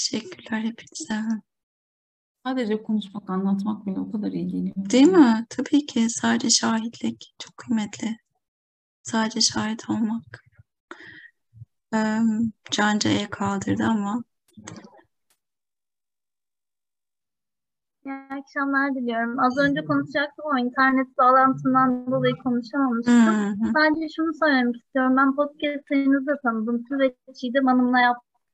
Teşekkürler 0.00 0.60
hepinize. 0.60 1.42
sadece 2.46 2.82
konuşmak, 2.82 3.30
anlatmak 3.30 3.86
bile 3.86 4.00
o 4.00 4.12
kadar 4.12 4.32
iyi 4.32 4.46
geliyor. 4.48 4.74
Değil 4.76 5.06
mi? 5.06 5.46
Tabii 5.50 5.86
ki 5.86 6.10
sadece 6.10 6.50
şahitlik 6.50 7.34
çok 7.38 7.56
kıymetli. 7.56 8.16
Sadece 9.02 9.40
şahit 9.40 9.90
olmak. 9.90 10.44
Canca 12.70 13.10
el 13.10 13.28
kaldırdı 13.30 13.84
ama 13.84 14.22
Ya 18.04 18.14
akşamlar 18.14 18.94
diliyorum. 18.94 19.38
Az 19.38 19.58
önce 19.58 19.84
konuşacaktım 19.84 20.46
ama 20.46 20.60
internet 20.60 21.18
bağlantımdan 21.18 22.10
dolayı 22.10 22.36
konuşamamıştım. 22.36 23.26
Hı 23.26 23.48
hı. 23.48 23.72
Sadece 23.76 24.06
şunu 24.16 24.32
söylemek 24.44 24.76
istiyorum. 24.76 25.16
Ben 25.16 25.36
podcastlarınızı 25.36 26.26
da 26.26 26.40
tanıdım. 26.42 26.84
Siz 26.88 26.98
ve 26.98 27.14
Çiğdem 27.40 27.66
Hanım'la 27.66 28.00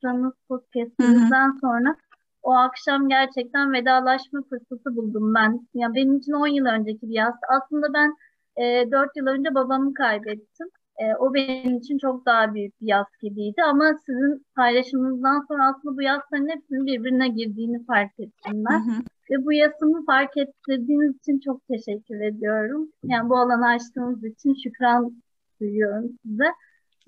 yaptığınız 0.02 0.32
podcastinizden 0.48 1.50
sonra 1.60 1.96
o 2.42 2.52
akşam 2.52 3.08
gerçekten 3.08 3.72
vedalaşma 3.72 4.42
fırsatı 4.42 4.96
buldum 4.96 5.34
ben. 5.34 5.68
Ya 5.74 5.94
benim 5.94 6.16
için 6.16 6.32
10 6.32 6.46
yıl 6.46 6.66
önceki 6.66 7.08
bir 7.08 7.14
yaz. 7.14 7.34
Aslında 7.56 7.86
ben 7.94 8.16
e, 8.56 8.90
4 8.90 9.16
yıl 9.16 9.26
önce 9.26 9.54
babamı 9.54 9.94
kaybettim. 9.94 10.68
E, 10.98 11.14
o 11.18 11.34
benim 11.34 11.76
için 11.76 11.98
çok 11.98 12.26
daha 12.26 12.54
büyük 12.54 12.80
bir 12.80 12.86
yaz 12.86 13.06
gibiydi 13.22 13.62
ama 13.62 13.94
sizin 14.06 14.46
paylaşımınızdan 14.56 15.44
sonra 15.48 15.68
aslında 15.68 15.96
bu 15.96 16.02
yasların 16.02 16.48
hepsinin 16.48 16.86
birbirine 16.86 17.28
girdiğini 17.28 17.84
fark 17.86 18.12
ettim 18.18 18.64
ben. 18.70 18.78
Hı 18.78 18.90
hı. 18.90 19.02
Ve 19.30 19.44
bu 19.44 19.52
yasımı 19.52 20.04
fark 20.04 20.36
ettirdiğiniz 20.36 21.16
için 21.16 21.40
çok 21.40 21.66
teşekkür 21.68 22.20
ediyorum. 22.20 22.88
Yani 23.04 23.28
bu 23.28 23.38
alanı 23.38 23.68
açtığınız 23.68 24.24
için 24.24 24.54
şükran 24.62 25.22
duyuyorum 25.60 26.10
size. 26.22 26.44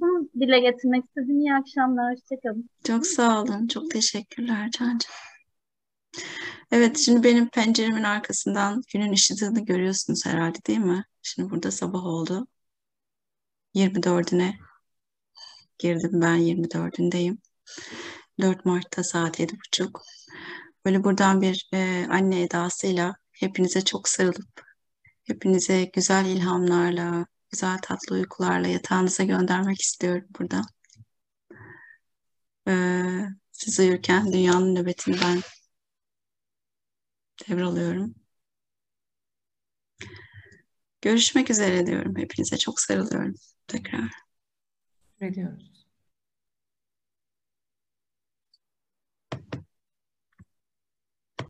Bunu 0.00 0.28
dile 0.40 0.60
getirmek 0.60 1.04
istedim. 1.04 1.40
İyi 1.40 1.54
akşamlar, 1.54 2.14
hoşçakalın. 2.14 2.70
Çok 2.84 3.06
sağ 3.06 3.42
olun. 3.42 3.66
Çok 3.66 3.90
teşekkürler 3.90 4.70
Cancığım. 4.70 5.12
Evet, 6.70 6.98
şimdi 6.98 7.22
benim 7.22 7.48
penceremin 7.48 8.02
arkasından 8.02 8.82
günün 8.92 9.12
ışıdığını 9.12 9.64
görüyorsunuz 9.64 10.26
herhalde 10.26 10.58
değil 10.66 10.78
mi? 10.78 11.04
Şimdi 11.22 11.50
burada 11.50 11.70
sabah 11.70 12.04
oldu. 12.04 12.46
24'üne 13.74 14.54
girdim 15.78 16.10
ben 16.14 16.38
24'ündeyim. 16.38 17.38
4 18.40 18.64
Mart'ta 18.64 19.04
saat 19.04 19.40
7.30. 19.40 19.90
Böyle 20.84 21.04
buradan 21.04 21.40
bir 21.42 21.68
e, 21.72 22.06
anne 22.10 22.42
edasıyla 22.42 23.16
hepinize 23.32 23.84
çok 23.84 24.08
sarılıp 24.08 24.64
hepinize 25.24 25.84
güzel 25.84 26.26
ilhamlarla, 26.26 27.26
güzel 27.50 27.78
tatlı 27.82 28.16
uykularla 28.16 28.68
yatağınıza 28.68 29.24
göndermek 29.24 29.80
istiyorum 29.80 30.28
buradan. 30.38 30.64
Ee, 32.68 33.28
siz 33.52 33.80
uyurken 33.80 34.32
dünyanın 34.32 34.74
nöbetini 34.74 35.16
ben 35.22 35.40
devralıyorum. 37.48 38.14
Görüşmek 41.02 41.50
üzere 41.50 41.86
diyorum. 41.86 42.16
Hepinize 42.16 42.58
çok 42.58 42.80
sarılıyorum 42.80 43.34
tekrar. 43.66 44.10
Ediyoruz. 45.20 45.77